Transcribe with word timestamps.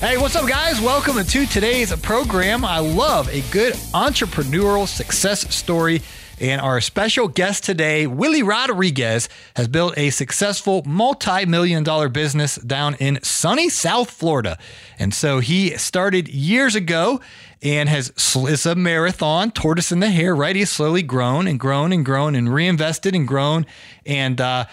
Hey, 0.00 0.16
what's 0.16 0.36
up, 0.36 0.46
guys? 0.46 0.80
Welcome 0.80 1.16
to 1.24 1.46
today's 1.46 1.92
program. 1.96 2.64
I 2.64 2.78
love 2.78 3.28
a 3.30 3.40
good 3.50 3.74
entrepreneurial 3.74 4.86
success 4.86 5.52
story. 5.52 6.02
And 6.40 6.60
our 6.60 6.80
special 6.80 7.26
guest 7.26 7.64
today, 7.64 8.06
Willie 8.06 8.44
Rodriguez, 8.44 9.28
has 9.56 9.66
built 9.66 9.98
a 9.98 10.10
successful 10.10 10.84
multi 10.86 11.46
million 11.46 11.82
dollar 11.82 12.08
business 12.08 12.54
down 12.54 12.94
in 13.00 13.18
sunny 13.24 13.68
South 13.68 14.08
Florida. 14.08 14.56
And 15.00 15.12
so 15.12 15.40
he 15.40 15.76
started 15.76 16.28
years 16.28 16.76
ago 16.76 17.20
and 17.60 17.88
has 17.88 18.12
it's 18.36 18.66
a 18.66 18.76
marathon, 18.76 19.50
tortoise 19.50 19.90
in 19.90 19.98
the 19.98 20.10
hare 20.10 20.36
right? 20.36 20.54
He's 20.54 20.70
slowly 20.70 21.02
grown 21.02 21.48
and 21.48 21.58
grown 21.58 21.90
and 21.92 22.04
grown 22.04 22.36
and 22.36 22.54
reinvested 22.54 23.16
and 23.16 23.26
grown. 23.26 23.66
And 24.06 24.40
uh, 24.40 24.66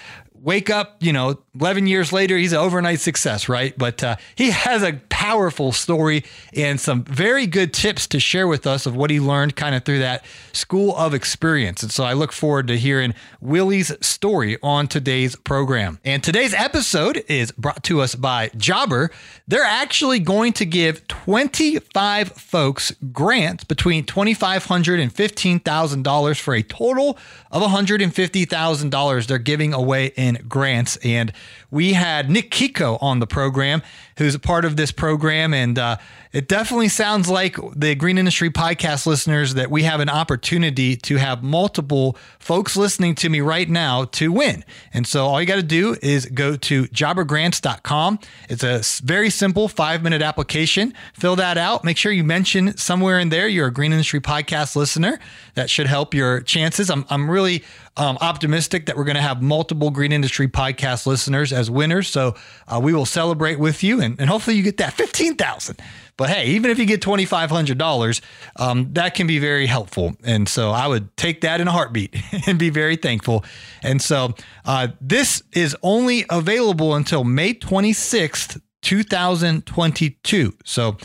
wake 0.45 0.69
up, 0.69 0.95
you 1.01 1.11
know, 1.11 1.39
11 1.59 1.87
years 1.87 2.13
later, 2.13 2.37
he's 2.37 2.53
an 2.53 2.59
overnight 2.59 2.99
success, 2.99 3.49
right? 3.49 3.75
But 3.77 4.03
uh, 4.03 4.15
he 4.35 4.51
has 4.51 4.83
a 4.83 4.93
powerful 5.09 5.71
story 5.71 6.23
and 6.53 6.79
some 6.79 7.03
very 7.03 7.47
good 7.47 7.73
tips 7.73 8.05
to 8.07 8.19
share 8.19 8.47
with 8.47 8.67
us 8.67 8.85
of 8.85 8.95
what 8.95 9.09
he 9.09 9.19
learned 9.19 9.55
kind 9.55 9.73
of 9.73 9.83
through 9.83 9.99
that 9.99 10.23
school 10.53 10.95
of 10.97 11.15
experience. 11.15 11.81
And 11.81 11.91
so 11.91 12.03
I 12.03 12.13
look 12.13 12.31
forward 12.31 12.67
to 12.67 12.77
hearing 12.77 13.15
Willie's 13.41 13.91
story 14.05 14.57
on 14.61 14.87
today's 14.87 15.35
program. 15.35 15.99
And 16.05 16.23
today's 16.23 16.53
episode 16.53 17.23
is 17.27 17.51
brought 17.51 17.83
to 17.85 18.01
us 18.01 18.13
by 18.13 18.51
Jobber. 18.55 19.09
They're 19.47 19.63
actually 19.63 20.19
going 20.19 20.53
to 20.53 20.65
give 20.65 21.07
25 21.07 22.33
folks 22.33 22.93
grants 23.11 23.63
between 23.63 24.05
$2,500 24.05 25.01
and 25.01 25.13
$15,000 25.13 26.39
for 26.39 26.53
a 26.53 26.61
total 26.61 27.17
of 27.49 27.63
$150,000 27.63 29.27
they're 29.27 29.37
giving 29.37 29.73
away 29.73 30.11
in 30.15 30.34
grants. 30.47 30.97
And 30.97 31.31
we 31.71 31.93
had 31.93 32.29
Nick 32.29 32.51
Kiko 32.51 33.01
on 33.01 33.19
the 33.19 33.27
program, 33.27 33.81
who's 34.17 34.35
a 34.35 34.39
part 34.39 34.65
of 34.65 34.75
this 34.75 34.91
program. 34.91 35.53
And 35.53 35.79
uh, 35.79 35.97
it 36.31 36.47
definitely 36.47 36.89
sounds 36.89 37.29
like 37.29 37.57
the 37.75 37.95
Green 37.95 38.17
Industry 38.17 38.49
podcast 38.49 39.05
listeners 39.05 39.55
that 39.55 39.71
we 39.71 39.83
have 39.83 39.99
an 39.99 40.09
opportunity 40.09 40.95
to 40.97 41.15
have 41.15 41.43
multiple 41.43 42.17
folks 42.37 42.77
listening 42.77 43.15
to 43.15 43.29
me 43.29 43.41
right 43.41 43.69
now 43.69 44.05
to 44.05 44.31
win. 44.31 44.63
And 44.93 45.07
so 45.07 45.25
all 45.25 45.41
you 45.41 45.47
got 45.47 45.55
to 45.55 45.63
do 45.63 45.95
is 46.01 46.25
go 46.27 46.55
to 46.57 46.83
jobbergrants.com. 46.85 48.19
It's 48.49 48.63
a 48.63 49.03
very 49.03 49.29
simple 49.29 49.67
five 49.67 50.03
minute 50.03 50.21
application. 50.21 50.93
Fill 51.13 51.35
that 51.37 51.57
out. 51.57 51.83
Make 51.83 51.97
sure 51.97 52.11
you 52.11 52.23
mention 52.23 52.77
somewhere 52.77 53.19
in 53.19 53.29
there 53.29 53.47
you're 53.47 53.67
a 53.67 53.73
Green 53.73 53.91
Industry 53.91 54.19
podcast 54.19 54.75
listener. 54.75 55.19
That 55.55 55.69
should 55.69 55.87
help 55.87 56.13
your 56.13 56.41
chances. 56.41 56.89
I'm, 56.89 57.05
I'm 57.09 57.29
really 57.29 57.63
um, 57.97 58.17
optimistic 58.19 58.87
that 58.87 58.97
we're 58.97 59.05
going 59.05 59.15
to 59.15 59.21
have 59.21 59.41
multiple 59.41 59.89
Green 59.89 60.11
Industry 60.11 60.47
podcast 60.47 61.05
listeners 61.05 61.51
as 61.55 61.71
winners. 61.71 62.07
So 62.07 62.35
uh, 62.67 62.79
we 62.83 62.93
will 62.93 63.05
celebrate 63.05 63.59
with 63.59 63.83
you 63.83 64.01
and, 64.01 64.19
and 64.19 64.29
hopefully 64.29 64.57
you 64.57 64.63
get 64.63 64.77
that 64.77 64.93
15,000. 64.93 65.77
But 66.17 66.29
hey, 66.29 66.47
even 66.51 66.71
if 66.71 66.79
you 66.79 66.85
get 66.85 67.01
twenty 67.01 67.25
five 67.25 67.49
hundred 67.49 67.77
dollars, 67.77 68.21
um, 68.55 68.93
that 68.93 69.15
can 69.15 69.27
be 69.27 69.37
very 69.39 69.65
helpful. 69.65 70.15
And 70.23 70.47
so 70.47 70.71
I 70.71 70.87
would 70.87 71.15
take 71.17 71.41
that 71.41 71.59
in 71.59 71.67
a 71.67 71.71
heartbeat 71.71 72.15
and 72.47 72.57
be 72.57 72.69
very 72.69 72.95
thankful. 72.95 73.43
And 73.83 74.01
so 74.01 74.33
uh, 74.63 74.89
this 75.01 75.43
is 75.51 75.75
only 75.83 76.25
available 76.29 76.95
until 76.95 77.25
May 77.25 77.53
twenty 77.53 77.91
sixth, 77.91 78.61
two 78.81 79.03
thousand 79.03 79.65
twenty 79.65 80.11
two. 80.23 80.53
So 80.63 80.95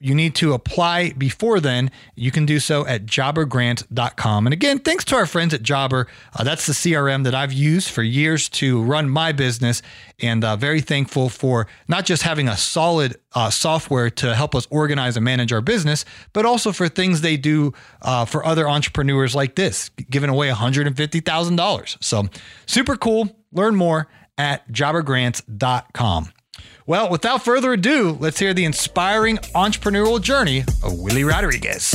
you 0.00 0.14
need 0.14 0.34
to 0.36 0.52
apply 0.52 1.10
before 1.12 1.58
then. 1.58 1.90
You 2.14 2.30
can 2.30 2.46
do 2.46 2.60
so 2.60 2.86
at 2.86 3.04
jobbergrant.com. 3.04 4.46
And 4.46 4.52
again, 4.52 4.78
thanks 4.78 5.04
to 5.06 5.16
our 5.16 5.26
friends 5.26 5.52
at 5.52 5.62
Jobber. 5.62 6.06
Uh, 6.38 6.44
that's 6.44 6.66
the 6.66 6.72
CRM 6.72 7.24
that 7.24 7.34
I've 7.34 7.52
used 7.52 7.90
for 7.90 8.02
years 8.02 8.48
to 8.50 8.80
run 8.82 9.10
my 9.10 9.32
business. 9.32 9.82
And 10.20 10.44
uh, 10.44 10.56
very 10.56 10.80
thankful 10.80 11.28
for 11.28 11.66
not 11.88 12.04
just 12.04 12.22
having 12.22 12.46
a 12.48 12.56
solid 12.56 13.16
uh, 13.34 13.50
software 13.50 14.08
to 14.10 14.34
help 14.34 14.54
us 14.54 14.68
organize 14.70 15.16
and 15.16 15.24
manage 15.24 15.52
our 15.52 15.60
business, 15.60 16.04
but 16.32 16.46
also 16.46 16.72
for 16.72 16.88
things 16.88 17.20
they 17.20 17.36
do 17.36 17.72
uh, 18.02 18.24
for 18.24 18.46
other 18.46 18.68
entrepreneurs 18.68 19.34
like 19.34 19.56
this, 19.56 19.90
giving 20.10 20.30
away 20.30 20.48
$150,000. 20.48 22.04
So 22.04 22.28
super 22.66 22.96
cool. 22.96 23.36
Learn 23.52 23.74
more 23.74 24.08
at 24.36 24.70
jobbergrants.com. 24.70 26.32
Well, 26.88 27.10
without 27.10 27.44
further 27.44 27.74
ado, 27.74 28.16
let's 28.18 28.38
hear 28.38 28.54
the 28.54 28.64
inspiring 28.64 29.36
entrepreneurial 29.54 30.22
journey 30.22 30.60
of 30.82 30.98
Willie 30.98 31.22
Rodriguez. 31.22 31.92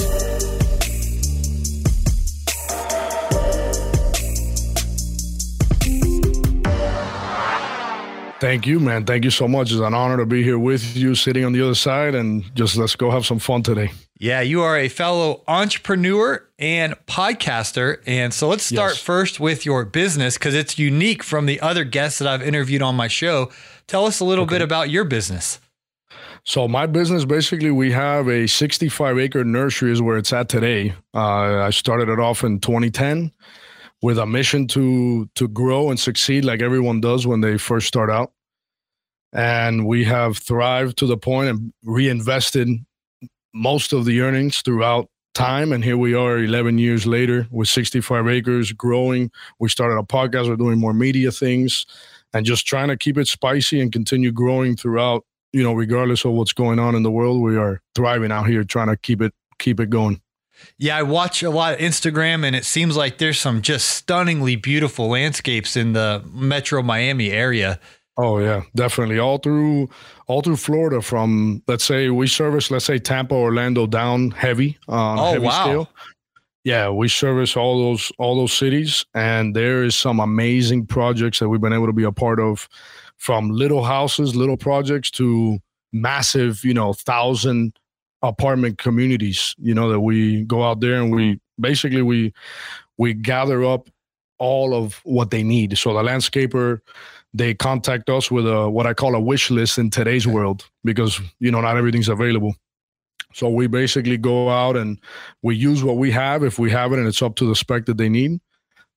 Thank 8.44 8.68
you, 8.68 8.78
man. 8.78 9.06
Thank 9.06 9.24
you 9.24 9.30
so 9.30 9.48
much. 9.48 9.72
It's 9.72 9.80
an 9.80 9.94
honor 9.94 10.18
to 10.18 10.26
be 10.26 10.44
here 10.44 10.60
with 10.60 10.98
you, 10.98 11.16
sitting 11.16 11.46
on 11.46 11.54
the 11.54 11.62
other 11.62 11.76
side, 11.76 12.14
and 12.14 12.44
just 12.58 12.76
let's 12.76 12.94
go 12.94 13.10
have 13.10 13.26
some 13.26 13.40
fun 13.40 13.64
today. 13.64 13.94
Yeah, 14.20 14.42
you 14.42 14.62
are 14.64 14.78
a 14.78 14.90
fellow 14.90 15.44
entrepreneur 15.48 16.46
and 16.60 16.94
podcaster. 17.06 18.02
And 18.06 18.34
so 18.34 18.50
let's 18.50 18.66
start 18.66 18.96
yes. 18.96 19.02
first 19.02 19.40
with 19.40 19.66
your 19.66 19.86
business 19.86 20.38
because 20.38 20.56
it's 20.56 20.78
unique 20.78 21.24
from 21.24 21.46
the 21.46 21.62
other 21.62 21.86
guests 21.86 22.20
that 22.20 22.28
I've 22.28 22.42
interviewed 22.42 22.82
on 22.82 22.98
my 22.98 23.08
show. 23.08 23.50
Tell 23.88 24.06
us 24.06 24.20
a 24.20 24.26
little 24.26 24.44
okay. 24.44 24.56
bit 24.56 24.62
about 24.62 24.90
your 24.90 25.06
business. 25.06 25.62
So 26.44 26.68
my 26.68 26.86
business, 26.86 27.24
basically, 27.24 27.72
we 27.72 27.94
have 27.94 28.28
a 28.28 28.46
65 28.46 29.20
acre 29.20 29.46
nursery 29.46 29.94
is 29.94 30.02
where 30.02 30.18
it's 30.18 30.34
at 30.34 30.50
today. 30.50 30.96
Uh, 31.14 31.62
I 31.62 31.70
started 31.70 32.10
it 32.10 32.20
off 32.20 32.44
in 32.44 32.60
2010 32.60 33.32
with 34.04 34.20
a 34.20 34.26
mission 34.26 34.68
to 34.68 35.28
to 35.34 35.48
grow 35.48 35.90
and 35.90 36.00
succeed 36.00 36.46
like 36.46 36.62
everyone 36.62 37.00
does 37.02 37.26
when 37.26 37.42
they 37.42 37.58
first 37.58 37.88
start 37.88 38.12
out. 38.12 38.34
And 39.32 39.88
we 39.88 40.04
have 40.04 40.38
thrived 40.38 40.98
to 40.98 41.08
the 41.08 41.18
point 41.18 41.50
and 41.50 41.74
reinvested 41.84 42.68
most 43.56 43.94
of 43.94 44.06
the 44.06 44.22
earnings 44.22 44.62
throughout 44.62 45.08
time. 45.34 45.72
And 45.72 45.84
here 45.84 45.98
we 45.98 46.14
are 46.14 46.38
11 46.38 46.78
years 46.78 47.08
later 47.08 47.48
with 47.50 47.70
65 47.70 48.28
acres 48.28 48.72
growing. 48.74 49.32
We 49.60 49.70
started 49.70 49.96
a 49.96 50.04
podcast, 50.04 50.50
we're 50.50 50.58
doing 50.58 50.80
more 50.80 50.94
media 50.94 51.32
things 51.32 51.88
and 52.34 52.46
just 52.46 52.68
trying 52.68 52.90
to 52.90 52.98
keep 52.98 53.18
it 53.18 53.28
spicy 53.28 53.80
and 53.80 53.92
continue 53.92 54.32
growing 54.32 54.76
throughout, 54.76 55.24
you 55.54 55.64
know, 55.64 55.74
regardless 55.74 56.26
of 56.26 56.34
what's 56.34 56.54
going 56.54 56.78
on 56.78 56.94
in 56.94 57.04
the 57.04 57.12
world. 57.12 57.42
We 57.42 57.58
are 57.58 57.82
thriving 57.96 58.34
out 58.34 58.48
here 58.48 58.66
trying 58.66 58.90
to 58.90 58.98
keep 58.98 59.22
it 59.22 59.34
keep 59.60 59.80
it 59.80 59.90
going. 59.90 60.23
Yeah, 60.78 60.98
I 60.98 61.04
watch 61.04 61.44
a 61.44 61.50
lot 61.50 61.74
of 61.74 61.80
Instagram 61.80 62.46
and 62.46 62.56
it 62.56 62.66
seems 62.66 62.98
like 62.98 63.18
there's 63.18 63.40
some 63.40 63.62
just 63.62 63.90
stunningly 63.90 64.56
beautiful 64.56 65.10
landscapes 65.10 65.76
in 65.76 65.94
the 65.94 66.24
Metro 66.32 66.82
Miami 66.82 67.32
area. 67.32 67.80
Oh 68.18 68.38
yeah, 68.40 68.62
definitely. 68.76 69.18
All 69.18 69.38
through 69.38 69.90
all 70.28 70.42
through 70.42 70.58
Florida 70.58 71.02
from 71.02 71.64
let's 71.68 71.84
say 71.84 72.10
we 72.10 72.28
service 72.28 72.70
let's 72.70 72.86
say 72.86 73.00
Tampa, 73.00 73.34
Orlando 73.34 73.88
down 73.88 74.32
heavy 74.32 74.78
on 74.88 75.20
oh, 75.20 75.32
heavy 75.32 75.46
wow. 75.46 75.64
scale. 75.64 75.90
Yeah, 76.64 76.90
we 76.90 77.08
service 77.08 77.58
all 77.58 77.80
those 77.80 78.12
all 78.20 78.36
those 78.36 78.54
cities 78.54 79.06
and 79.16 79.56
there 79.56 79.84
is 79.84 79.96
some 79.96 80.20
amazing 80.20 80.86
projects 80.86 81.40
that 81.40 81.50
we've 81.50 81.62
been 81.62 81.74
able 81.74 81.88
to 81.88 81.94
be 81.94 82.04
a 82.04 82.12
part 82.12 82.40
of 82.40 82.70
from 83.18 83.50
little 83.50 83.84
houses, 83.84 84.36
little 84.36 84.58
projects 84.58 85.10
to 85.12 85.60
massive, 85.92 86.64
you 86.66 86.74
know, 86.74 86.94
thousand 86.94 87.78
apartment 88.24 88.78
communities, 88.78 89.56
you 89.60 89.74
know, 89.74 89.90
that 89.90 90.00
we 90.00 90.44
go 90.44 90.64
out 90.64 90.80
there 90.80 90.96
and 90.96 91.14
we 91.14 91.40
basically 91.60 92.02
we 92.02 92.34
we 92.98 93.14
gather 93.14 93.64
up 93.64 93.90
all 94.40 94.74
of 94.74 95.02
what 95.04 95.30
they 95.30 95.44
need. 95.44 95.78
So 95.78 95.94
the 95.94 96.02
landscaper 96.02 96.80
they 97.36 97.54
contact 97.54 98.10
us 98.10 98.30
with 98.30 98.48
a 98.48 98.70
what 98.70 98.88
I 98.88 98.94
call 98.94 99.16
a 99.16 99.20
wish 99.20 99.50
list 99.52 99.78
in 99.78 99.90
today's 99.90 100.28
world 100.28 100.66
because 100.84 101.20
you 101.40 101.52
know 101.52 101.62
not 101.62 101.78
everything's 101.78 102.10
available. 102.10 102.56
So 103.34 103.50
we 103.50 103.68
basically 103.68 104.18
go 104.18 104.50
out 104.50 104.78
and 104.78 105.00
we 105.42 105.56
use 105.56 105.84
what 105.84 105.98
we 105.98 106.12
have 106.12 106.44
if 106.44 106.60
we 106.60 106.70
have 106.70 106.94
it 106.94 107.00
and 107.00 107.08
it's 107.08 107.22
up 107.22 107.36
to 107.38 107.48
the 107.48 107.56
spec 107.56 107.86
that 107.88 107.98
they 107.98 108.10
need. 108.10 108.40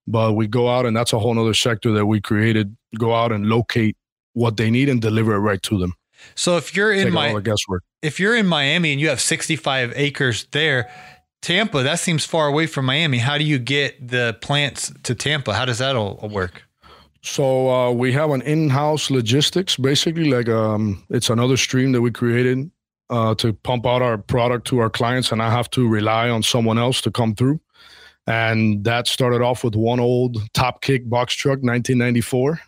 But 0.06 0.34
we 0.34 0.46
go 0.46 0.68
out 0.68 0.86
and 0.86 0.96
that's 0.96 1.14
a 1.14 1.18
whole 1.18 1.38
other 1.38 1.54
sector 1.54 1.90
that 1.92 2.06
we 2.06 2.20
created. 2.20 2.76
Go 2.98 3.14
out 3.14 3.32
and 3.32 3.46
locate 3.46 3.96
what 4.34 4.56
they 4.58 4.70
need 4.70 4.88
and 4.88 5.00
deliver 5.00 5.34
it 5.34 5.38
right 5.38 5.62
to 5.62 5.78
them. 5.78 5.94
So 6.34 6.56
if 6.56 6.74
you're 6.74 6.92
in 6.92 7.12
my 7.12 7.40
guesswork, 7.40 7.82
if 8.02 8.20
you're 8.20 8.36
in 8.36 8.46
Miami 8.46 8.92
and 8.92 9.00
you 9.00 9.08
have 9.08 9.20
65 9.20 9.92
acres 9.96 10.46
there, 10.52 10.90
Tampa, 11.42 11.82
that 11.82 11.98
seems 11.98 12.24
far 12.24 12.48
away 12.48 12.66
from 12.66 12.86
Miami. 12.86 13.18
How 13.18 13.38
do 13.38 13.44
you 13.44 13.58
get 13.58 14.08
the 14.08 14.36
plants 14.40 14.92
to 15.04 15.14
Tampa? 15.14 15.54
How 15.54 15.64
does 15.64 15.78
that 15.78 15.96
all 15.96 16.16
work? 16.30 16.62
So 17.22 17.70
uh, 17.70 17.90
we 17.90 18.12
have 18.12 18.30
an 18.30 18.42
in-house 18.42 19.10
logistics, 19.10 19.76
basically 19.76 20.30
like 20.30 20.48
um, 20.48 21.04
it's 21.10 21.28
another 21.28 21.56
stream 21.56 21.92
that 21.92 22.00
we 22.00 22.10
created 22.10 22.70
uh, 23.10 23.34
to 23.36 23.52
pump 23.52 23.86
out 23.86 24.02
our 24.02 24.18
product 24.18 24.66
to 24.68 24.78
our 24.78 24.90
clients, 24.90 25.32
and 25.32 25.42
I 25.42 25.50
have 25.50 25.68
to 25.70 25.88
rely 25.88 26.30
on 26.30 26.42
someone 26.42 26.78
else 26.78 27.00
to 27.02 27.10
come 27.10 27.34
through. 27.34 27.60
And 28.26 28.84
that 28.84 29.06
started 29.06 29.42
off 29.42 29.62
with 29.62 29.76
one 29.76 30.00
old 30.00 30.36
TopKick 30.52 31.08
box 31.08 31.34
truck, 31.34 31.58
1994. 31.62 32.60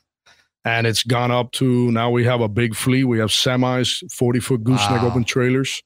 And 0.65 0.87
it's 0.87 1.03
gone 1.03 1.31
up 1.31 1.53
to 1.53 1.91
now 1.93 2.11
we 2.11 2.25
have 2.25 2.41
a 2.41 2.49
big 2.49 2.75
fleet. 2.75 3.05
We 3.05 3.19
have 3.21 3.31
semis, 3.31 4.03
40 4.13 4.41
foot 4.41 4.65
gooseneck 4.65 5.03
wow. 5.03 5.09
open 5.09 5.25
trailers, 5.25 5.83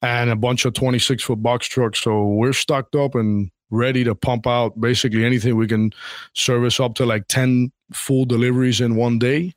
and 0.00 0.30
a 0.30 0.36
bunch 0.36 0.64
of 0.64 0.74
26 0.74 1.22
foot 1.22 1.42
box 1.42 1.66
trucks. 1.66 2.00
So 2.00 2.26
we're 2.26 2.52
stocked 2.52 2.94
up 2.94 3.14
and 3.14 3.50
ready 3.70 4.04
to 4.04 4.14
pump 4.14 4.46
out 4.46 4.80
basically 4.80 5.24
anything 5.24 5.56
we 5.56 5.66
can 5.66 5.90
service 6.34 6.78
up 6.78 6.94
to 6.94 7.06
like 7.06 7.26
10 7.28 7.72
full 7.92 8.24
deliveries 8.24 8.80
in 8.80 8.96
one 8.96 9.18
day, 9.18 9.52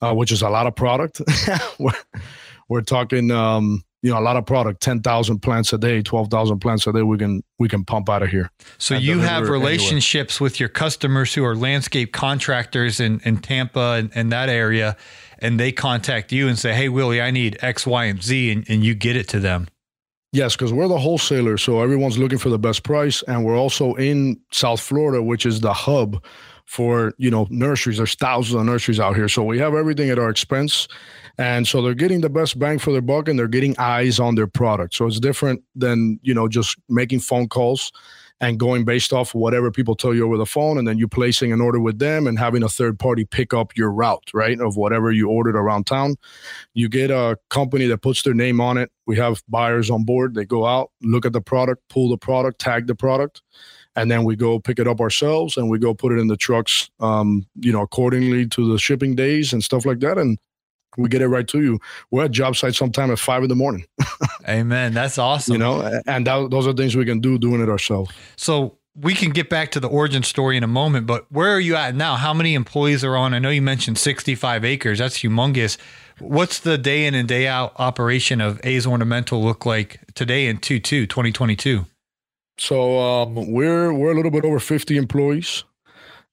uh, 0.00 0.14
which 0.14 0.30
is 0.30 0.42
a 0.42 0.50
lot 0.50 0.66
of 0.66 0.76
product. 0.76 1.20
we're, 1.78 1.92
we're 2.68 2.82
talking 2.82 3.30
um, 3.30 3.82
you 4.02 4.10
know 4.10 4.18
a 4.18 4.20
lot 4.20 4.36
of 4.36 4.46
product 4.46 4.80
10,000 4.80 5.40
plants 5.40 5.72
a 5.72 5.78
day 5.78 6.02
12,000 6.02 6.58
plants 6.60 6.86
a 6.86 6.92
day 6.92 7.02
we 7.02 7.18
can 7.18 7.42
we 7.58 7.68
can 7.68 7.84
pump 7.84 8.08
out 8.08 8.22
of 8.22 8.28
here 8.28 8.50
so 8.78 8.94
you 8.94 9.18
have 9.20 9.48
relationships 9.48 10.36
anywhere. 10.36 10.46
with 10.46 10.60
your 10.60 10.68
customers 10.68 11.34
who 11.34 11.44
are 11.44 11.56
landscape 11.56 12.12
contractors 12.12 13.00
in, 13.00 13.20
in 13.24 13.38
Tampa 13.38 13.96
and, 13.98 14.10
and, 14.14 14.32
that 14.32 14.48
area 14.48 14.96
and 15.40 15.58
they 15.58 15.72
contact 15.72 16.32
you 16.32 16.48
and 16.48 16.58
say 16.58 16.72
hey 16.74 16.88
Willie 16.88 17.20
I 17.20 17.30
need 17.30 17.58
X 17.60 17.86
Y 17.86 18.04
and 18.04 18.22
Z 18.22 18.52
and, 18.52 18.64
and 18.68 18.84
you 18.84 18.94
get 18.94 19.16
it 19.16 19.28
to 19.28 19.40
them 19.40 19.68
Yes, 20.32 20.54
because 20.54 20.74
we're 20.74 20.88
the 20.88 20.98
wholesaler, 20.98 21.56
so 21.56 21.80
everyone's 21.80 22.18
looking 22.18 22.36
for 22.36 22.50
the 22.50 22.58
best 22.58 22.82
price, 22.82 23.22
and 23.22 23.46
we're 23.46 23.56
also 23.56 23.94
in 23.94 24.38
South 24.52 24.80
Florida, 24.80 25.22
which 25.22 25.46
is 25.46 25.60
the 25.60 25.72
hub 25.72 26.22
for 26.66 27.14
you 27.16 27.30
know 27.30 27.46
nurseries. 27.48 27.96
There's 27.96 28.14
thousands 28.14 28.60
of 28.60 28.66
nurseries 28.66 29.00
out 29.00 29.16
here, 29.16 29.28
so 29.28 29.42
we 29.42 29.58
have 29.58 29.74
everything 29.74 30.10
at 30.10 30.18
our 30.18 30.28
expense, 30.28 30.86
and 31.38 31.68
so 31.68 31.80
they're 31.80 31.94
getting 31.94 32.20
the 32.20 32.28
best 32.28 32.58
bang 32.58 32.78
for 32.78 32.92
their 32.92 33.00
buck 33.00 33.28
and 33.28 33.38
they're 33.38 33.46
getting 33.46 33.78
eyes 33.78 34.18
on 34.18 34.34
their 34.34 34.48
product. 34.48 34.94
So 34.94 35.06
it's 35.06 35.20
different 35.20 35.62
than, 35.76 36.18
you 36.22 36.34
know, 36.34 36.48
just 36.48 36.76
making 36.88 37.20
phone 37.20 37.48
calls 37.48 37.92
and 38.40 38.58
going 38.58 38.84
based 38.84 39.12
off 39.12 39.34
whatever 39.34 39.70
people 39.70 39.94
tell 39.94 40.14
you 40.14 40.24
over 40.24 40.36
the 40.36 40.46
phone 40.46 40.78
and 40.78 40.86
then 40.86 40.98
you 40.98 41.06
placing 41.06 41.52
an 41.52 41.60
order 41.60 41.80
with 41.80 41.98
them 42.00 42.26
and 42.26 42.38
having 42.38 42.62
a 42.62 42.68
third 42.68 42.98
party 42.98 43.24
pick 43.24 43.54
up 43.54 43.76
your 43.76 43.90
route, 43.90 44.30
right? 44.34 44.60
Of 44.60 44.76
whatever 44.76 45.12
you 45.12 45.28
ordered 45.28 45.56
around 45.56 45.86
town. 45.86 46.16
You 46.74 46.88
get 46.88 47.10
a 47.10 47.38
company 47.50 47.86
that 47.86 47.98
puts 47.98 48.22
their 48.22 48.34
name 48.34 48.60
on 48.60 48.76
it. 48.76 48.90
We 49.06 49.16
have 49.16 49.42
buyers 49.48 49.90
on 49.90 50.04
board. 50.04 50.34
They 50.34 50.44
go 50.44 50.66
out, 50.66 50.90
look 51.02 51.24
at 51.24 51.32
the 51.32 51.40
product, 51.40 51.82
pull 51.88 52.08
the 52.08 52.18
product, 52.18 52.60
tag 52.60 52.88
the 52.88 52.94
product 52.94 53.42
and 53.96 54.10
then 54.10 54.22
we 54.22 54.36
go 54.36 54.60
pick 54.60 54.78
it 54.78 54.86
up 54.86 55.00
ourselves 55.00 55.56
and 55.56 55.68
we 55.68 55.78
go 55.78 55.92
put 55.92 56.12
it 56.12 56.18
in 56.18 56.28
the 56.28 56.36
trucks 56.36 56.90
um, 57.00 57.44
you 57.56 57.72
know 57.72 57.82
accordingly 57.82 58.46
to 58.46 58.70
the 58.70 58.78
shipping 58.78 59.16
days 59.16 59.52
and 59.52 59.64
stuff 59.64 59.84
like 59.84 59.98
that 60.00 60.18
and 60.18 60.38
we 60.96 61.08
get 61.08 61.22
it 61.22 61.28
right 61.28 61.46
to 61.48 61.60
you. 61.60 61.78
We're 62.10 62.24
at 62.24 62.30
job 62.30 62.56
site 62.56 62.74
sometime 62.74 63.10
at 63.10 63.18
five 63.18 63.42
in 63.42 63.48
the 63.48 63.54
morning. 63.54 63.86
Amen. 64.48 64.94
That's 64.94 65.18
awesome. 65.18 65.52
You 65.52 65.58
know, 65.58 66.00
and 66.06 66.26
that, 66.26 66.50
those 66.50 66.66
are 66.66 66.72
things 66.72 66.96
we 66.96 67.04
can 67.04 67.20
do 67.20 67.38
doing 67.38 67.60
it 67.60 67.68
ourselves. 67.68 68.10
So 68.36 68.78
we 69.00 69.14
can 69.14 69.30
get 69.30 69.48
back 69.48 69.70
to 69.72 69.80
the 69.80 69.88
origin 69.88 70.22
story 70.22 70.56
in 70.56 70.64
a 70.64 70.68
moment, 70.68 71.06
but 71.06 71.30
where 71.30 71.50
are 71.50 71.60
you 71.60 71.76
at 71.76 71.94
now? 71.94 72.16
How 72.16 72.34
many 72.34 72.54
employees 72.54 73.04
are 73.04 73.16
on? 73.16 73.32
I 73.32 73.38
know 73.38 73.50
you 73.50 73.62
mentioned 73.62 73.98
65 73.98 74.64
acres. 74.64 74.98
That's 74.98 75.18
humongous. 75.18 75.76
What's 76.18 76.58
the 76.58 76.76
day 76.76 77.06
in 77.06 77.14
and 77.14 77.28
day 77.28 77.46
out 77.46 77.74
operation 77.76 78.40
of 78.40 78.60
A's 78.64 78.86
Ornamental 78.86 79.42
look 79.42 79.64
like 79.64 80.00
today 80.14 80.46
in 80.48 80.58
22, 80.58 81.06
2022? 81.06 81.86
So 82.58 82.98
um, 82.98 83.52
we're 83.52 83.92
we're 83.92 84.10
a 84.10 84.14
little 84.16 84.32
bit 84.32 84.44
over 84.44 84.58
50 84.58 84.96
employees 84.96 85.62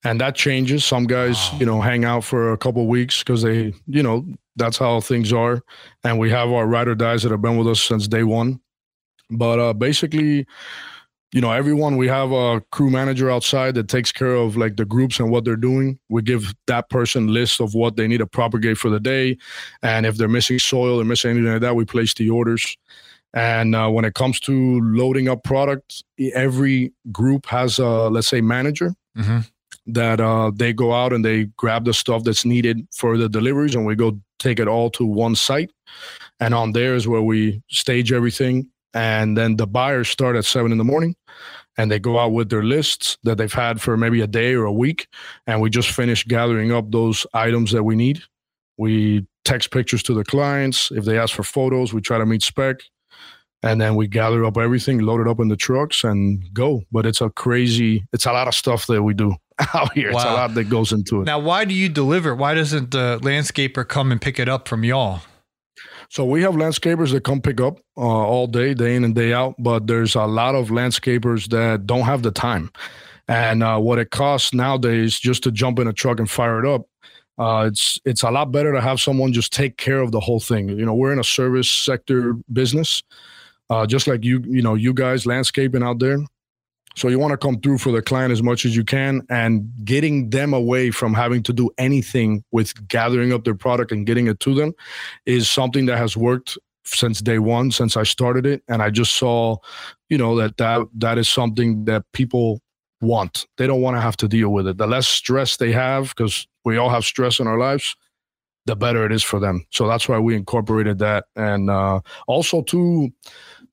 and 0.06 0.22
that 0.22 0.36
changes. 0.36 0.86
Some 0.86 1.06
guys, 1.06 1.36
wow. 1.52 1.60
you 1.60 1.66
know, 1.66 1.82
hang 1.82 2.06
out 2.06 2.24
for 2.24 2.54
a 2.54 2.58
couple 2.58 2.86
weeks 2.88 3.20
because 3.20 3.42
they, 3.42 3.74
you 3.88 4.04
know, 4.04 4.24
that's 4.56 4.78
how 4.78 5.02
things 5.02 5.34
are. 5.34 5.62
And 6.04 6.20
we 6.20 6.30
have 6.30 6.50
our 6.52 6.68
rider 6.68 6.96
dies 6.96 7.24
that 7.24 7.32
have 7.32 7.42
been 7.42 7.58
with 7.58 7.68
us 7.68 7.82
since 7.82 8.08
day 8.08 8.24
one. 8.24 8.62
But 9.32 9.60
uh, 9.60 9.74
basically, 9.74 10.46
you 11.34 11.42
know, 11.42 11.52
everyone, 11.52 11.98
we 11.98 12.08
have 12.08 12.32
a 12.32 12.62
crew 12.72 12.92
manager 12.92 13.32
outside 13.32 13.74
that 13.76 13.90
takes 13.90 14.12
care 14.12 14.36
of 14.36 14.56
like 14.56 14.78
the 14.78 14.86
groups 14.86 15.20
and 15.20 15.32
what 15.32 15.44
they're 15.44 15.56
doing. 15.56 16.00
We 16.08 16.22
give 16.22 16.54
that 16.68 16.90
person 16.90 17.34
list 17.34 17.60
of 17.60 17.74
what 17.74 17.96
they 17.96 18.08
need 18.08 18.20
to 18.20 18.28
propagate 18.28 18.78
for 18.78 18.90
the 18.90 19.00
day. 19.00 19.38
And 19.82 20.06
if 20.06 20.18
they're 20.18 20.28
missing 20.28 20.60
soil 20.60 21.02
or 21.02 21.04
missing 21.04 21.32
anything 21.32 21.52
like 21.52 21.62
that, 21.62 21.76
we 21.76 21.84
place 21.84 22.14
the 22.14 22.30
orders. 22.30 22.78
And 23.34 23.76
uh, 23.76 23.90
when 23.90 24.06
it 24.06 24.14
comes 24.14 24.40
to 24.42 24.80
loading 24.82 25.28
up 25.28 25.44
product, 25.44 26.04
every 26.34 26.94
group 27.12 27.48
has 27.48 27.80
a, 27.80 28.08
let's 28.08 28.28
say, 28.28 28.40
manager. 28.40 28.94
Mm-hmm 29.18 29.40
that 29.88 30.20
uh, 30.20 30.52
they 30.54 30.74
go 30.74 30.94
out 30.94 31.14
and 31.14 31.24
they 31.24 31.46
grab 31.58 31.86
the 31.86 31.94
stuff 31.94 32.24
that's 32.24 32.46
needed 32.46 32.88
for 32.92 33.18
the 33.18 33.30
deliveries 33.30 33.76
and 33.76 33.86
we 33.86 33.96
go 33.96 34.20
take 34.40 34.60
it 34.60 34.68
all 34.68 34.90
to 34.92 35.06
one 35.06 35.36
site. 35.36 35.72
And 36.40 36.54
on 36.54 36.72
there 36.72 36.96
is 36.96 37.08
where 37.08 37.22
we 37.22 37.62
stage 37.70 38.12
everything. 38.12 38.70
And 38.94 39.38
then 39.38 39.58
the 39.58 39.68
buyers 39.68 40.10
start 40.10 40.36
at 40.36 40.46
seven 40.46 40.72
in 40.72 40.78
the 40.78 40.84
morning 40.84 41.16
and 41.78 41.92
they 41.92 42.00
go 42.00 42.18
out 42.18 42.32
with 42.32 42.50
their 42.50 42.64
lists 42.64 43.18
that 43.24 43.38
they've 43.38 43.52
had 43.52 43.82
for 43.82 43.98
maybe 43.98 44.22
a 44.22 44.28
day 44.28 44.54
or 44.54 44.66
a 44.66 44.72
week. 44.72 45.08
And 45.46 45.62
we 45.62 45.70
just 45.70 45.92
finish 45.92 46.24
gathering 46.24 46.72
up 46.72 46.92
those 46.92 47.28
items 47.34 47.72
that 47.72 47.84
we 47.84 47.96
need. 47.96 48.22
We 48.78 49.26
text 49.44 49.72
pictures 49.72 50.02
to 50.04 50.14
the 50.14 50.24
clients. 50.24 50.92
If 50.92 51.06
they 51.06 51.20
ask 51.20 51.36
for 51.36 51.44
photos 51.44 51.94
we 51.94 52.02
try 52.02 52.18
to 52.18 52.26
meet 52.26 52.42
spec. 52.42 52.78
And 53.64 53.82
then 53.82 53.96
we 53.96 54.08
gather 54.08 54.46
up 54.46 54.58
everything 54.58 55.00
load 55.00 55.22
it 55.22 55.28
up 55.28 55.40
in 55.40 55.48
the 55.48 55.56
trucks 55.56 56.04
and 56.04 56.44
go. 56.54 56.84
But 56.92 57.06
it's 57.06 57.22
a 57.22 57.30
crazy 57.30 58.06
it's 58.14 58.26
a 58.26 58.32
lot 58.32 58.48
of 58.48 58.56
stuff 58.56 58.88
that 58.88 59.04
we 59.04 59.14
do 59.14 59.36
out 59.74 59.94
here. 59.94 60.12
Wow. 60.12 60.20
It's 60.20 60.26
a 60.26 60.34
lot 60.34 60.54
that 60.56 60.66
goes 60.66 60.92
into 60.92 61.22
it. 61.22 61.26
Now, 61.26 61.40
why 61.40 61.66
do 61.66 61.74
you 61.74 61.90
deliver? 61.90 62.36
Why 62.36 62.54
doesn't 62.54 62.92
the 62.92 63.20
landscaper 63.22 63.88
come 63.88 64.12
and 64.12 64.22
pick 64.22 64.40
it 64.40 64.50
up 64.50 64.68
from 64.68 64.84
y'all? 64.84 65.22
So 66.10 66.26
we 66.26 66.42
have 66.44 66.54
landscapers 66.54 67.12
that 67.12 67.24
come 67.24 67.42
pick 67.42 67.60
up 67.60 67.80
uh, 67.98 68.02
all 68.02 68.48
day, 68.48 68.74
day 68.74 68.96
in 68.96 69.04
and 69.04 69.16
day 69.16 69.34
out. 69.34 69.56
But 69.58 69.88
there's 69.88 70.16
a 70.16 70.26
lot 70.26 70.56
of 70.56 70.70
landscapers 70.70 71.50
that 71.50 71.86
don't 71.88 72.04
have 72.04 72.22
the 72.22 72.32
time, 72.32 72.72
and 73.28 73.64
uh, 73.64 73.80
what 73.80 74.00
it 74.00 74.12
costs 74.12 74.54
nowadays 74.54 75.20
just 75.20 75.44
to 75.44 75.52
jump 75.52 75.80
in 75.80 75.88
a 75.88 75.94
truck 75.94 76.20
and 76.20 76.30
fire 76.30 76.64
it 76.64 76.68
up. 76.68 76.88
Uh, 77.38 77.66
it's 77.68 78.00
it's 78.06 78.24
a 78.24 78.32
lot 78.32 78.52
better 78.52 78.72
to 78.72 78.82
have 78.82 79.02
someone 79.02 79.34
just 79.34 79.52
take 79.52 79.78
care 79.78 80.00
of 80.00 80.12
the 80.12 80.20
whole 80.20 80.40
thing. 80.40 80.70
You 80.70 80.86
know, 80.86 80.94
we're 80.94 81.12
in 81.12 81.20
a 81.20 81.24
service 81.24 81.70
sector 81.70 82.36
business, 82.52 83.04
uh, 83.70 83.86
just 83.86 84.08
like 84.08 84.24
you 84.24 84.42
you 84.46 84.62
know 84.62 84.76
you 84.76 84.94
guys 84.94 85.26
landscaping 85.26 85.84
out 85.84 86.00
there. 86.00 86.20
So 86.96 87.08
you 87.10 87.20
want 87.20 87.32
to 87.32 87.38
come 87.38 87.60
through 87.60 87.80
for 87.80 87.92
the 87.92 88.02
client 88.02 88.32
as 88.32 88.42
much 88.42 88.66
as 88.66 88.76
you 88.76 88.84
can 88.84 89.22
and 89.30 89.70
getting 89.84 90.30
them 90.30 90.54
away 90.54 90.92
from 90.92 91.14
having 91.14 91.44
to 91.44 91.54
do 91.54 91.70
anything 91.78 92.44
with 92.52 92.88
gathering 92.88 93.34
up 93.34 93.44
their 93.44 93.56
product 93.56 93.92
and 93.92 94.06
getting 94.06 94.28
it 94.28 94.40
to 94.42 94.54
them 94.54 94.74
is 95.26 95.50
something 95.50 95.86
that 95.88 95.98
has 95.98 96.16
worked 96.16 96.58
since 96.86 97.20
day 97.20 97.40
one 97.40 97.72
since 97.72 97.98
I 97.98 98.04
started 98.04 98.46
it 98.46 98.64
and 98.68 98.82
I 98.82 98.92
just 98.92 99.14
saw 99.14 99.58
you 100.10 100.18
know 100.18 100.36
that 100.36 100.58
that 100.58 100.88
that 100.94 101.18
is 101.18 101.28
something 101.28 101.86
that 101.86 102.04
people 102.14 102.62
want. 103.02 103.46
They 103.58 103.68
don't 103.68 103.82
want 103.82 103.98
to 103.98 104.02
have 104.02 104.18
to 104.18 104.28
deal 104.28 104.50
with 104.50 104.68
it. 104.68 104.78
The 104.78 104.88
less 104.88 105.08
stress 105.08 105.58
they 105.58 105.72
have 105.72 106.10
because 106.10 106.48
we 106.64 106.78
all 106.78 106.90
have 106.90 107.04
stress 107.04 107.40
in 107.40 107.48
our 107.48 107.58
lives, 107.58 107.96
the 108.66 108.76
better 108.76 109.06
it 109.06 109.12
is 109.12 109.24
for 109.24 109.40
them. 109.40 109.66
So 109.72 109.88
that's 109.88 110.08
why 110.08 110.20
we 110.20 110.36
incorporated 110.36 111.00
that 111.00 111.26
and 111.36 111.70
uh 111.70 112.02
also 112.28 112.62
too 112.62 113.12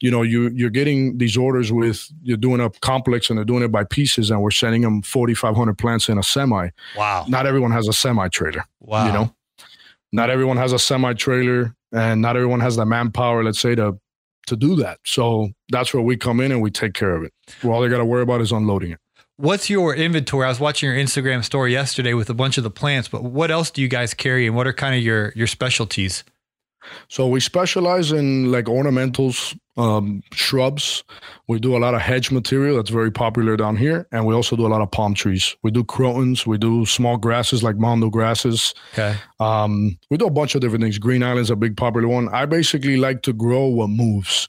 you 0.02 0.10
know 0.10 0.22
you 0.22 0.50
you're 0.50 0.68
getting 0.70 1.16
these 1.18 1.36
orders 1.36 1.72
with 1.72 2.08
you're 2.22 2.36
doing 2.36 2.60
a 2.60 2.68
complex 2.80 3.30
and 3.30 3.38
they're 3.38 3.44
doing 3.44 3.62
it 3.62 3.70
by 3.70 3.84
pieces 3.84 4.30
and 4.30 4.42
we're 4.42 4.50
sending 4.50 4.82
them 4.82 5.00
4500 5.00 5.78
plants 5.78 6.08
in 6.08 6.18
a 6.18 6.22
semi. 6.22 6.68
Wow. 6.96 7.24
Not 7.28 7.46
everyone 7.46 7.70
has 7.70 7.86
a 7.86 7.92
semi 7.92 8.28
trailer 8.28 8.64
wow. 8.80 9.06
you 9.06 9.12
know? 9.12 9.34
Not 10.10 10.28
everyone 10.28 10.56
has 10.56 10.72
a 10.72 10.78
semi 10.78 11.14
trailer 11.14 11.74
and 11.92 12.20
not 12.20 12.36
everyone 12.36 12.60
has 12.60 12.76
the 12.76 12.84
manpower 12.84 13.44
let's 13.44 13.60
say 13.60 13.76
to 13.76 13.98
to 14.48 14.56
do 14.56 14.74
that. 14.74 14.98
So 15.06 15.50
that's 15.70 15.94
where 15.94 16.02
we 16.02 16.16
come 16.16 16.40
in 16.40 16.50
and 16.50 16.60
we 16.60 16.72
take 16.72 16.94
care 16.94 17.14
of 17.14 17.22
it. 17.22 17.32
Well, 17.62 17.74
all 17.74 17.80
they 17.80 17.88
got 17.88 17.98
to 17.98 18.04
worry 18.04 18.22
about 18.22 18.40
is 18.40 18.50
unloading 18.50 18.90
it. 18.90 18.98
What's 19.36 19.70
your 19.70 19.94
inventory? 19.94 20.46
I 20.46 20.48
was 20.48 20.58
watching 20.58 20.88
your 20.90 20.98
Instagram 20.98 21.44
story 21.44 21.72
yesterday 21.72 22.12
with 22.12 22.28
a 22.28 22.34
bunch 22.34 22.58
of 22.58 22.64
the 22.64 22.70
plants, 22.70 23.08
but 23.08 23.22
what 23.22 23.52
else 23.52 23.70
do 23.70 23.80
you 23.80 23.88
guys 23.88 24.14
carry 24.14 24.48
and 24.48 24.56
what 24.56 24.66
are 24.66 24.72
kind 24.72 24.96
of 24.96 25.02
your 25.02 25.32
your 25.36 25.46
specialties? 25.46 26.24
So 27.08 27.26
we 27.26 27.40
specialize 27.40 28.12
in 28.12 28.50
like 28.50 28.66
ornamentals, 28.66 29.56
um, 29.76 30.22
shrubs. 30.32 31.02
We 31.48 31.58
do 31.58 31.76
a 31.76 31.78
lot 31.78 31.94
of 31.94 32.00
hedge 32.00 32.30
material 32.30 32.76
that's 32.76 32.90
very 32.90 33.10
popular 33.10 33.56
down 33.56 33.76
here, 33.76 34.06
and 34.12 34.26
we 34.26 34.34
also 34.34 34.56
do 34.56 34.66
a 34.66 34.68
lot 34.68 34.82
of 34.82 34.90
palm 34.90 35.14
trees. 35.14 35.56
We 35.62 35.70
do 35.70 35.84
crotons. 35.84 36.46
We 36.46 36.58
do 36.58 36.84
small 36.86 37.16
grasses 37.16 37.62
like 37.62 37.76
mondo 37.76 38.10
grasses. 38.10 38.74
Okay. 38.92 39.16
Um, 39.40 39.98
we 40.10 40.16
do 40.16 40.26
a 40.26 40.30
bunch 40.30 40.54
of 40.54 40.60
different 40.60 40.82
things. 40.82 40.98
Green 40.98 41.22
Island's 41.22 41.50
a 41.50 41.56
big 41.56 41.76
popular 41.76 42.08
one. 42.08 42.28
I 42.28 42.46
basically 42.46 42.96
like 42.96 43.22
to 43.22 43.32
grow 43.32 43.66
what 43.66 43.88
moves 43.88 44.48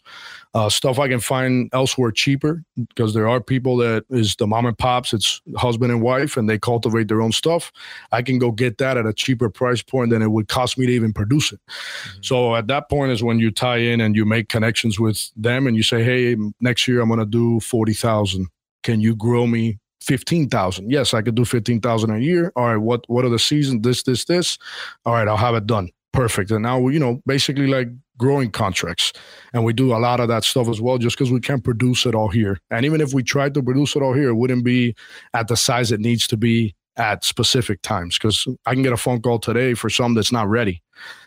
uh, 0.53 0.69
stuff 0.69 0.99
I 0.99 1.07
can 1.07 1.19
find 1.19 1.69
elsewhere 1.73 2.11
cheaper 2.11 2.63
because 2.89 3.13
there 3.13 3.27
are 3.27 3.41
people 3.41 3.77
that 3.77 4.05
is 4.09 4.35
the 4.35 4.45
mom 4.45 4.65
and 4.65 4.77
pops, 4.77 5.13
it's 5.13 5.41
husband 5.57 5.91
and 5.91 6.01
wife, 6.01 6.37
and 6.37 6.47
they 6.47 6.59
cultivate 6.59 7.07
their 7.07 7.21
own 7.21 7.31
stuff. 7.31 7.71
I 8.11 8.21
can 8.21 8.37
go 8.37 8.51
get 8.51 8.77
that 8.77 8.97
at 8.97 9.05
a 9.05 9.13
cheaper 9.13 9.49
price 9.49 9.81
point 9.81 10.11
than 10.11 10.21
it 10.21 10.31
would 10.31 10.47
cost 10.47 10.77
me 10.77 10.85
to 10.85 10.91
even 10.91 11.11
produce 11.11 11.51
it. 11.51 11.59
Mm-hmm. 11.67 12.19
So 12.21 12.55
at 12.55 12.67
that 12.67 12.89
point 12.89 13.11
is 13.11 13.23
when 13.23 13.39
you 13.39 13.49
tie 13.49 13.77
in 13.77 13.99
and 13.99 14.15
you 14.15 14.25
make 14.25 14.49
connections 14.49 14.99
with 14.99 15.31
them 15.35 15.65
and 15.65 15.75
you 15.75 15.83
say, 15.83 16.03
hey, 16.03 16.35
next 16.59 16.87
year 16.87 17.01
I'm 17.01 17.09
going 17.09 17.19
to 17.19 17.25
do 17.25 17.59
40,000. 17.59 18.47
Can 18.83 18.99
you 19.01 19.15
grow 19.15 19.47
me 19.47 19.79
15,000. 20.01 20.91
Yes, 20.91 21.13
I 21.13 21.21
could 21.21 21.35
do 21.35 21.45
15,000 21.45 22.11
a 22.11 22.19
year. 22.19 22.51
All 22.57 22.65
right, 22.65 22.77
what 22.77 23.05
what 23.07 23.23
are 23.23 23.29
the 23.29 23.39
seasons? 23.39 23.83
This, 23.83 24.03
this, 24.03 24.25
this. 24.25 24.57
All 25.05 25.13
right, 25.13 25.27
I'll 25.29 25.37
have 25.37 25.55
it 25.55 25.65
done. 25.65 25.89
Perfect. 26.11 26.51
And 26.51 26.61
now, 26.63 26.89
you 26.89 26.99
know, 26.99 27.21
basically 27.25 27.67
like 27.67 27.87
growing 28.17 28.51
contracts. 28.51 29.13
And 29.53 29.63
we 29.63 29.73
do 29.73 29.93
a 29.95 29.97
lot 29.97 30.19
of 30.19 30.27
that 30.27 30.43
stuff 30.43 30.67
as 30.67 30.81
well, 30.81 30.97
just 30.97 31.17
because 31.17 31.31
we 31.31 31.39
can't 31.39 31.63
produce 31.63 32.05
it 32.05 32.15
all 32.15 32.29
here. 32.29 32.59
And 32.69 32.85
even 32.85 33.01
if 33.01 33.13
we 33.13 33.23
tried 33.23 33.53
to 33.55 33.63
produce 33.63 33.95
it 33.95 34.01
all 34.01 34.13
here, 34.13 34.29
it 34.29 34.35
wouldn't 34.35 34.63
be 34.63 34.95
at 35.33 35.47
the 35.47 35.57
size 35.57 35.91
it 35.91 35.99
needs 35.99 36.27
to 36.27 36.37
be 36.37 36.75
at 36.97 37.23
specific 37.23 37.81
times. 37.81 38.17
Because 38.17 38.47
I 38.65 38.73
can 38.73 38.83
get 38.83 38.93
a 38.93 38.97
phone 38.97 39.21
call 39.21 39.39
today 39.39 39.73
for 39.73 39.89
some 39.89 40.13
that's 40.13 40.31
not 40.31 40.47
ready 40.47 40.81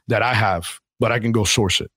that 0.08 0.22
I 0.22 0.34
have, 0.34 0.80
but 1.00 1.12
I 1.12 1.18
can 1.18 1.32
go 1.32 1.44
source 1.44 1.80
it. 1.80 1.90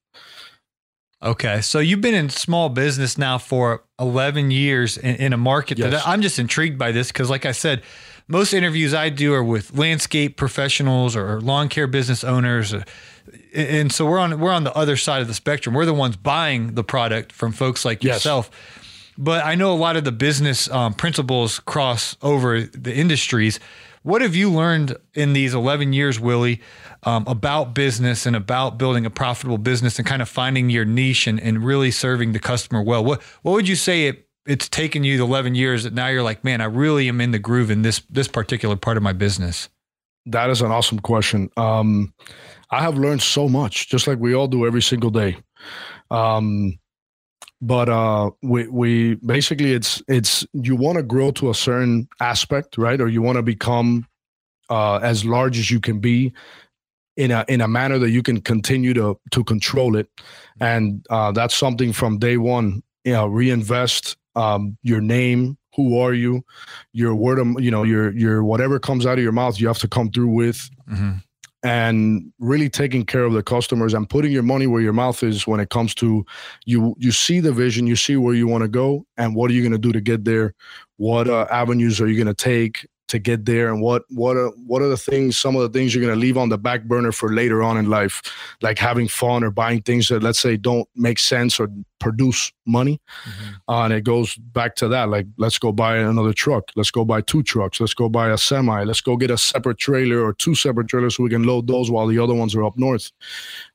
Okay. 1.22 1.60
So 1.62 1.80
you've 1.80 2.02
been 2.02 2.16
in 2.16 2.30
small 2.30 2.70
business 2.70 3.18
now 3.18 3.38
for 3.38 3.84
11 4.00 4.52
years 4.52 4.98
in, 4.98 5.16
in 5.16 5.34
a 5.34 5.38
market 5.38 5.78
yes. 5.78 5.92
that 5.92 6.08
I'm 6.08 6.22
just 6.22 6.40
intrigued 6.40 6.78
by 6.78 6.94
this 6.94 7.10
because, 7.10 7.30
like 7.30 7.46
I 7.46 7.52
said, 7.52 7.84
most 8.30 8.54
interviews 8.54 8.94
I 8.94 9.10
do 9.10 9.34
are 9.34 9.44
with 9.44 9.78
landscape 9.78 10.38
professionals 10.38 11.16
or 11.16 11.42
lawn 11.42 11.68
care 11.68 11.88
business 11.88 12.24
owners. 12.24 12.74
And 13.54 13.92
so 13.92 14.06
we're 14.06 14.20
on 14.20 14.40
we're 14.40 14.52
on 14.52 14.64
the 14.64 14.76
other 14.76 14.98
side 14.98 15.22
of 15.22 15.28
the 15.28 15.34
spectrum. 15.34 15.76
We're 15.76 15.86
the 15.86 15.94
ones 15.94 16.16
buying 16.16 16.76
the 16.76 16.84
product 16.84 17.32
from 17.32 17.52
folks 17.52 17.86
like 17.86 18.04
yes. 18.04 18.16
yourself. 18.16 18.50
But 19.18 19.46
I 19.46 19.56
know 19.56 19.74
a 19.74 19.76
lot 19.76 19.98
of 19.98 20.06
the 20.06 20.14
business 20.14 20.70
um, 20.70 20.94
principles 20.94 21.60
cross 21.60 22.16
over 22.22 22.62
the 22.62 22.96
industries. 22.96 23.60
What 24.04 24.22
have 24.22 24.34
you 24.34 24.50
learned 24.50 24.96
in 25.14 25.34
these 25.34 25.54
11 25.54 25.92
years, 25.92 26.22
Willie, 26.22 26.62
um, 27.04 27.26
about 27.28 27.74
business 27.74 28.26
and 28.26 28.34
about 28.34 28.78
building 28.78 29.06
a 29.06 29.10
profitable 29.10 29.58
business 29.58 30.00
and 30.00 30.08
kind 30.08 30.22
of 30.22 30.30
finding 30.30 30.70
your 30.70 30.86
niche 30.86 31.28
and, 31.28 31.38
and 31.40 31.66
really 31.66 31.92
serving 31.92 32.32
the 32.32 32.40
customer 32.40 32.82
well? 32.82 33.04
What 33.04 33.22
what 33.42 33.52
would 33.52 33.68
you 33.68 33.76
say 33.76 34.08
it, 34.08 34.26
it's 34.46 34.70
taken 34.70 35.04
you 35.04 35.22
11 35.22 35.54
years 35.54 35.84
that 35.84 35.94
now 35.94 36.08
you're 36.08 36.24
like, 36.24 36.46
man, 36.46 36.62
I 36.62 36.66
really 36.66 37.10
am 37.10 37.20
in 37.20 37.32
the 37.32 37.40
groove 37.40 37.70
in 37.70 37.82
this 37.82 38.02
this 38.10 38.30
particular 38.30 38.78
part 38.78 38.96
of 38.96 39.04
my 39.04 39.14
business? 39.14 39.68
That 40.26 40.50
is 40.50 40.62
an 40.62 40.72
awesome 40.72 41.00
question. 41.00 41.50
Um, 41.58 42.14
I 42.72 42.82
have 42.82 42.98
learned 42.98 43.22
so 43.22 43.50
much, 43.50 43.90
just 43.90 44.08
like 44.08 44.20
we 44.20 44.34
all 44.34 44.48
do 44.48 44.66
every 44.66 44.82
single 44.82 45.10
day. 45.10 45.38
Um, 46.12 46.78
but 47.62 47.90
uh, 47.90 48.32
we 48.42 48.68
we 48.68 49.16
basically 49.16 49.74
it's 49.74 50.02
it's 50.08 50.46
you 50.54 50.76
want 50.76 50.98
to 50.98 51.04
grow 51.04 51.32
to 51.32 51.50
a 51.50 51.54
certain 51.54 52.08
aspect, 52.22 52.78
right? 52.78 53.02
Or 53.02 53.10
you 53.10 53.22
want 53.22 53.36
to 53.36 53.44
become 53.44 54.08
uh, 54.70 54.98
as 54.98 55.26
large 55.26 55.58
as 55.60 55.70
you 55.70 55.80
can 55.80 56.00
be 56.00 56.34
in 57.18 57.32
a 57.32 57.44
in 57.50 57.60
a 57.60 57.68
manner 57.68 57.98
that 58.00 58.12
you 58.12 58.24
can 58.24 58.40
continue 58.40 58.94
to 58.94 59.20
to 59.32 59.44
control 59.44 59.98
it, 59.98 60.08
and 60.62 61.06
uh, 61.10 61.32
that's 61.32 61.56
something 61.56 61.92
from 61.92 62.18
day 62.18 62.38
one. 62.38 62.82
You 63.04 63.14
know, 63.14 63.28
reinvest 63.28 64.16
um, 64.36 64.78
your 64.84 65.02
name. 65.02 65.58
Who 65.76 66.00
are 66.00 66.14
you? 66.14 66.44
Your 66.94 67.16
word, 67.16 67.40
of, 67.40 67.62
you 67.62 67.72
know, 67.72 67.84
your 67.84 68.12
your 68.12 68.44
whatever 68.44 68.80
comes 68.80 69.06
out 69.06 69.18
of 69.18 69.24
your 69.24 69.32
mouth, 69.34 69.60
you 69.60 69.68
have 69.68 69.80
to 69.80 69.88
come 69.88 70.12
through 70.12 70.30
with. 70.30 70.70
Mm-hmm 70.90 71.18
and 71.64 72.32
really 72.40 72.70
taking 72.70 73.06
care 73.06 73.24
of 73.24 73.34
the 73.34 73.44
customers 73.44 73.94
and 73.94 74.10
putting 74.10 74.32
your 74.32 74.44
money 74.44 74.66
where 74.66 74.82
your 74.82 74.94
mouth 74.94 75.22
is 75.24 75.46
when 75.46 75.60
it 75.60 75.70
comes 75.70 75.94
to 75.94 76.26
you 76.66 76.96
you 76.98 77.12
see 77.12 77.40
the 77.40 77.52
vision 77.52 77.86
you 77.86 77.98
see 77.98 78.16
where 78.16 78.34
you 78.34 78.48
want 78.48 78.62
to 78.62 78.68
go 78.68 79.06
and 79.18 79.36
what 79.36 79.52
are 79.52 79.54
you 79.54 79.62
going 79.62 79.74
to 79.74 79.78
do 79.78 79.92
to 79.92 80.02
get 80.02 80.24
there? 80.24 80.54
What 80.98 81.28
uh, 81.28 81.48
avenues 81.52 82.00
are 82.00 82.08
you 82.08 82.16
going 82.16 82.34
to 82.34 82.34
take 82.34 82.88
to 83.10 83.20
get 83.20 83.46
there 83.46 83.70
and 83.70 83.82
what 83.82 84.04
what 84.10 84.38
are 84.38 84.50
what 84.66 84.82
are 84.82 84.88
the 84.88 84.98
things 84.98 85.38
some 85.38 85.56
of 85.56 85.62
the 85.62 85.70
things 85.70 85.94
you're 85.94 86.04
going 86.04 86.14
to 86.14 86.20
leave 86.20 86.38
on 86.38 86.50
the 86.50 86.58
back 86.58 86.84
burner 86.84 87.12
for 87.12 87.34
later 87.34 87.62
on 87.62 87.78
in 87.78 87.90
life 87.90 88.22
like 88.62 88.78
having 88.78 89.08
fun 89.08 89.44
or 89.44 89.52
buying 89.52 89.82
things 89.82 90.08
that 90.08 90.24
let's 90.24 90.40
say 90.40 90.56
don't 90.56 90.88
make 90.96 91.20
sense 91.20 91.60
or 91.60 91.70
produce 92.00 92.52
money? 92.66 93.02
Mm-hmm. 93.26 93.72
uh, 93.72 93.86
and 93.86 93.94
it 93.94 94.04
goes 94.04 94.36
back 94.36 94.76
to 94.76 94.88
that 94.88 95.10
like 95.10 95.28
let's 95.38 95.60
go 95.60 95.72
buy 95.72 95.98
another 95.98 96.34
truck. 96.34 96.72
Let's 96.76 96.92
go 96.92 97.04
buy 97.06 97.22
two 97.22 97.44
trucks. 97.44 97.80
Let's 97.80 97.94
go 97.94 98.10
buy 98.10 98.30
a 98.30 98.38
semi. 98.38 98.84
Let's 98.84 99.02
go 99.02 99.18
get 99.18 99.32
a 99.32 99.38
separate 99.38 99.78
trailer 99.78 100.24
or 100.24 100.34
two 100.34 100.56
separate 100.56 100.88
trailers 100.88 101.16
so 101.16 101.24
we 101.24 101.30
can 101.30 101.44
load 101.44 101.68
those 101.68 101.92
while 101.92 102.08
the 102.08 102.20
other 102.20 102.34
ones 102.34 102.56
are 102.56 102.64
up 102.64 102.78
north. 102.78 103.12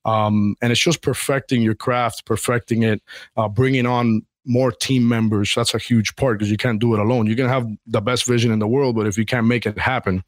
Um, 0.05 0.57
and 0.63 0.73
it's 0.73 0.81
just 0.81 1.03
perfecting 1.03 1.63
your 1.63 1.75
craft 1.75 2.25
perfecting 2.25 2.83
it 2.83 3.03
uh, 3.37 3.49
bringing 3.49 3.87
on 3.87 4.23
more 4.45 4.71
team 4.71 5.09
members. 5.09 5.55
That's 5.55 5.75
a 5.75 5.79
huge 5.79 6.17
part 6.17 6.39
because 6.39 6.51
you 6.51 6.57
can't 6.57 6.79
do 6.79 6.95
it 6.95 7.01
alone. 7.01 7.27
You 7.27 7.37
can 7.37 7.49
have 7.49 7.67
the 7.87 8.01
best 8.01 8.27
vision 8.27 8.53
in 8.53 8.59
the 8.59 8.67
world, 8.67 8.97
but 8.97 9.07
if 9.07 9.17
you 9.17 9.25
can't 9.25 9.47
make 9.47 9.67
it 9.67 9.79
happen, 9.79 10.23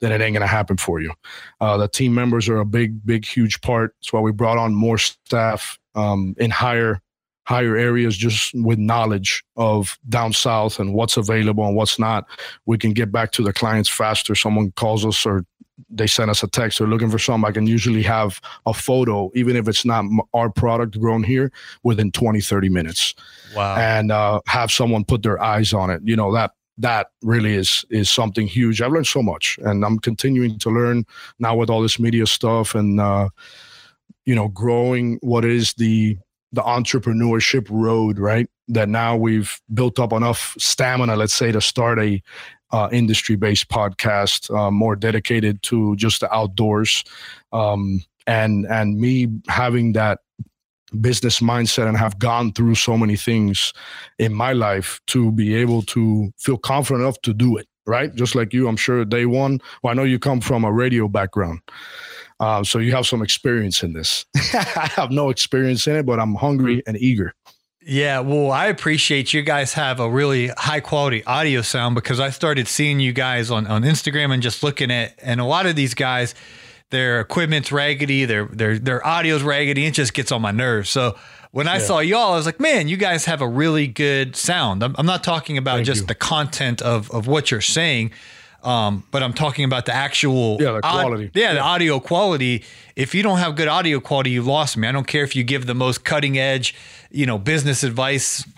then 0.00 0.12
it 0.12 0.20
ain't 0.20 0.34
to 0.36 0.46
happen 0.46 0.76
for 0.76 1.00
you. 1.00 1.12
Uh, 1.60 1.76
the 1.76 1.88
team 1.88 2.14
members 2.14 2.48
are 2.48 2.58
a 2.58 2.64
big, 2.64 3.04
big, 3.06 3.24
huge 3.24 3.60
part. 3.60 3.94
That's 4.00 4.12
why 4.12 4.20
we 4.20 4.32
brought 4.32 4.58
on 4.58 4.74
more 4.74 4.98
staff 4.98 5.78
um, 5.94 6.34
in 6.38 6.50
higher 6.50 7.00
higher 7.44 7.76
areas 7.76 8.16
just 8.16 8.54
with 8.54 8.78
knowledge 8.78 9.44
of 9.56 9.98
down 10.08 10.32
south 10.32 10.78
and 10.78 10.94
what's 10.94 11.16
available 11.16 11.66
and 11.66 11.76
what's 11.76 11.98
not. 11.98 12.26
We 12.66 12.78
can 12.78 12.92
get 12.92 13.12
back 13.12 13.32
to 13.32 13.42
the 13.42 13.52
clients 13.52 13.88
faster. 13.88 14.34
Someone 14.34 14.72
calls 14.72 15.04
us 15.04 15.24
or 15.26 15.44
they 15.90 16.06
send 16.06 16.30
us 16.30 16.42
a 16.42 16.48
text. 16.48 16.78
They're 16.78 16.88
looking 16.88 17.10
for 17.10 17.18
something. 17.18 17.48
I 17.48 17.52
can 17.52 17.66
usually 17.66 18.02
have 18.02 18.40
a 18.66 18.72
photo 18.72 19.30
even 19.34 19.56
if 19.56 19.68
it's 19.68 19.84
not 19.84 20.04
our 20.32 20.48
product 20.48 20.98
grown 20.98 21.22
here 21.22 21.52
within 21.82 22.12
20 22.12 22.40
30 22.40 22.68
minutes. 22.68 23.14
Wow. 23.54 23.76
And 23.76 24.10
uh, 24.10 24.40
have 24.46 24.70
someone 24.70 25.04
put 25.04 25.22
their 25.22 25.42
eyes 25.42 25.72
on 25.72 25.90
it. 25.90 26.00
You 26.04 26.16
know 26.16 26.32
that 26.32 26.52
that 26.78 27.08
really 27.22 27.54
is 27.54 27.84
is 27.90 28.10
something 28.10 28.46
huge. 28.46 28.80
I've 28.80 28.92
learned 28.92 29.06
so 29.06 29.22
much 29.22 29.58
and 29.62 29.84
i'm 29.84 29.98
continuing 29.98 30.58
to 30.58 30.70
learn 30.70 31.04
now 31.38 31.54
with 31.56 31.70
all 31.70 31.82
this 31.82 32.00
media 32.00 32.26
stuff 32.26 32.74
and 32.74 33.00
uh, 33.00 33.28
you 34.24 34.34
know 34.34 34.48
growing 34.48 35.18
what 35.22 35.44
is 35.44 35.74
the 35.74 36.18
the 36.54 36.62
entrepreneurship 36.62 37.66
road 37.70 38.18
right? 38.18 38.48
That 38.68 38.88
now 38.88 39.16
we've 39.16 39.60
built 39.72 39.98
up 39.98 40.12
enough 40.12 40.54
stamina 40.58 41.16
let's 41.16 41.34
say 41.34 41.52
to 41.52 41.60
start 41.60 41.98
a 41.98 42.22
uh, 42.72 42.88
industry 42.90 43.36
based 43.36 43.68
podcast, 43.68 44.52
uh, 44.56 44.70
more 44.70 44.96
dedicated 44.96 45.62
to 45.62 45.94
just 45.94 46.20
the 46.20 46.34
outdoors. 46.34 47.04
Um, 47.52 48.04
and 48.26 48.66
and 48.66 48.98
me 48.98 49.28
having 49.48 49.92
that 49.92 50.20
business 51.00 51.40
mindset 51.40 51.86
and 51.86 51.96
have 51.96 52.18
gone 52.18 52.52
through 52.52 52.74
so 52.74 52.96
many 52.96 53.16
things 53.16 53.72
in 54.18 54.32
my 54.32 54.52
life 54.52 55.00
to 55.08 55.30
be 55.32 55.54
able 55.54 55.82
to 55.82 56.32
feel 56.38 56.56
confident 56.56 57.02
enough 57.02 57.20
to 57.22 57.32
do 57.32 57.56
it 57.56 57.66
right? 57.86 58.14
Just 58.14 58.34
like 58.34 58.54
you 58.54 58.66
i'm 58.66 58.76
sure 58.76 59.04
day 59.04 59.26
one 59.26 59.60
well 59.82 59.90
i 59.90 59.94
know 59.94 60.04
you 60.04 60.18
come 60.18 60.40
from 60.40 60.64
a 60.64 60.72
radio 60.72 61.06
background 61.06 61.60
uh, 62.40 62.64
so 62.64 62.78
you 62.78 62.92
have 62.92 63.06
some 63.06 63.22
experience 63.22 63.82
in 63.82 63.92
this 63.92 64.26
i 64.54 64.90
have 64.94 65.10
no 65.10 65.30
experience 65.30 65.86
in 65.86 65.96
it 65.96 66.04
but 66.04 66.18
i'm 66.18 66.34
hungry 66.34 66.82
and 66.86 66.96
eager 66.98 67.34
yeah, 67.86 68.20
well, 68.20 68.50
I 68.50 68.66
appreciate 68.66 69.34
you 69.34 69.42
guys 69.42 69.74
have 69.74 70.00
a 70.00 70.08
really 70.08 70.48
high 70.48 70.80
quality 70.80 71.22
audio 71.24 71.60
sound 71.60 71.94
because 71.94 72.18
I 72.18 72.30
started 72.30 72.66
seeing 72.66 72.98
you 72.98 73.12
guys 73.12 73.50
on, 73.50 73.66
on 73.66 73.82
Instagram 73.82 74.32
and 74.32 74.42
just 74.42 74.62
looking 74.62 74.90
at 74.90 75.14
and 75.22 75.38
a 75.38 75.44
lot 75.44 75.66
of 75.66 75.76
these 75.76 75.92
guys, 75.92 76.34
their 76.90 77.20
equipment's 77.20 77.70
raggedy, 77.70 78.24
their 78.24 78.46
their 78.46 78.78
their 78.78 79.06
audio's 79.06 79.42
raggedy, 79.42 79.84
it 79.84 79.92
just 79.92 80.14
gets 80.14 80.32
on 80.32 80.40
my 80.40 80.50
nerves. 80.50 80.88
So 80.88 81.18
when 81.50 81.68
I 81.68 81.74
yeah. 81.74 81.80
saw 81.80 81.98
y'all, 81.98 82.32
I 82.32 82.36
was 82.36 82.46
like, 82.46 82.58
man, 82.58 82.88
you 82.88 82.96
guys 82.96 83.26
have 83.26 83.42
a 83.42 83.48
really 83.48 83.86
good 83.86 84.34
sound. 84.34 84.82
I'm, 84.82 84.94
I'm 84.96 85.06
not 85.06 85.22
talking 85.22 85.58
about 85.58 85.76
Thank 85.76 85.86
just 85.86 86.00
you. 86.02 86.06
the 86.06 86.14
content 86.14 86.80
of 86.80 87.10
of 87.10 87.26
what 87.26 87.50
you're 87.50 87.60
saying. 87.60 88.12
Um, 88.64 89.04
but 89.10 89.22
I'm 89.22 89.34
talking 89.34 89.64
about 89.64 89.86
the 89.86 89.94
actual 89.94 90.56
yeah, 90.60 90.72
the 90.72 90.80
quality. 90.80 91.30
yeah, 91.34 91.54
the 91.54 91.60
audio 91.60 92.00
quality. 92.00 92.64
If 92.96 93.14
you 93.14 93.22
don't 93.22 93.38
have 93.38 93.56
good 93.56 93.68
audio 93.68 94.00
quality, 94.00 94.30
you 94.30 94.42
lost 94.42 94.76
me. 94.76 94.88
I 94.88 94.92
don't 94.92 95.06
care 95.06 95.22
if 95.22 95.36
you 95.36 95.44
give 95.44 95.66
the 95.66 95.74
most 95.74 96.04
cutting 96.04 96.38
edge, 96.38 96.74
you 97.10 97.26
know, 97.26 97.38
business 97.38 97.84
advice. 97.84 98.48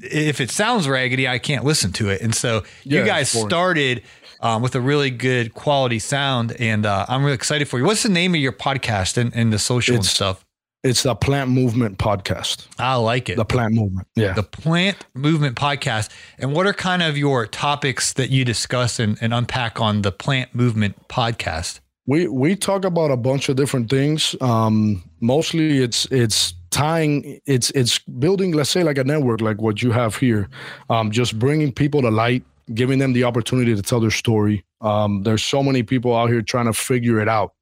If 0.00 0.40
it 0.40 0.50
sounds 0.50 0.88
raggedy, 0.88 1.26
I 1.26 1.38
can't 1.38 1.64
listen 1.64 1.92
to 1.94 2.08
it. 2.08 2.20
And 2.20 2.34
so 2.34 2.62
yeah, 2.84 3.00
you 3.00 3.06
guys 3.06 3.30
started 3.30 4.02
um, 4.40 4.62
with 4.62 4.74
a 4.76 4.80
really 4.80 5.10
good 5.10 5.54
quality 5.54 5.98
sound, 5.98 6.52
and 6.60 6.86
uh, 6.86 7.06
I'm 7.08 7.24
really 7.24 7.34
excited 7.34 7.68
for 7.68 7.78
you. 7.78 7.84
What's 7.84 8.04
the 8.04 8.08
name 8.08 8.34
of 8.34 8.40
your 8.40 8.52
podcast 8.52 9.18
and, 9.18 9.34
and 9.34 9.52
the 9.52 9.58
social 9.58 9.96
it's, 9.96 10.06
and 10.06 10.14
stuff? 10.14 10.44
It's 10.84 11.02
the 11.02 11.16
Plant 11.16 11.50
Movement 11.50 11.98
Podcast. 11.98 12.68
I 12.78 12.94
like 12.94 13.28
it. 13.28 13.36
The 13.36 13.44
Plant 13.44 13.74
Movement. 13.74 14.06
Yeah. 14.14 14.32
The 14.32 14.44
Plant 14.44 14.96
Movement 15.12 15.56
Podcast. 15.56 16.08
And 16.38 16.52
what 16.52 16.66
are 16.66 16.72
kind 16.72 17.02
of 17.02 17.18
your 17.18 17.46
topics 17.46 18.12
that 18.12 18.30
you 18.30 18.44
discuss 18.44 19.00
and, 19.00 19.18
and 19.20 19.34
unpack 19.34 19.80
on 19.80 20.02
the 20.02 20.12
Plant 20.12 20.54
Movement 20.54 21.08
Podcast? 21.08 21.80
We 22.06 22.28
we 22.28 22.54
talk 22.54 22.84
about 22.84 23.10
a 23.10 23.16
bunch 23.16 23.48
of 23.48 23.56
different 23.56 23.90
things. 23.90 24.36
Um, 24.40 25.02
mostly 25.20 25.82
it's 25.82 26.06
it's 26.06 26.54
tying 26.70 27.40
it's 27.46 27.70
it's 27.70 27.98
building 27.98 28.52
let's 28.52 28.70
say 28.70 28.82
like 28.82 28.98
a 28.98 29.04
network 29.04 29.40
like 29.40 29.60
what 29.60 29.82
you 29.82 29.90
have 29.90 30.14
here 30.16 30.48
um, 30.90 31.10
just 31.10 31.38
bringing 31.38 31.72
people 31.72 32.02
to 32.02 32.10
light 32.10 32.44
giving 32.74 32.98
them 32.98 33.14
the 33.14 33.24
opportunity 33.24 33.74
to 33.74 33.80
tell 33.80 34.00
their 34.00 34.10
story 34.10 34.62
um, 34.82 35.22
there's 35.22 35.42
so 35.42 35.62
many 35.62 35.82
people 35.82 36.14
out 36.14 36.28
here 36.28 36.42
trying 36.42 36.66
to 36.66 36.72
figure 36.74 37.20
it 37.20 37.28
out 37.28 37.54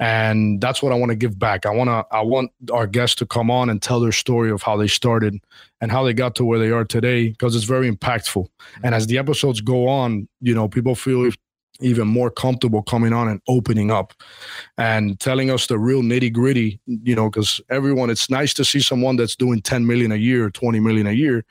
and 0.00 0.60
that's 0.60 0.82
what 0.82 0.92
I 0.92 0.94
want 0.94 1.10
to 1.10 1.16
give 1.16 1.38
back. 1.38 1.66
I 1.66 1.70
want 1.70 1.88
to 1.88 2.06
I 2.14 2.20
want 2.20 2.50
our 2.72 2.86
guests 2.86 3.16
to 3.16 3.26
come 3.26 3.50
on 3.50 3.68
and 3.68 3.82
tell 3.82 4.00
their 4.00 4.12
story 4.12 4.50
of 4.50 4.62
how 4.62 4.76
they 4.76 4.86
started 4.86 5.40
and 5.80 5.90
how 5.90 6.04
they 6.04 6.12
got 6.12 6.34
to 6.36 6.44
where 6.44 6.58
they 6.58 6.70
are 6.70 6.84
today 6.84 7.30
because 7.30 7.56
it's 7.56 7.64
very 7.64 7.90
impactful. 7.90 8.46
And 8.82 8.94
as 8.94 9.06
the 9.06 9.18
episodes 9.18 9.60
go 9.60 9.88
on, 9.88 10.28
you 10.40 10.54
know, 10.54 10.68
people 10.68 10.94
feel 10.94 11.30
even 11.80 12.08
more 12.08 12.30
comfortable 12.30 12.82
coming 12.82 13.12
on 13.12 13.28
and 13.28 13.40
opening 13.48 13.90
up 13.90 14.12
and 14.76 15.18
telling 15.20 15.50
us 15.50 15.66
the 15.66 15.78
real 15.78 16.02
nitty 16.02 16.32
gritty, 16.32 16.80
you 16.86 17.14
know, 17.14 17.30
because 17.30 17.60
everyone, 17.70 18.10
it's 18.10 18.28
nice 18.28 18.52
to 18.54 18.64
see 18.64 18.80
someone 18.80 19.16
that's 19.16 19.36
doing 19.36 19.62
10 19.62 19.86
million 19.86 20.10
a 20.10 20.16
year, 20.16 20.50
20 20.50 20.80
million 20.80 21.06
a 21.06 21.12
year. 21.12 21.44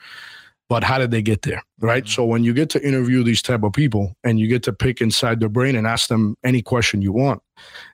but 0.70 0.84
how 0.84 0.98
did 0.98 1.12
they 1.12 1.22
get 1.22 1.44
there 1.44 1.62
right 1.80 2.04
mm-hmm. 2.04 2.12
so 2.12 2.26
when 2.26 2.44
you 2.44 2.54
get 2.54 2.70
to 2.70 2.86
interview 2.86 3.24
these 3.24 3.42
type 3.42 3.64
of 3.64 3.72
people 3.72 4.14
and 4.24 4.40
you 4.40 4.48
get 4.48 4.64
to 4.64 4.74
pick 4.74 5.02
inside 5.02 5.40
their 5.40 5.50
brain 5.50 5.76
and 5.76 5.88
ask 5.88 6.10
them 6.10 6.36
any 6.44 6.62
question 6.62 7.02
you 7.02 7.14
want 7.14 7.42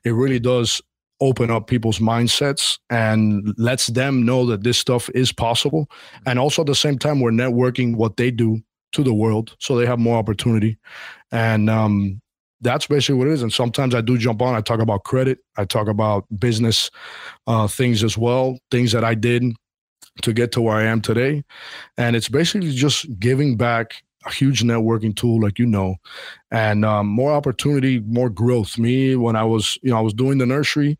it 0.04 0.10
really 0.10 0.40
does 0.40 0.80
open 1.20 1.50
up 1.50 1.66
people's 1.66 1.98
mindsets 1.98 2.78
and 2.90 3.54
lets 3.56 3.86
them 3.88 4.24
know 4.24 4.44
that 4.46 4.64
this 4.64 4.78
stuff 4.78 5.08
is 5.14 5.32
possible. 5.32 5.88
And 6.26 6.38
also 6.38 6.62
at 6.62 6.66
the 6.66 6.74
same 6.74 6.98
time 6.98 7.20
we're 7.20 7.30
networking 7.30 7.96
what 7.96 8.16
they 8.16 8.30
do 8.30 8.60
to 8.92 9.02
the 9.02 9.14
world 9.14 9.56
so 9.58 9.76
they 9.76 9.86
have 9.86 9.98
more 9.98 10.18
opportunity. 10.18 10.78
And 11.30 11.70
um, 11.70 12.20
that's 12.60 12.86
basically 12.86 13.16
what 13.16 13.28
it 13.28 13.32
is. 13.32 13.42
And 13.42 13.52
sometimes 13.52 13.94
i 13.94 14.00
do 14.00 14.16
jump 14.16 14.40
on 14.40 14.54
i 14.54 14.60
talk 14.60 14.80
about 14.80 15.04
credit 15.04 15.38
i 15.56 15.64
talk 15.64 15.88
about 15.88 16.24
business 16.38 16.90
uh, 17.46 17.66
things 17.66 18.02
as 18.02 18.16
well 18.16 18.58
things 18.70 18.92
that 18.92 19.04
i 19.04 19.14
did 19.14 19.44
to 20.22 20.32
get 20.32 20.52
to 20.52 20.62
where 20.62 20.76
I 20.76 20.84
am 20.84 21.00
today. 21.00 21.44
And 21.98 22.16
it's 22.16 22.28
basically 22.28 22.72
just 22.72 23.18
giving 23.18 23.56
back 23.56 24.03
a 24.24 24.32
huge 24.32 24.62
networking 24.62 25.14
tool, 25.14 25.40
like 25.40 25.58
you 25.58 25.66
know, 25.66 25.96
and 26.50 26.84
um, 26.84 27.06
more 27.06 27.32
opportunity, 27.32 28.00
more 28.00 28.30
growth. 28.30 28.78
Me, 28.78 29.16
when 29.16 29.36
I 29.36 29.44
was, 29.44 29.78
you 29.82 29.90
know, 29.90 29.98
I 29.98 30.00
was 30.00 30.14
doing 30.14 30.38
the 30.38 30.46
nursery, 30.46 30.98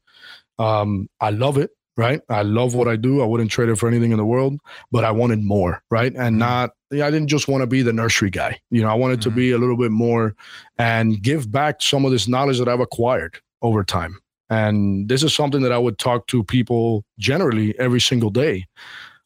um, 0.59 1.09
I 1.21 1.31
love 1.31 1.59
it, 1.59 1.71
right? 1.97 2.21
I 2.29 2.43
love 2.43 2.75
what 2.75 2.89
I 2.89 2.97
do. 2.97 3.23
I 3.23 3.27
wouldn't 3.27 3.51
trade 3.51 3.69
it 3.69 3.77
for 3.77 3.89
anything 3.89 4.13
in 4.13 4.19
the 4.19 4.25
world, 4.25 4.59
but 4.91 5.05
I 5.05 5.11
wanted 5.11 5.43
more, 5.43 5.83
right? 5.91 6.13
And 6.13 6.35
mm-hmm. 6.35 6.39
not, 6.39 6.71
I 6.93 7.11
didn't 7.11 7.29
just 7.29 7.49
want 7.49 7.63
to 7.63 7.67
be 7.67 7.83
the 7.83 7.93
nursery 7.93 8.31
guy. 8.31 8.61
You 8.71 8.83
know, 8.83 8.89
I 8.89 8.95
wanted 8.95 9.21
mm-hmm. 9.21 9.31
to 9.31 9.37
be 9.37 9.51
a 9.53 9.59
little 9.59 9.77
bit 9.77 9.91
more 9.91 10.35
and 10.79 11.23
give 11.23 11.51
back 11.51 11.83
some 11.83 12.05
of 12.05 12.13
this 12.13 12.29
knowledge 12.29 12.59
that 12.59 12.69
I've 12.69 12.81
acquired 12.81 13.39
over 13.63 13.83
time. 13.85 14.19
And 14.51 15.09
this 15.09 15.23
is 15.23 15.35
something 15.35 15.63
that 15.63 15.73
I 15.73 15.79
would 15.79 15.99
talk 15.99 16.27
to 16.29 16.45
people 16.45 17.05
generally 17.19 17.79
every 17.79 18.01
single 18.01 18.31
day 18.31 18.67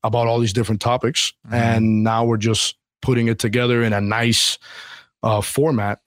about 0.04 0.28
all 0.28 0.38
these 0.38 0.52
different 0.52 0.80
topics. 0.80 1.32
Mm-hmm. 1.46 1.54
And 1.54 2.04
now 2.04 2.24
we're 2.24 2.36
just 2.36 2.77
putting 3.02 3.28
it 3.28 3.38
together 3.38 3.82
in 3.82 3.92
a 3.92 4.00
nice 4.00 4.58
uh, 5.22 5.40
format 5.40 6.00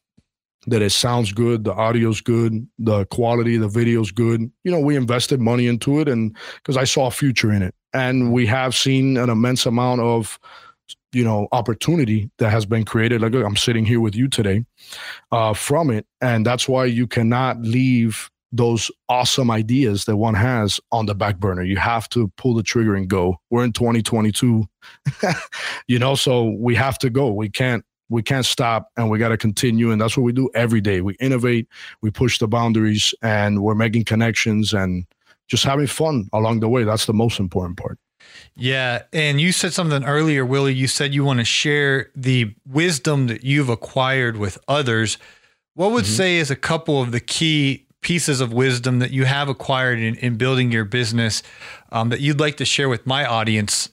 that 0.68 0.82
it 0.82 0.92
sounds 0.92 1.32
good, 1.32 1.64
the 1.64 1.74
audio's 1.74 2.22
good, 2.22 2.68
the 2.78 3.06
quality, 3.06 3.58
the 3.58 3.68
video's 3.68 4.12
good. 4.12 4.52
You 4.64 4.72
know, 4.72 4.80
we 4.80 4.96
invested 4.96 5.40
money 5.40 5.68
into 5.68 6.00
it 6.00 6.08
and 6.08 6.36
because 6.56 6.78
I 6.78 6.84
saw 6.84 7.08
a 7.08 7.12
future 7.12 7.52
in 7.52 7.62
it. 7.62 7.74
And 7.94 8.32
we 8.32 8.46
have 8.46 8.76
seen 8.76 9.18
an 9.18 9.30
immense 9.30 9.66
amount 9.66 10.02
of 10.02 10.40
you 11.14 11.24
know 11.26 11.48
opportunity 11.52 12.30
that 12.38 12.50
has 12.52 12.66
been 12.66 12.86
created 12.86 13.22
like 13.22 13.34
i'm 13.34 13.58
sitting 13.58 13.86
here 13.86 14.00
with 14.00 14.16
you 14.16 14.30
today 14.30 14.64
uh, 15.34 15.54
from 15.54 15.90
it 15.90 16.06
and 16.22 16.46
that's 16.46 16.70
why 16.70 16.86
you 16.86 17.06
cannot 17.06 17.62
leave 17.62 18.31
those 18.51 18.91
awesome 19.08 19.50
ideas 19.50 20.05
that 20.05 20.17
one 20.17 20.34
has 20.34 20.79
on 20.91 21.05
the 21.05 21.15
back 21.15 21.38
burner. 21.38 21.63
You 21.63 21.77
have 21.77 22.10
to 22.10 22.27
pull 22.38 22.53
the 22.53 22.63
trigger 22.63 22.96
and 22.96 23.08
go. 23.08 23.38
We're 23.50 23.63
in 23.63 23.72
2022, 23.72 24.65
you 25.88 26.00
know, 26.00 26.15
so 26.15 26.55
we 26.60 26.75
have 26.75 26.98
to 27.00 27.10
go. 27.10 27.31
We 27.31 27.50
can't 27.50 27.86
we 28.10 28.22
can't 28.22 28.46
stop 28.46 28.89
and 28.98 29.10
we 29.10 29.17
got 29.17 29.29
to 29.29 29.38
continue 29.38 29.91
and 29.91 30.01
that's 30.01 30.17
what 30.17 30.24
we 30.24 30.34
do 30.34 30.50
every 30.53 30.81
day. 30.81 31.00
We 31.00 31.15
innovate, 31.22 31.67
we 32.01 32.12
push 32.12 32.39
the 32.39 32.48
boundaries 32.48 33.15
and 33.22 33.63
we're 33.63 33.74
making 33.74 34.03
connections 34.03 34.74
and 34.74 35.05
just 35.48 35.63
having 35.63 35.88
fun 35.88 36.29
along 36.34 36.60
the 36.60 36.67
way. 36.67 36.84
That's 36.84 37.05
the 37.05 37.13
most 37.13 37.39
important 37.39 37.77
part. 37.77 37.98
Yeah, 38.55 39.03
and 39.13 39.39
you 39.39 39.51
said 39.51 39.74
something 39.74 40.03
earlier, 40.03 40.46
Willie. 40.46 40.74
You 40.74 40.88
said 40.88 41.13
you 41.13 41.24
want 41.24 41.39
to 41.39 41.46
share 41.46 42.12
the 42.15 42.53
wisdom 42.67 43.27
that 43.27 43.43
you've 43.43 43.70
acquired 43.70 44.38
with 44.38 44.58
others. 44.67 45.17
What 45.74 45.91
would 45.91 46.03
mm-hmm. 46.03 46.13
say 46.13 46.38
is 46.38 46.51
a 46.51 46.55
couple 46.55 47.01
of 47.01 47.12
the 47.12 47.20
key 47.20 47.88
pieces 48.01 48.41
of 48.41 48.51
wisdom 48.51 49.00
that 49.00 49.12
you 49.12 49.25
have 49.25 49.48
acquired 49.50 50.00
in, 50.00 50.15
in 50.15 50.36
building 50.38 50.72
your 50.72 50.86
business 50.86 51.43
um, 51.91 52.10
that 52.10 52.20
you'd 52.20 52.39
like 52.39 52.58
to 52.58 52.65
share 52.65 52.89
with 52.89 53.05
my 53.05 53.25
audience? 53.25 53.89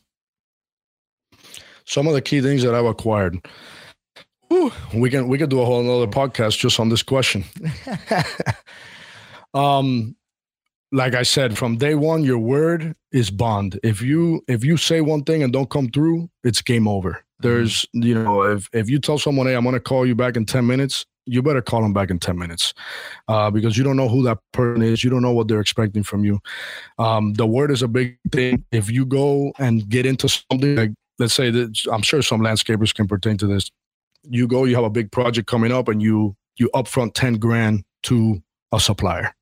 Some 1.85 2.07
of 2.07 2.15
the 2.15 2.23
key 2.23 2.41
things 2.41 2.63
that 2.63 2.75
I've 2.75 2.85
acquired. 2.85 3.47
Whew, 4.49 4.73
we 4.95 5.11
can 5.11 5.29
we 5.29 5.39
could 5.39 5.51
do 5.51 5.61
a 5.61 5.65
whole 5.65 5.81
another 5.81 6.07
podcast 6.07 6.59
just 6.59 6.81
on 6.81 6.89
this 6.89 7.03
question. 7.03 7.45
um, 9.55 10.17
like 10.91 11.15
I 11.15 11.23
said, 11.23 11.59
from 11.59 11.77
day 11.77 11.95
one, 11.95 12.25
your 12.25 12.39
word 12.39 12.95
is 13.13 13.31
bond. 13.31 13.79
If 13.83 14.01
you 14.01 14.43
if 14.49 14.65
you 14.65 14.77
say 14.77 15.01
one 15.01 15.23
thing 15.23 15.43
and 15.43 15.53
don't 15.53 15.69
come 15.69 15.89
through, 15.89 16.31
it's 16.45 16.63
game 16.63 16.89
over. 16.89 17.11
Mm-hmm. 17.11 17.49
There's 17.49 17.87
you 17.93 18.15
know 18.15 18.43
if 18.43 18.69
if 18.73 18.89
you 18.89 18.99
tell 18.99 19.19
someone, 19.19 19.47
hey, 19.47 19.55
I'm 19.55 19.65
gonna 19.65 19.81
call 19.81 20.07
you 20.07 20.15
back 20.15 20.37
in 20.37 20.47
ten 20.47 20.67
minutes, 20.67 21.05
you 21.29 21.43
better 21.43 21.63
call 21.63 21.83
them 21.83 21.93
back 21.93 22.11
in 22.11 22.19
10 22.19 22.39
minutes 22.39 22.73
uh, 23.29 23.51
because 23.51 23.77
you 23.77 23.85
don't 23.85 23.97
know 23.97 24.09
who 24.09 24.23
that 24.23 24.39
person 24.53 24.83
is. 24.83 25.05
You 25.05 25.11
don't 25.11 25.23
know 25.23 25.33
what 25.33 25.49
they're 25.49 25.61
expecting 25.61 26.03
from 26.03 26.25
you. 26.25 26.41
Um, 26.99 27.35
the 27.35 27.47
word 27.47 27.71
is 27.71 27.83
a 27.83 27.89
big 27.89 28.19
thing. 28.33 28.65
If 28.73 28.91
you 28.91 29.05
go 29.05 29.53
and 29.59 29.89
get 29.89 30.07
into 30.07 30.29
something 30.29 30.77
like, 30.77 30.91
let's 31.19 31.35
say 31.35 31.51
that 31.51 31.79
I'm 31.93 32.03
sure 32.03 32.23
some 32.23 32.41
landscapers 32.41 32.95
can 32.95 33.07
pertain 33.07 33.37
to 33.39 33.47
this. 33.47 33.71
You 34.25 34.49
go, 34.49 34.65
you 34.65 34.75
have 34.75 34.85
a 34.85 34.91
big 34.91 35.13
project 35.13 35.47
coming 35.47 35.73
up 35.73 35.89
and 35.89 36.03
you, 36.03 36.35
you 36.57 36.71
upfront 36.75 37.15
10 37.15 37.35
grand 37.35 37.85
to 38.05 38.43
a 38.73 38.81
supplier. 38.81 39.33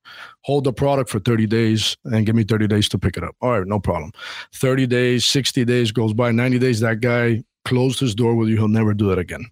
Hold 0.43 0.65
the 0.65 0.73
product 0.73 1.11
for 1.11 1.19
30 1.19 1.47
days 1.47 1.97
and 2.05 2.27
give 2.27 2.35
me 2.35 2.45
30 2.45 2.67
days 2.67 2.89
to 2.91 2.99
pick 2.99 3.17
it 3.17 3.25
up. 3.25 3.35
All 3.41 3.53
right, 3.53 3.67
no 3.67 3.81
problem. 3.81 4.13
30 4.55 4.87
days, 4.87 5.25
60 5.25 5.65
days 5.65 5.93
goes 5.93 6.13
by, 6.13 6.31
90 6.31 6.59
days, 6.59 6.81
that 6.81 7.01
guy 7.01 7.43
closed 7.65 7.99
his 7.99 8.15
door 8.15 8.35
with 8.35 8.49
you. 8.49 8.57
He'll 8.57 8.69
never 8.69 8.95
do 8.95 9.09
that 9.09 9.19
again 9.19 9.51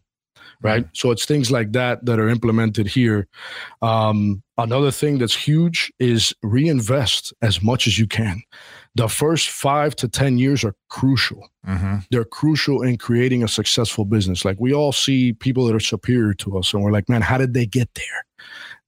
right? 0.64 0.86
So 0.94 1.10
it's 1.10 1.26
things 1.26 1.50
like 1.50 1.72
that 1.72 2.04
that 2.06 2.18
are 2.18 2.28
implemented 2.28 2.86
here. 2.86 3.28
Um, 3.82 4.42
another 4.56 4.90
thing 4.90 5.18
that's 5.18 5.34
huge 5.34 5.92
is 5.98 6.34
reinvest 6.42 7.34
as 7.42 7.62
much 7.62 7.86
as 7.86 7.98
you 7.98 8.06
can. 8.06 8.42
The 8.94 9.08
first 9.08 9.50
five 9.50 9.94
to 9.96 10.08
10 10.08 10.38
years 10.38 10.64
are 10.64 10.74
crucial. 10.88 11.48
Mm-hmm. 11.66 11.96
They're 12.10 12.24
crucial 12.24 12.82
in 12.82 12.96
creating 12.96 13.42
a 13.44 13.48
successful 13.48 14.06
business. 14.06 14.44
Like 14.44 14.56
we 14.58 14.72
all 14.72 14.92
see 14.92 15.34
people 15.34 15.66
that 15.66 15.74
are 15.74 15.80
superior 15.80 16.32
to 16.34 16.58
us, 16.58 16.72
and 16.72 16.82
we're 16.82 16.92
like, 16.92 17.08
man, 17.08 17.20
how 17.20 17.36
did 17.36 17.52
they 17.52 17.66
get 17.66 17.90
there? 17.94 18.26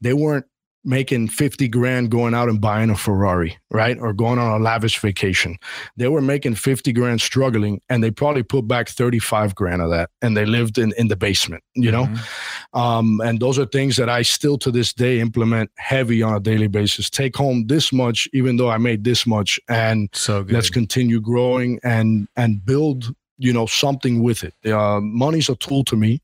They 0.00 0.14
weren't 0.14 0.46
making 0.86 1.26
50 1.28 1.66
grand 1.68 2.10
going 2.10 2.32
out 2.32 2.48
and 2.48 2.60
buying 2.60 2.90
a 2.90 2.96
Ferrari, 2.96 3.58
right? 3.70 3.98
Or 3.98 4.12
going 4.12 4.38
on 4.38 4.60
a 4.60 4.62
lavish 4.62 4.98
vacation. 5.00 5.58
They 5.96 6.06
were 6.06 6.22
making 6.22 6.54
50 6.54 6.92
grand 6.92 7.20
struggling 7.20 7.80
and 7.88 8.02
they 8.02 8.12
probably 8.12 8.44
put 8.44 8.68
back 8.68 8.88
35 8.88 9.54
grand 9.56 9.82
of 9.82 9.90
that 9.90 10.10
and 10.22 10.36
they 10.36 10.46
lived 10.46 10.78
in, 10.78 10.94
in 10.96 11.08
the 11.08 11.16
basement, 11.16 11.64
you 11.74 11.90
know? 11.90 12.04
Mm-hmm. 12.04 12.78
Um, 12.78 13.20
and 13.20 13.40
those 13.40 13.58
are 13.58 13.66
things 13.66 13.96
that 13.96 14.08
I 14.08 14.22
still 14.22 14.56
to 14.58 14.70
this 14.70 14.92
day 14.92 15.18
implement 15.18 15.70
heavy 15.76 16.22
on 16.22 16.34
a 16.34 16.40
daily 16.40 16.68
basis. 16.68 17.10
Take 17.10 17.36
home 17.36 17.66
this 17.66 17.92
much, 17.92 18.28
even 18.32 18.56
though 18.56 18.70
I 18.70 18.78
made 18.78 19.02
this 19.02 19.26
much. 19.26 19.58
And 19.68 20.08
so 20.12 20.46
let's 20.48 20.70
continue 20.70 21.20
growing 21.20 21.80
and, 21.82 22.28
and 22.36 22.64
build, 22.64 23.12
you 23.38 23.52
know, 23.52 23.66
something 23.66 24.22
with 24.22 24.44
it. 24.44 24.54
Uh, 24.64 25.00
money's 25.00 25.48
a 25.48 25.56
tool 25.56 25.82
to 25.84 25.96
me. 25.96 26.22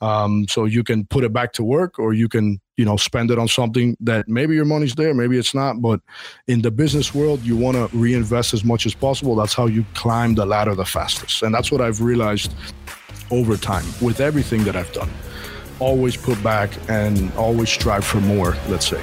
Um, 0.00 0.46
so 0.48 0.64
you 0.64 0.84
can 0.84 1.04
put 1.06 1.24
it 1.24 1.32
back 1.32 1.52
to 1.54 1.64
work 1.64 1.98
or 1.98 2.12
you 2.12 2.28
can, 2.28 2.60
you 2.76 2.84
know, 2.84 2.96
spend 2.96 3.30
it 3.30 3.38
on 3.38 3.48
something 3.48 3.96
that 4.00 4.28
maybe 4.28 4.54
your 4.54 4.64
money's 4.64 4.94
there, 4.94 5.12
maybe 5.12 5.36
it's 5.38 5.54
not. 5.54 5.82
But 5.82 6.00
in 6.46 6.62
the 6.62 6.70
business 6.70 7.14
world, 7.14 7.42
you 7.42 7.56
want 7.56 7.76
to 7.76 7.96
reinvest 7.96 8.54
as 8.54 8.64
much 8.64 8.86
as 8.86 8.94
possible. 8.94 9.34
That's 9.34 9.54
how 9.54 9.66
you 9.66 9.84
climb 9.94 10.34
the 10.36 10.46
ladder 10.46 10.74
the 10.74 10.84
fastest. 10.84 11.42
And 11.42 11.52
that's 11.52 11.72
what 11.72 11.80
I've 11.80 12.00
realized 12.00 12.54
over 13.30 13.56
time 13.56 13.84
with 14.00 14.20
everything 14.20 14.64
that 14.64 14.76
I've 14.76 14.92
done. 14.92 15.10
Always 15.80 16.16
put 16.16 16.42
back 16.42 16.70
and 16.88 17.32
always 17.34 17.68
strive 17.68 18.04
for 18.04 18.20
more, 18.20 18.56
let's 18.68 18.86
say. 18.88 19.02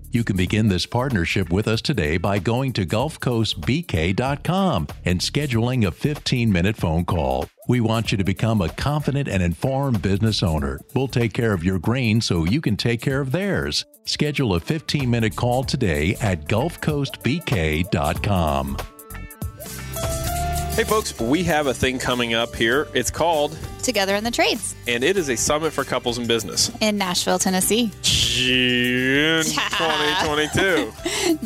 You 0.13 0.25
can 0.25 0.35
begin 0.35 0.67
this 0.67 0.85
partnership 0.85 1.49
with 1.51 1.69
us 1.69 1.81
today 1.81 2.17
by 2.17 2.39
going 2.39 2.73
to 2.73 2.85
GulfCoastBK.com 2.85 4.87
and 5.05 5.21
scheduling 5.21 5.87
a 5.87 5.91
15 5.91 6.51
minute 6.51 6.75
phone 6.75 7.05
call. 7.05 7.47
We 7.69 7.79
want 7.79 8.11
you 8.11 8.17
to 8.17 8.25
become 8.25 8.61
a 8.61 8.67
confident 8.67 9.29
and 9.29 9.41
informed 9.41 10.01
business 10.01 10.43
owner. 10.43 10.81
We'll 10.93 11.07
take 11.07 11.31
care 11.31 11.53
of 11.53 11.63
your 11.63 11.79
grain 11.79 12.19
so 12.19 12.43
you 12.43 12.59
can 12.59 12.75
take 12.75 12.99
care 12.99 13.21
of 13.21 13.31
theirs. 13.31 13.85
Schedule 14.03 14.55
a 14.55 14.59
15 14.59 15.09
minute 15.09 15.37
call 15.37 15.63
today 15.63 16.17
at 16.19 16.43
GulfCoastBK.com. 16.45 18.77
Hey, 20.73 20.85
folks, 20.85 21.19
we 21.19 21.43
have 21.43 21.67
a 21.67 21.73
thing 21.73 21.99
coming 21.99 22.33
up 22.33 22.55
here. 22.55 22.87
It's 22.93 23.11
called 23.11 23.57
Together 23.83 24.15
in 24.15 24.23
the 24.23 24.31
Trades, 24.31 24.73
and 24.87 25.03
it 25.03 25.17
is 25.17 25.29
a 25.29 25.35
summit 25.35 25.73
for 25.73 25.83
couples 25.83 26.17
in 26.17 26.27
business 26.27 26.71
in 26.81 26.97
Nashville, 26.97 27.39
Tennessee. 27.39 27.91
June 28.31 29.43
2022 29.43 30.91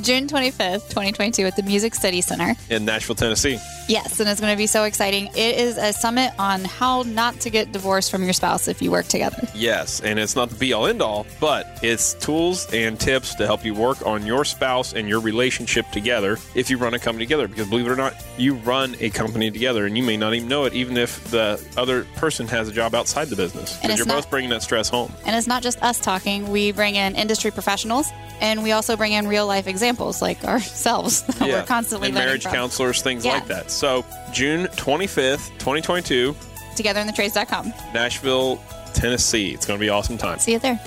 June 0.01 0.27
25th, 0.27 0.87
2022, 0.89 1.45
at 1.45 1.55
the 1.55 1.63
Music 1.63 1.95
City 1.95 2.21
Center. 2.21 2.55
in 2.69 2.85
Nashville, 2.85 3.15
Tennessee. 3.15 3.59
Yes, 3.87 4.19
and 4.19 4.27
it's 4.29 4.39
going 4.41 4.51
to 4.53 4.57
be 4.57 4.65
so 4.67 4.83
exciting. 4.83 5.27
It 5.35 5.59
is 5.59 5.77
a 5.77 5.93
summit 5.93 6.31
on 6.39 6.63
how 6.65 7.03
not 7.03 7.39
to 7.41 7.49
get 7.51 7.71
divorced 7.71 8.09
from 8.09 8.23
your 8.23 8.33
spouse 8.33 8.67
if 8.67 8.81
you 8.81 8.89
work 8.91 9.05
together. 9.07 9.47
Yes, 9.53 9.99
and 10.01 10.17
it's 10.19 10.35
not 10.35 10.49
the 10.49 10.55
be 10.55 10.73
all 10.73 10.87
end 10.87 11.01
all, 11.03 11.25
but 11.39 11.79
it's 11.83 12.13
tools 12.15 12.71
and 12.73 12.99
tips 12.99 13.35
to 13.35 13.45
help 13.45 13.63
you 13.63 13.73
work 13.75 14.03
on 14.05 14.25
your 14.25 14.43
spouse 14.43 14.93
and 14.93 15.07
your 15.07 15.19
relationship 15.19 15.89
together 15.91 16.37
if 16.55 16.69
you 16.69 16.77
run 16.77 16.93
a 16.95 16.99
company 16.99 17.25
together. 17.25 17.47
Because 17.47 17.67
believe 17.69 17.85
it 17.85 17.91
or 17.91 17.95
not, 17.95 18.15
you 18.37 18.55
run 18.55 18.95
a 18.99 19.09
company 19.11 19.51
together 19.51 19.85
and 19.85 19.95
you 19.97 20.03
may 20.03 20.17
not 20.17 20.33
even 20.33 20.49
know 20.49 20.65
it, 20.65 20.73
even 20.73 20.97
if 20.97 21.23
the 21.31 21.63
other 21.77 22.05
person 22.15 22.47
has 22.47 22.67
a 22.67 22.71
job 22.71 22.95
outside 22.95 23.25
the 23.27 23.35
business. 23.35 23.73
And 23.75 23.83
Because 23.83 23.97
you're 23.99 24.07
not- 24.07 24.15
both 24.15 24.29
bringing 24.31 24.49
that 24.49 24.63
stress 24.63 24.89
home. 24.89 25.13
And 25.25 25.35
it's 25.35 25.47
not 25.47 25.61
just 25.61 25.81
us 25.83 25.99
talking, 25.99 26.49
we 26.51 26.71
bring 26.75 26.95
in 26.95 27.15
industry 27.15 27.51
professionals 27.51 28.07
and 28.41 28.61
we 28.63 28.71
also 28.73 28.95
bring 28.97 29.13
in 29.13 29.27
real 29.27 29.47
life 29.47 29.65
examples 29.67 30.21
like 30.21 30.43
ourselves 30.45 31.23
that 31.23 31.41
we're 31.41 31.63
constantly 31.63 32.07
and 32.09 32.15
marriage 32.15 32.43
from. 32.43 32.51
counselors, 32.53 33.01
things 33.01 33.25
Yeah. 33.25 33.33
like 33.33 33.47
that. 33.47 33.71
So 33.71 34.05
June 34.33 34.67
25th, 34.67 35.49
2022, 35.59 36.35
Togetherinthetrades.com. 36.75 37.73
Nashville, 37.93 38.61
Tennessee. 38.93 39.53
It's 39.53 39.65
going 39.65 39.79
to 39.79 39.83
be 39.83 39.89
awesome 39.89 40.17
time. 40.17 40.39
See 40.39 40.51
you 40.53 40.59
there. 40.59 40.79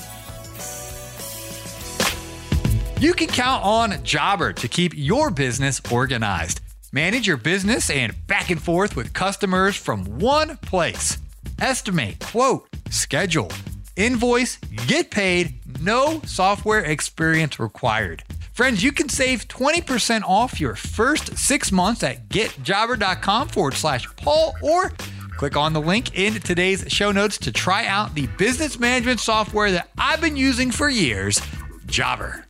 You 3.00 3.14
can 3.14 3.28
count 3.28 3.64
on 3.64 3.92
Jobber 4.02 4.52
to 4.54 4.68
keep 4.68 4.92
your 4.96 5.30
business 5.30 5.80
organized. 5.90 6.60
Manage 6.92 7.26
your 7.28 7.36
business 7.36 7.90
and 7.90 8.12
back 8.26 8.50
and 8.50 8.60
forth 8.60 8.96
with 8.96 9.12
customers 9.12 9.76
from 9.76 10.04
one 10.18 10.56
place. 10.58 11.16
Estimate, 11.60 12.18
quote, 12.18 12.66
schedule, 12.90 13.52
invoice, 13.96 14.56
get 14.88 15.10
paid, 15.10 15.57
no 15.80 16.20
software 16.24 16.80
experience 16.80 17.58
required. 17.58 18.24
Friends, 18.52 18.82
you 18.82 18.90
can 18.92 19.08
save 19.08 19.46
20% 19.46 20.22
off 20.22 20.60
your 20.60 20.74
first 20.74 21.38
six 21.38 21.70
months 21.70 22.02
at 22.02 22.28
getjobber.com 22.28 23.48
forward 23.48 23.74
slash 23.74 24.06
Paul 24.16 24.54
or 24.62 24.92
click 25.36 25.56
on 25.56 25.72
the 25.72 25.80
link 25.80 26.18
in 26.18 26.34
today's 26.34 26.84
show 26.88 27.12
notes 27.12 27.38
to 27.38 27.52
try 27.52 27.86
out 27.86 28.14
the 28.14 28.26
business 28.38 28.78
management 28.78 29.20
software 29.20 29.70
that 29.70 29.90
I've 29.96 30.20
been 30.20 30.36
using 30.36 30.72
for 30.72 30.88
years, 30.88 31.40
Jobber. 31.86 32.44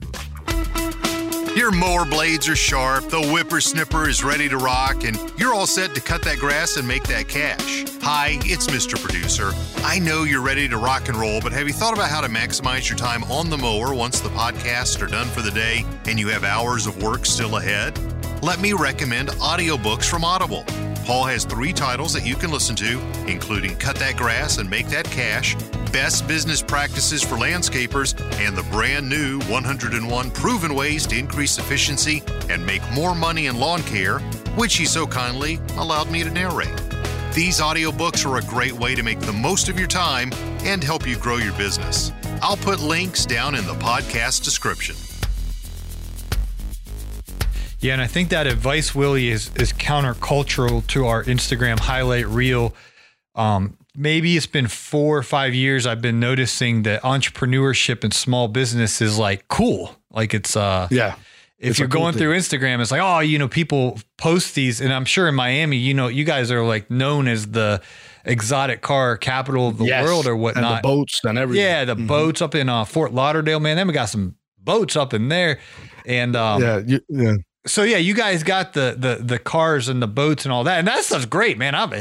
Your 1.56 1.72
mower 1.72 2.04
blades 2.04 2.48
are 2.48 2.56
sharp, 2.56 3.04
the 3.08 3.20
whippersnipper 3.20 4.08
is 4.08 4.22
ready 4.22 4.48
to 4.48 4.56
rock, 4.56 5.04
and 5.04 5.18
you're 5.36 5.54
all 5.54 5.66
set 5.66 5.94
to 5.94 6.00
cut 6.00 6.22
that 6.22 6.38
grass 6.38 6.76
and 6.76 6.86
make 6.86 7.02
that 7.04 7.28
cash. 7.28 7.84
Hi, 8.02 8.38
it's 8.42 8.68
Mr. 8.68 9.00
Producer. 9.00 9.50
I 9.84 9.98
know 9.98 10.22
you're 10.22 10.42
ready 10.42 10.68
to 10.68 10.76
rock 10.76 11.08
and 11.08 11.16
roll, 11.16 11.40
but 11.40 11.52
have 11.52 11.66
you 11.66 11.72
thought 11.72 11.94
about 11.94 12.10
how 12.10 12.20
to 12.20 12.28
maximize 12.28 12.88
your 12.88 12.98
time 12.98 13.24
on 13.24 13.50
the 13.50 13.58
mower 13.58 13.92
once 13.92 14.20
the 14.20 14.28
podcasts 14.30 15.02
are 15.02 15.08
done 15.08 15.26
for 15.28 15.42
the 15.42 15.50
day 15.50 15.84
and 16.06 16.18
you 16.18 16.28
have 16.28 16.44
hours 16.44 16.86
of 16.86 17.02
work 17.02 17.26
still 17.26 17.56
ahead? 17.56 17.98
Let 18.42 18.60
me 18.60 18.72
recommend 18.72 19.30
audiobooks 19.30 20.08
from 20.08 20.24
Audible. 20.24 20.64
Paul 21.04 21.24
has 21.24 21.44
three 21.44 21.72
titles 21.72 22.12
that 22.12 22.26
you 22.26 22.36
can 22.36 22.50
listen 22.50 22.76
to, 22.76 23.00
including 23.26 23.74
Cut 23.76 23.96
That 23.96 24.16
Grass 24.16 24.58
and 24.58 24.70
Make 24.70 24.88
That 24.88 25.06
Cash, 25.06 25.56
Best 25.92 26.28
Business 26.28 26.62
Practices 26.62 27.22
for 27.22 27.36
Landscapers, 27.36 28.20
and 28.40 28.56
the 28.56 28.62
brand 28.64 29.08
new 29.08 29.40
101 29.42 30.30
Proven 30.32 30.74
Ways 30.74 31.06
to 31.06 31.18
Increase 31.18 31.58
Efficiency 31.58 32.22
and 32.50 32.64
Make 32.64 32.82
More 32.92 33.14
Money 33.14 33.46
in 33.46 33.58
Lawn 33.58 33.82
Care, 33.84 34.18
which 34.56 34.76
he 34.76 34.84
so 34.84 35.06
kindly 35.06 35.58
allowed 35.76 36.10
me 36.10 36.22
to 36.24 36.30
narrate. 36.30 36.76
These 37.32 37.60
audiobooks 37.60 38.26
are 38.26 38.38
a 38.38 38.42
great 38.42 38.72
way 38.72 38.94
to 38.94 39.02
make 39.02 39.20
the 39.20 39.32
most 39.32 39.68
of 39.68 39.78
your 39.78 39.88
time 39.88 40.30
and 40.62 40.82
help 40.82 41.06
you 41.06 41.16
grow 41.16 41.36
your 41.36 41.54
business. 41.54 42.12
I'll 42.42 42.56
put 42.56 42.80
links 42.80 43.24
down 43.24 43.54
in 43.54 43.64
the 43.64 43.74
podcast 43.74 44.44
description. 44.44 44.96
Yeah, 47.80 47.92
and 47.94 48.02
I 48.02 48.06
think 48.08 48.30
that 48.30 48.46
advice, 48.46 48.94
Willie, 48.94 49.28
is 49.28 49.50
is 49.54 49.72
countercultural 49.72 50.86
to 50.88 51.06
our 51.06 51.22
Instagram 51.24 51.78
highlight 51.78 52.26
reel. 52.26 52.74
Um, 53.36 53.77
maybe 53.98 54.36
it's 54.36 54.46
been 54.46 54.68
four 54.68 55.18
or 55.18 55.22
five 55.24 55.54
years 55.54 55.86
I've 55.86 56.00
been 56.00 56.20
noticing 56.20 56.84
that 56.84 57.02
entrepreneurship 57.02 58.04
and 58.04 58.14
small 58.14 58.46
business 58.48 59.02
is 59.02 59.18
like 59.18 59.48
cool. 59.48 59.96
Like 60.10 60.32
it's 60.34 60.56
uh 60.56 60.86
Yeah. 60.90 61.14
if 61.58 61.70
It's 61.70 61.78
you're 61.80 61.88
cool 61.88 62.02
going 62.02 62.12
thing. 62.14 62.20
through 62.22 62.36
Instagram, 62.36 62.80
it's 62.80 62.90
like, 62.92 63.00
oh, 63.02 63.18
you 63.18 63.38
know, 63.38 63.48
people 63.48 63.98
post 64.16 64.54
these, 64.54 64.80
and 64.80 64.92
I'm 64.92 65.04
sure 65.04 65.26
in 65.28 65.34
Miami, 65.34 65.76
you 65.76 65.92
know, 65.94 66.06
you 66.08 66.24
guys 66.24 66.50
are 66.52 66.62
like 66.64 66.88
known 66.90 67.26
as 67.28 67.48
the 67.48 67.80
exotic 68.24 68.80
car 68.82 69.16
capital 69.16 69.68
of 69.68 69.78
the 69.78 69.84
Yes. 69.86 70.04
world 70.04 70.26
or 70.26 70.32
And 70.34 70.40
whatnot. 70.42 70.82
the 70.82 70.88
boats 70.88 71.20
and 71.24 71.36
everything. 71.38 71.64
Yeah, 71.64 71.84
the 71.84 71.96
boats 71.96 72.40
up 72.40 72.54
in 72.54 72.68
uh, 72.68 72.84
Fort 72.84 73.12
Lauderdale, 73.12 73.58
man. 73.60 73.76
Then 73.76 73.86
we 73.88 73.92
got 73.94 74.06
some 74.08 74.36
boats 74.62 74.96
up 74.96 75.12
in 75.14 75.28
there, 75.28 75.58
and 76.06 76.36
um, 76.36 76.62
yeah. 76.62 76.80
You, 76.86 77.00
yeah. 77.08 77.34
So 77.66 77.82
yeah, 77.82 77.96
you 77.98 78.14
guys 78.14 78.42
got 78.42 78.72
the 78.72 78.94
the 78.98 79.22
the 79.22 79.38
cars 79.38 79.88
and 79.88 80.00
the 80.02 80.06
boats 80.06 80.44
and 80.44 80.52
all 80.52 80.64
that, 80.64 80.78
and 80.78 80.88
that 80.88 81.04
stuff's 81.04 81.26
great, 81.26 81.58
man. 81.58 81.74
I'm, 81.74 81.92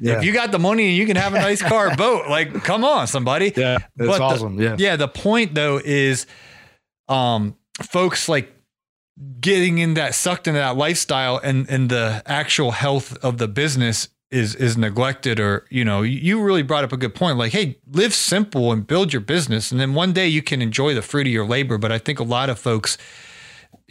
Yeah. 0.00 0.18
If 0.18 0.24
you 0.24 0.32
got 0.32 0.50
the 0.52 0.58
money 0.58 0.88
and 0.88 0.96
you 0.96 1.06
can 1.06 1.16
have 1.16 1.34
a 1.34 1.38
nice 1.38 1.62
car 1.62 1.94
boat, 1.96 2.28
like 2.28 2.64
come 2.64 2.84
on, 2.84 3.06
somebody. 3.06 3.52
Yeah. 3.56 3.76
It's 3.76 3.86
But 3.96 4.18
the- 4.18 4.22
awesome. 4.24 4.60
yeah. 4.60 4.76
Yeah. 4.78 4.96
The 4.96 5.08
point 5.08 5.54
though 5.54 5.80
is, 5.84 6.26
um, 7.08 7.56
folks 7.82 8.28
like 8.28 8.52
getting 9.40 9.78
in 9.78 9.94
that 9.94 10.14
sucked 10.14 10.48
into 10.48 10.58
that 10.58 10.76
lifestyle, 10.76 11.38
and 11.38 11.68
and 11.68 11.88
the 11.90 12.22
actual 12.26 12.70
health 12.72 13.16
of 13.22 13.38
the 13.38 13.48
business 13.48 14.08
is 14.30 14.54
is 14.54 14.76
neglected, 14.78 15.38
or 15.38 15.66
you 15.70 15.84
know, 15.84 16.00
you 16.02 16.42
really 16.42 16.62
brought 16.62 16.84
up 16.84 16.92
a 16.92 16.96
good 16.96 17.14
point. 17.14 17.36
Like, 17.36 17.52
hey, 17.52 17.76
live 17.86 18.14
simple 18.14 18.72
and 18.72 18.86
build 18.86 19.12
your 19.12 19.20
business, 19.20 19.70
and 19.70 19.78
then 19.80 19.92
one 19.94 20.12
day 20.14 20.26
you 20.26 20.42
can 20.42 20.62
enjoy 20.62 20.94
the 20.94 21.02
fruit 21.02 21.26
of 21.26 21.32
your 21.32 21.46
labor. 21.46 21.76
But 21.78 21.92
I 21.92 21.98
think 21.98 22.18
a 22.18 22.24
lot 22.24 22.48
of 22.48 22.58
folks 22.58 22.96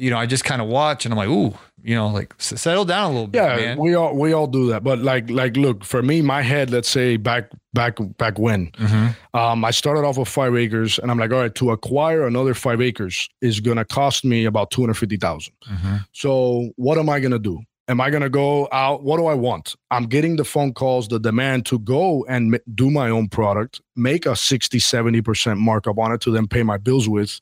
you 0.02 0.10
know, 0.10 0.18
I 0.18 0.26
just 0.26 0.44
kind 0.44 0.62
of 0.62 0.68
watch 0.68 1.06
and 1.06 1.14
I'm 1.14 1.18
like, 1.18 1.30
ooh, 1.30 1.54
you 1.84 1.96
know, 1.96 2.08
like 2.10 2.34
settle 2.40 2.86
down 2.86 3.12
a 3.12 3.14
little 3.14 3.28
bit, 3.28 3.38
Yeah, 3.42 3.56
man. 3.56 3.78
we 3.78 3.94
all 3.96 4.16
we 4.16 4.34
all 4.34 4.48
do 4.48 4.70
that. 4.70 4.84
But 4.84 5.00
like 5.00 5.30
like 5.30 5.56
look, 5.58 5.84
for 5.86 6.02
me, 6.02 6.22
my 6.22 6.42
head, 6.42 6.70
let's 6.72 6.90
say 6.90 7.18
back 7.18 7.52
back 7.74 7.98
back 8.18 8.38
when, 8.40 8.72
Mhm. 8.72 9.16
um, 9.34 9.64
I 9.64 9.72
started 9.72 10.02
off 10.04 10.18
with 10.18 10.28
five 10.28 10.56
acres, 10.56 11.00
and 11.00 11.10
I'm 11.12 11.18
like, 11.20 11.32
all 11.32 11.40
right, 11.40 11.56
to 11.56 11.72
acquire 11.72 12.26
another 12.28 12.54
five 12.54 12.82
acres 12.82 13.30
is 13.42 13.60
gonna 13.60 13.86
cost 13.86 14.26
me 14.26 14.46
about 14.46 14.72
two 14.72 14.82
hundred 14.82 14.96
fifty 14.98 15.18
thousand. 15.18 15.54
Mhm. 15.72 16.06
So 16.14 16.72
what 16.78 16.98
am 16.98 17.10
I 17.10 17.20
gonna 17.20 17.40
do? 17.40 17.60
Am 17.91 17.99
I 17.99 18.10
gonna 18.10 18.30
go 18.30 18.69
out? 18.71 19.04
What 19.04 19.17
do 19.17 19.25
I 19.25 19.34
want? 19.34 19.75
I'm 19.91 20.06
getting 20.06 20.38
the 20.38 20.45
phone 20.45 20.73
calls, 20.73 21.10
the 21.10 21.19
demand 21.19 21.65
to 21.65 21.80
go 21.80 22.25
and 22.30 22.58
do 22.73 22.89
my 22.89 23.10
own 23.10 23.27
product, 23.27 23.82
make 23.97 24.25
a 24.25 24.34
60, 24.34 24.80
70% 24.80 25.58
markup 25.58 25.99
on 25.99 26.13
it 26.13 26.21
to 26.21 26.32
then 26.32 26.47
pay 26.47 26.63
my 26.63 26.77
bills 26.77 27.10
with. 27.10 27.41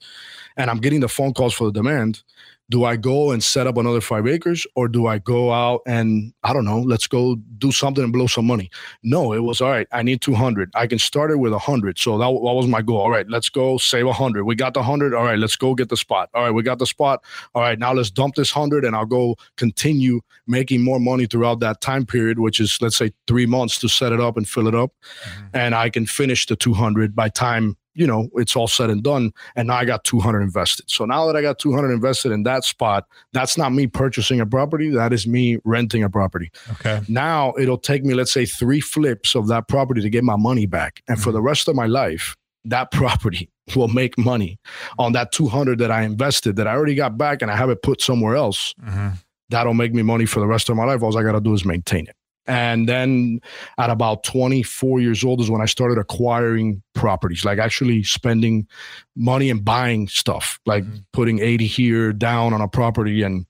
And 0.58 0.72
I'm 0.72 0.80
getting 0.80 1.02
the 1.02 1.08
phone 1.08 1.36
calls 1.36 1.54
for 1.54 1.66
the 1.66 1.72
demand. 1.72 2.24
Do 2.70 2.84
I 2.86 2.96
go 2.96 3.32
and 3.32 3.44
set 3.44 3.68
up 3.68 3.78
another 3.78 4.02
five 4.02 4.28
acres 4.28 4.66
or 4.76 4.88
do 4.88 5.08
I 5.08 5.18
go 5.18 5.52
out 5.52 5.82
and 5.88 6.34
I 6.44 6.54
don't 6.54 6.66
know, 6.66 6.80
let's 6.80 7.08
go 7.08 7.36
do 7.58 7.72
something 7.72 8.04
and 8.04 8.14
blow 8.14 8.28
some 8.28 8.46
money? 8.46 8.70
No, 9.04 9.34
it 9.34 9.40
was 9.40 9.62
all 9.62 9.70
right. 9.70 9.88
I 9.92 10.04
need 10.04 10.22
200. 10.22 10.72
I 10.76 10.88
can 10.88 11.00
start 11.00 11.32
it 11.32 11.38
with 11.38 11.52
100. 11.52 11.98
So 11.98 12.18
that, 12.18 12.26
that 12.26 12.30
was 12.30 12.68
my 12.68 12.82
goal. 12.82 12.98
All 12.98 13.10
right, 13.10 13.28
let's 13.28 13.50
go 13.50 13.78
save 13.78 14.06
100. 14.06 14.44
We 14.44 14.56
got 14.56 14.74
the 14.74 14.82
100. 14.82 15.14
All 15.14 15.24
right, 15.24 15.40
let's 15.40 15.56
go 15.56 15.74
get 15.74 15.90
the 15.90 15.98
spot. 15.98 16.30
All 16.34 16.44
right, 16.44 16.52
we 16.52 16.64
got 16.64 16.80
the 16.80 16.86
spot. 16.86 17.24
All 17.56 17.62
right, 17.62 17.80
now 17.80 17.94
let's 17.94 18.12
dump 18.12 18.36
this 18.36 18.56
100 18.56 18.86
and 18.86 18.96
I'll 18.96 19.06
go 19.06 19.36
continue 19.58 20.22
making 20.48 20.84
more 20.84 21.00
money 21.00 21.26
throughout 21.26 21.60
that 21.62 21.82
time 21.82 22.06
period, 22.06 22.40
which 22.40 22.60
is, 22.60 22.78
let's 22.82 22.98
say, 22.98 23.12
three 23.28 23.46
months 23.46 23.80
to 23.80 23.88
set 23.88 24.12
it 24.12 24.20
up 24.20 24.38
and 24.38 24.48
fill 24.48 24.68
it 24.68 24.76
up. 24.76 24.92
Mm-hmm. 25.24 25.48
And 25.54 25.76
I 25.76 25.90
can 25.90 26.06
finish 26.06 26.46
the 26.46 26.56
200 26.56 27.16
by 27.16 27.30
time, 27.30 27.78
you 27.96 28.06
know, 28.08 28.30
it's 28.36 28.56
all 28.56 28.68
said 28.68 28.90
and 28.90 29.04
done. 29.04 29.32
And 29.56 29.68
now 29.68 29.76
I 29.76 29.86
got 29.86 30.04
200 30.04 30.42
invested. 30.42 30.90
So 30.90 31.06
now 31.06 31.26
that 31.28 31.36
I 31.36 31.42
got 31.42 31.60
200 31.60 31.92
invested 31.92 32.32
in 32.32 32.44
that 32.44 32.64
spot, 32.64 33.06
that's 33.34 33.58
not 33.58 33.74
me 33.74 33.88
purchasing 33.88 34.40
a 34.40 34.46
property. 34.46 34.90
That 34.90 35.12
is 35.14 35.28
me 35.28 35.58
renting 35.66 36.04
a 36.04 36.10
property. 36.10 36.52
Okay. 36.72 37.02
Now 37.10 37.54
it'll 37.60 37.78
take 37.78 38.04
me, 38.06 38.14
let's 38.14 38.32
say, 38.32 38.46
three 38.46 38.80
flips 38.80 39.36
of 39.36 39.48
that 39.48 39.68
property 39.68 40.02
to 40.02 40.10
get 40.10 40.24
my 40.24 40.36
money 40.38 40.66
back. 40.66 41.02
And 41.08 41.22
for 41.22 41.32
the 41.32 41.42
rest 41.42 41.68
of 41.68 41.76
my 41.76 41.88
life, 41.88 42.36
that 42.66 42.92
property 42.92 43.50
will 43.76 43.88
make 43.88 44.18
money 44.18 44.60
on 44.98 45.14
that 45.14 45.32
200 45.32 45.80
that 45.80 45.92
I 45.92 46.02
invested 46.04 46.56
that 46.56 46.68
I 46.68 46.72
already 46.74 46.96
got 46.96 47.18
back 47.18 47.42
and 47.42 47.52
I 47.52 47.56
have 47.56 47.70
it 47.70 47.82
put 47.84 48.02
somewhere 48.02 48.36
else. 48.36 48.74
Mhm. 48.84 49.18
That'll 49.50 49.74
make 49.74 49.94
me 49.94 50.04
money 50.04 50.26
for 50.26 50.40
the 50.40 50.48
rest 50.48 50.70
of 50.70 50.76
my 50.76 50.86
life. 50.86 51.02
All 51.02 51.18
I 51.18 51.24
got 51.24 51.32
to 51.32 51.42
do 51.42 51.54
is 51.54 51.66
maintain 51.66 52.06
it. 52.08 52.16
And 52.50 52.90
then 52.90 53.40
at 53.78 53.90
about 53.92 54.24
24 54.24 55.00
years 55.00 55.24
old 55.24 55.40
is 55.40 55.50
when 55.52 55.62
I 55.62 55.66
started 55.68 56.00
acquiring 56.00 56.82
properties, 56.96 57.46
like 57.46 57.60
actually 57.60 58.04
spending 58.04 58.68
money 59.16 59.50
and 59.52 59.64
buying 59.64 60.08
stuff, 60.08 60.60
like 60.66 60.84
Mhm. 60.84 61.04
putting 61.14 61.40
80 61.40 61.68
here 61.68 62.12
down 62.12 62.54
on 62.54 62.60
a 62.62 62.68
property 62.68 63.22
and 63.24 63.46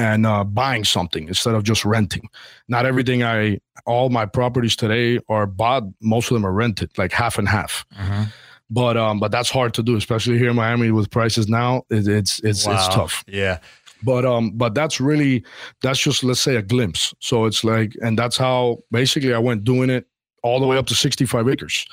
and 0.00 0.26
uh, 0.26 0.44
buying 0.44 0.84
something 0.84 1.26
instead 1.26 1.54
of 1.56 1.64
just 1.64 1.84
renting. 1.84 2.28
Not 2.68 2.86
everything 2.86 3.22
I 3.24 3.58
all 3.84 4.10
my 4.10 4.26
properties 4.26 4.76
today 4.76 5.18
are 5.28 5.46
bought. 5.46 5.84
Most 6.00 6.30
of 6.30 6.34
them 6.34 6.44
are 6.46 6.52
rented, 6.52 6.90
like 6.98 7.12
half 7.12 7.36
and 7.38 7.48
half. 7.48 7.84
Mhm. 7.98 8.32
But 8.70 8.96
um, 8.96 9.18
but 9.18 9.32
that's 9.32 9.50
hard 9.50 9.72
to 9.74 9.82
do, 9.82 9.96
especially 9.96 10.38
here 10.38 10.50
in 10.50 10.56
Miami 10.56 10.90
with 10.90 11.10
prices 11.10 11.48
now. 11.48 11.82
It, 11.90 12.06
it's 12.06 12.38
it's 12.44 12.66
it's 12.66 12.86
tough. 12.88 13.24
Yeah. 13.26 13.58
But 14.02 14.24
um, 14.24 14.52
but 14.52 14.74
that's 14.74 15.00
really 15.00 15.44
that's 15.82 15.98
just 15.98 16.22
let's 16.22 16.40
say 16.40 16.56
a 16.56 16.62
glimpse. 16.62 17.14
So 17.20 17.46
it's 17.46 17.64
like, 17.64 17.96
and 18.02 18.18
that's 18.18 18.36
how 18.36 18.78
basically 18.90 19.34
I 19.34 19.38
went 19.38 19.64
doing 19.64 19.90
it 19.90 20.06
all 20.42 20.60
the 20.60 20.66
way 20.66 20.76
up 20.76 20.86
to 20.86 20.94
65 20.94 21.48
acres 21.48 21.86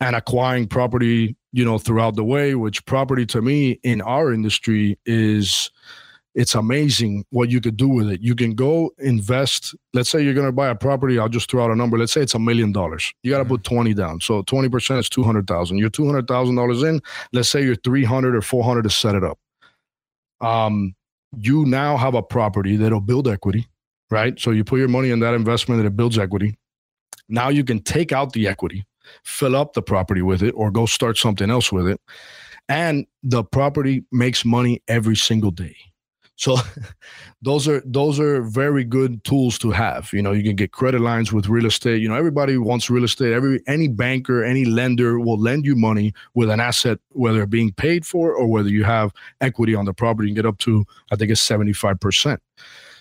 and 0.00 0.16
acquiring 0.16 0.66
property 0.66 1.36
you 1.52 1.64
know 1.64 1.78
throughout 1.78 2.16
the 2.16 2.24
way 2.24 2.54
which 2.54 2.84
property 2.86 3.26
to 3.26 3.42
me 3.42 3.72
in 3.82 4.00
our 4.00 4.32
industry 4.32 4.98
is 5.04 5.70
it's 6.34 6.54
amazing 6.54 7.24
what 7.30 7.50
you 7.50 7.60
could 7.60 7.76
do 7.76 7.88
with 7.88 8.10
it. 8.10 8.22
You 8.22 8.34
can 8.34 8.54
go 8.54 8.90
invest 8.98 9.74
let's 9.92 10.08
say 10.08 10.22
you're 10.22 10.34
going 10.34 10.46
to 10.46 10.52
buy 10.52 10.68
a 10.68 10.74
property 10.74 11.18
i'll 11.18 11.28
just 11.28 11.50
throw 11.50 11.64
out 11.64 11.70
a 11.70 11.76
number 11.76 11.98
let's 11.98 12.12
say 12.12 12.22
it's 12.22 12.34
a 12.34 12.38
million 12.38 12.72
dollars. 12.72 13.12
You 13.22 13.30
got 13.30 13.38
to 13.38 13.44
put 13.44 13.64
20 13.64 13.92
down. 13.94 14.20
So 14.20 14.42
20% 14.42 14.98
is 14.98 15.08
200000 15.08 15.78
you're 15.78 15.90
$200000 15.90 16.88
in 16.88 17.00
let's 17.32 17.50
say 17.50 17.62
you're 17.62 17.76
300 17.76 18.34
or 18.34 18.42
400 18.42 18.82
to 18.82 18.90
set 18.90 19.14
it 19.14 19.24
up. 19.24 19.38
Um, 20.40 20.94
you 21.36 21.64
now 21.64 21.96
have 21.96 22.14
a 22.14 22.22
property 22.22 22.76
that'll 22.76 23.00
build 23.00 23.26
equity 23.28 23.66
right 24.10 24.38
so 24.38 24.50
you 24.50 24.64
put 24.64 24.78
your 24.78 24.88
money 24.88 25.10
in 25.10 25.20
that 25.20 25.34
investment 25.34 25.80
and 25.80 25.86
it 25.86 25.96
builds 25.96 26.18
equity 26.18 26.56
now 27.32 27.48
you 27.48 27.64
can 27.64 27.80
take 27.80 28.12
out 28.12 28.34
the 28.34 28.46
equity, 28.46 28.84
fill 29.24 29.56
up 29.56 29.72
the 29.72 29.82
property 29.82 30.20
with 30.22 30.42
it, 30.42 30.50
or 30.50 30.70
go 30.70 30.86
start 30.86 31.16
something 31.16 31.50
else 31.50 31.72
with 31.72 31.88
it. 31.88 32.00
And 32.68 33.06
the 33.22 33.42
property 33.42 34.04
makes 34.12 34.44
money 34.44 34.82
every 34.86 35.16
single 35.16 35.50
day. 35.50 35.74
So 36.36 36.56
those 37.42 37.68
are 37.68 37.82
those 37.84 38.18
are 38.18 38.42
very 38.42 38.84
good 38.84 39.22
tools 39.24 39.58
to 39.58 39.70
have. 39.70 40.12
You 40.12 40.22
know, 40.22 40.32
you 40.32 40.42
can 40.42 40.56
get 40.56 40.72
credit 40.72 41.00
lines 41.00 41.32
with 41.32 41.48
real 41.48 41.66
estate. 41.66 42.00
You 42.00 42.08
know, 42.08 42.14
everybody 42.14 42.56
wants 42.56 42.90
real 42.90 43.04
estate. 43.04 43.32
Every 43.32 43.60
any 43.66 43.88
banker, 43.88 44.42
any 44.44 44.64
lender 44.64 45.18
will 45.18 45.38
lend 45.38 45.64
you 45.64 45.76
money 45.76 46.12
with 46.34 46.50
an 46.50 46.60
asset, 46.60 46.98
whether 47.10 47.46
being 47.46 47.72
paid 47.72 48.06
for 48.06 48.32
or 48.34 48.46
whether 48.46 48.68
you 48.68 48.84
have 48.84 49.12
equity 49.40 49.74
on 49.74 49.84
the 49.84 49.94
property. 49.94 50.28
Can 50.28 50.34
get 50.34 50.46
up 50.46 50.58
to 50.58 50.84
I 51.10 51.16
think 51.16 51.30
it's 51.30 51.40
seventy 51.40 51.72
five 51.72 52.00
percent. 52.00 52.40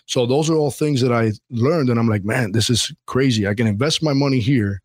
So 0.06 0.26
those 0.26 0.50
are 0.50 0.56
all 0.56 0.72
things 0.72 1.02
that 1.02 1.14
I 1.14 1.32
learned, 1.50 1.90
and 1.90 2.00
I'm 2.00 2.10
like, 2.10 2.26
man, 2.26 2.52
this 2.52 2.70
is 2.70 2.94
crazy. 3.06 3.48
I 3.48 3.54
can 3.54 3.68
invest 3.68 4.04
my 4.04 4.14
money 4.14 4.40
here, 4.40 4.82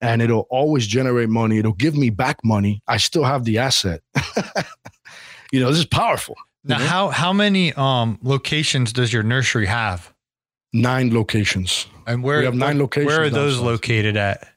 and 0.00 0.22
it'll 0.22 0.46
always 0.48 0.86
generate 0.86 1.28
money. 1.28 1.58
It'll 1.58 1.72
give 1.72 1.96
me 1.96 2.08
back 2.08 2.38
money. 2.44 2.80
I 2.88 2.96
still 2.96 3.24
have 3.24 3.44
the 3.44 3.58
asset. 3.58 4.00
you 5.52 5.60
know, 5.60 5.68
this 5.68 5.80
is 5.80 5.84
powerful. 5.84 6.36
Now, 6.64 6.78
know? 6.78 6.84
how 6.84 7.08
how 7.08 7.32
many 7.32 7.72
um 7.74 8.18
locations 8.22 8.92
does 8.92 9.12
your 9.12 9.22
nursery 9.22 9.66
have? 9.66 10.12
Nine 10.72 11.14
locations. 11.14 11.86
And 12.06 12.22
where 12.22 12.40
we 12.40 12.44
have 12.46 12.54
nine 12.54 12.78
locations. 12.78 13.06
Where 13.06 13.22
are 13.22 13.30
those 13.30 13.58
located 13.58 14.16
at? 14.16 14.48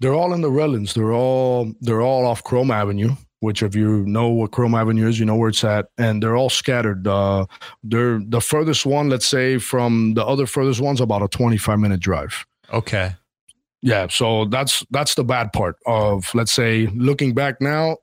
They're 0.00 0.14
all 0.14 0.34
in 0.34 0.40
the 0.40 0.50
Redlands. 0.50 0.94
They're 0.94 1.12
all 1.12 1.72
they're 1.80 2.02
all 2.02 2.26
off 2.26 2.42
Krome 2.42 2.74
Avenue 2.74 3.14
which 3.44 3.62
if 3.62 3.76
you 3.76 4.06
know 4.06 4.30
what 4.30 4.52
Krome 4.52 4.78
Avenue 4.78 5.06
is, 5.06 5.20
you 5.20 5.26
know 5.26 5.36
where 5.36 5.50
it's 5.50 5.62
at, 5.64 5.88
and 5.98 6.22
they're 6.22 6.34
all 6.34 6.48
scattered. 6.48 7.06
Uh, 7.06 7.44
they're 7.82 8.18
the 8.26 8.40
furthest 8.40 8.86
one, 8.86 9.10
let's 9.10 9.26
say, 9.26 9.58
from 9.58 10.14
the 10.14 10.24
other 10.24 10.46
furthest 10.46 10.80
one's 10.80 11.00
about 11.00 11.22
a 11.22 11.28
25 11.28 11.78
minute 11.78 12.00
drive. 12.00 12.46
Okay. 12.72 13.14
Yeah, 13.82 14.06
so 14.08 14.46
that's 14.46 14.82
that's 14.90 15.14
the 15.14 15.24
bad 15.24 15.52
part 15.52 15.76
of 15.84 16.34
let's 16.34 16.52
say 16.52 16.86
looking 16.94 17.34
back 17.34 17.60
now, 17.60 17.98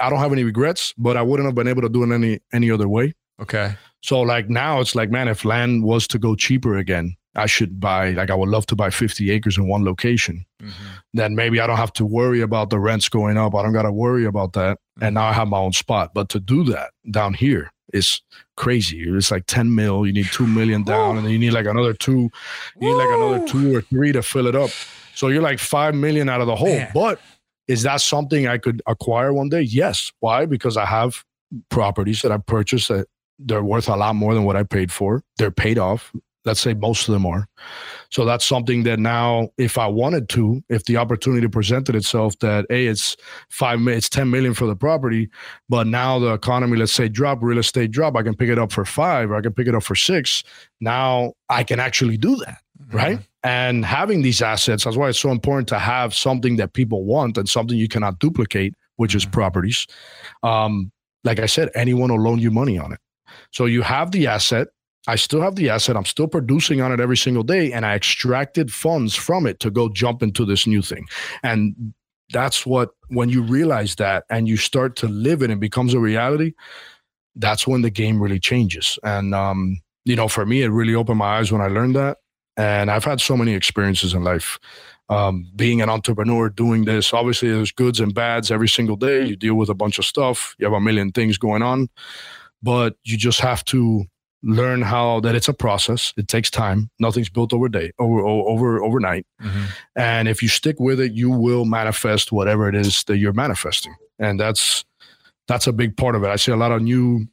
I 0.00 0.10
don't 0.10 0.18
have 0.18 0.32
any 0.32 0.44
regrets, 0.44 0.94
but 0.98 1.16
I 1.16 1.22
wouldn't 1.22 1.46
have 1.46 1.54
been 1.54 1.68
able 1.68 1.82
to 1.82 1.88
do 1.88 2.02
it 2.02 2.14
any 2.14 2.40
any 2.52 2.70
other 2.70 2.88
way. 2.88 3.14
Okay. 3.40 3.74
So 4.02 4.20
like 4.20 4.48
now 4.48 4.80
it's 4.80 4.94
like 4.94 5.10
man, 5.10 5.28
if 5.28 5.44
land 5.44 5.84
was 5.84 6.06
to 6.08 6.18
go 6.18 6.34
cheaper 6.34 6.76
again, 6.76 7.16
I 7.36 7.46
should 7.46 7.80
buy 7.80 8.10
like 8.10 8.30
I 8.30 8.34
would 8.34 8.48
love 8.48 8.66
to 8.66 8.76
buy 8.76 8.90
50 8.90 9.30
acres 9.30 9.56
in 9.56 9.68
one 9.68 9.84
location. 9.84 10.44
Mm-hmm. 10.62 10.86
Then 11.14 11.34
maybe 11.34 11.60
I 11.60 11.66
don't 11.66 11.76
have 11.76 11.92
to 11.94 12.06
worry 12.06 12.40
about 12.40 12.70
the 12.70 12.78
rents 12.78 13.08
going 13.08 13.36
up. 13.36 13.54
I 13.54 13.62
don't 13.62 13.72
got 13.72 13.82
to 13.82 13.92
worry 13.92 14.24
about 14.24 14.52
that. 14.54 14.76
Mm-hmm. 14.76 15.04
And 15.04 15.14
now 15.14 15.26
I 15.28 15.32
have 15.32 15.48
my 15.48 15.58
own 15.58 15.72
spot. 15.72 16.12
But 16.12 16.28
to 16.30 16.40
do 16.40 16.64
that 16.64 16.90
down 17.10 17.34
here 17.34 17.72
is 17.92 18.20
crazy. 18.56 19.04
It's 19.06 19.30
like 19.30 19.46
10 19.46 19.74
mil. 19.74 20.06
You 20.06 20.12
need 20.12 20.26
2 20.26 20.46
million 20.46 20.82
down 20.82 21.16
and 21.16 21.24
then 21.24 21.32
you 21.32 21.38
need 21.38 21.52
like 21.52 21.66
another 21.66 21.94
2 21.94 22.12
you 22.12 22.30
need 22.80 22.92
like 22.92 23.08
another 23.08 23.46
2 23.46 23.76
or 23.76 23.80
3 23.82 24.12
to 24.12 24.22
fill 24.22 24.46
it 24.46 24.56
up. 24.56 24.70
So 25.14 25.28
you're 25.28 25.42
like 25.42 25.58
5 25.58 25.94
million 25.94 26.28
out 26.28 26.40
of 26.40 26.46
the 26.46 26.56
hole. 26.56 26.68
Man. 26.68 26.90
But 26.92 27.20
is 27.70 27.82
that 27.82 28.00
something 28.00 28.46
I 28.48 28.58
could 28.58 28.82
acquire 28.86 29.32
one 29.32 29.48
day? 29.48 29.62
Yes. 29.62 30.12
Why? 30.20 30.46
Because 30.46 30.76
I 30.76 30.86
have 30.86 31.24
properties 31.68 32.22
that 32.22 32.32
I 32.32 32.38
purchased 32.38 32.88
that 32.88 33.06
they're 33.38 33.62
worth 33.62 33.88
a 33.88 33.96
lot 33.96 34.16
more 34.16 34.34
than 34.34 34.44
what 34.44 34.56
I 34.56 34.62
paid 34.62 34.92
for. 34.92 35.22
They're 35.38 35.50
paid 35.50 35.78
off 35.78 36.12
let's 36.44 36.60
say 36.60 36.74
most 36.74 37.08
of 37.08 37.12
them 37.12 37.26
are. 37.26 37.46
So 38.10 38.24
that's 38.24 38.44
something 38.44 38.82
that 38.84 38.98
now, 38.98 39.50
if 39.58 39.76
I 39.76 39.86
wanted 39.86 40.28
to, 40.30 40.62
if 40.68 40.84
the 40.84 40.96
opportunity 40.96 41.46
presented 41.48 41.94
itself 41.94 42.38
that, 42.38 42.66
hey, 42.70 42.86
it's 42.86 43.16
five, 43.50 43.86
it's 43.88 44.08
10 44.08 44.30
million 44.30 44.54
for 44.54 44.66
the 44.66 44.76
property, 44.76 45.28
but 45.68 45.86
now 45.86 46.18
the 46.18 46.32
economy, 46.32 46.78
let's 46.78 46.92
say 46.92 47.08
drop, 47.08 47.38
real 47.42 47.58
estate 47.58 47.90
drop, 47.90 48.16
I 48.16 48.22
can 48.22 48.34
pick 48.34 48.48
it 48.48 48.58
up 48.58 48.72
for 48.72 48.84
five 48.84 49.30
or 49.30 49.36
I 49.36 49.42
can 49.42 49.52
pick 49.52 49.68
it 49.68 49.74
up 49.74 49.82
for 49.82 49.94
six. 49.94 50.42
Now 50.80 51.34
I 51.48 51.62
can 51.62 51.78
actually 51.78 52.16
do 52.16 52.36
that. 52.36 52.62
Mm-hmm. 52.82 52.96
Right. 52.96 53.18
And 53.42 53.84
having 53.84 54.22
these 54.22 54.42
assets, 54.42 54.84
that's 54.84 54.96
why 54.96 55.08
it's 55.08 55.18
so 55.18 55.30
important 55.30 55.68
to 55.68 55.78
have 55.78 56.14
something 56.14 56.56
that 56.56 56.74
people 56.74 57.04
want 57.04 57.38
and 57.38 57.48
something 57.48 57.78
you 57.78 57.88
cannot 57.88 58.18
duplicate, 58.18 58.74
which 58.96 59.12
mm-hmm. 59.12 59.18
is 59.18 59.24
properties. 59.26 59.86
Um, 60.42 60.92
like 61.24 61.38
I 61.38 61.46
said, 61.46 61.70
anyone 61.74 62.10
will 62.10 62.20
loan 62.20 62.38
you 62.38 62.50
money 62.50 62.78
on 62.78 62.92
it. 62.92 63.00
So 63.52 63.66
you 63.66 63.82
have 63.82 64.10
the 64.10 64.26
asset, 64.26 64.68
I 65.06 65.16
still 65.16 65.40
have 65.40 65.56
the 65.56 65.70
asset. 65.70 65.96
I'm 65.96 66.04
still 66.04 66.28
producing 66.28 66.80
on 66.82 66.92
it 66.92 67.00
every 67.00 67.16
single 67.16 67.42
day. 67.42 67.72
And 67.72 67.86
I 67.86 67.94
extracted 67.94 68.72
funds 68.72 69.14
from 69.14 69.46
it 69.46 69.58
to 69.60 69.70
go 69.70 69.88
jump 69.88 70.22
into 70.22 70.44
this 70.44 70.66
new 70.66 70.82
thing. 70.82 71.06
And 71.42 71.94
that's 72.32 72.66
what, 72.66 72.90
when 73.08 73.28
you 73.28 73.42
realize 73.42 73.96
that 73.96 74.24
and 74.30 74.46
you 74.46 74.56
start 74.56 74.96
to 74.96 75.08
live 75.08 75.42
it 75.42 75.50
and 75.50 75.60
becomes 75.60 75.94
a 75.94 75.98
reality, 75.98 76.52
that's 77.36 77.66
when 77.66 77.82
the 77.82 77.90
game 77.90 78.20
really 78.20 78.38
changes. 78.38 78.98
And, 79.02 79.34
um, 79.34 79.80
you 80.04 80.16
know, 80.16 80.28
for 80.28 80.44
me, 80.44 80.62
it 80.62 80.68
really 80.68 80.94
opened 80.94 81.18
my 81.18 81.38
eyes 81.38 81.50
when 81.50 81.60
I 81.60 81.68
learned 81.68 81.96
that. 81.96 82.18
And 82.56 82.90
I've 82.90 83.04
had 83.04 83.20
so 83.20 83.36
many 83.36 83.54
experiences 83.54 84.14
in 84.14 84.24
life. 84.24 84.58
Um, 85.08 85.50
being 85.56 85.82
an 85.82 85.88
entrepreneur, 85.88 86.48
doing 86.48 86.84
this, 86.84 87.12
obviously, 87.12 87.50
there's 87.50 87.72
goods 87.72 87.98
and 87.98 88.14
bads 88.14 88.50
every 88.50 88.68
single 88.68 88.96
day. 88.96 89.26
You 89.26 89.36
deal 89.36 89.54
with 89.54 89.68
a 89.68 89.74
bunch 89.74 89.98
of 89.98 90.04
stuff, 90.04 90.54
you 90.58 90.66
have 90.66 90.72
a 90.72 90.80
million 90.80 91.10
things 91.10 91.36
going 91.36 91.62
on, 91.62 91.88
but 92.62 92.94
you 93.02 93.16
just 93.16 93.40
have 93.40 93.64
to 93.66 94.04
learn 94.42 94.82
how 94.82 95.20
that 95.20 95.34
it's 95.34 95.48
a 95.48 95.52
process. 95.52 96.14
It 96.16 96.28
takes 96.28 96.50
time. 96.50 96.90
Nothing's 96.98 97.28
built 97.28 97.52
over 97.52 97.68
day 97.68 97.92
over 97.98 98.20
over 98.20 98.82
overnight. 98.82 99.26
Mm-hmm. 99.42 99.64
and 99.96 100.28
if 100.28 100.42
you 100.42 100.48
stick 100.48 100.78
with 100.78 101.00
it 101.00 101.12
you 101.12 101.30
will 101.30 101.64
manifest 101.64 102.32
whatever 102.32 102.68
it 102.68 102.74
is 102.74 103.04
that 103.04 103.18
you're 103.18 103.32
manifesting. 103.32 103.94
And 104.18 104.38
that's 104.38 104.84
that's 105.48 105.66
a 105.66 105.72
big 105.72 105.96
part 105.96 106.14
of 106.14 106.22
it. 106.22 106.28
I 106.28 106.36
see 106.36 106.52
a 106.52 106.56
lot 106.56 106.72
of 106.72 106.82
new 106.82 107.26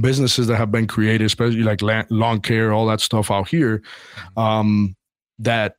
businesses 0.00 0.46
that 0.46 0.56
have 0.56 0.70
been 0.70 0.86
created 0.86 1.24
especially 1.24 1.62
like 1.62 1.80
lawn 2.10 2.40
care 2.40 2.72
all 2.72 2.86
that 2.86 3.00
stuff 3.00 3.30
out 3.30 3.48
here 3.48 3.78
mm-hmm. 3.78 4.38
um, 4.38 4.94
that 5.38 5.74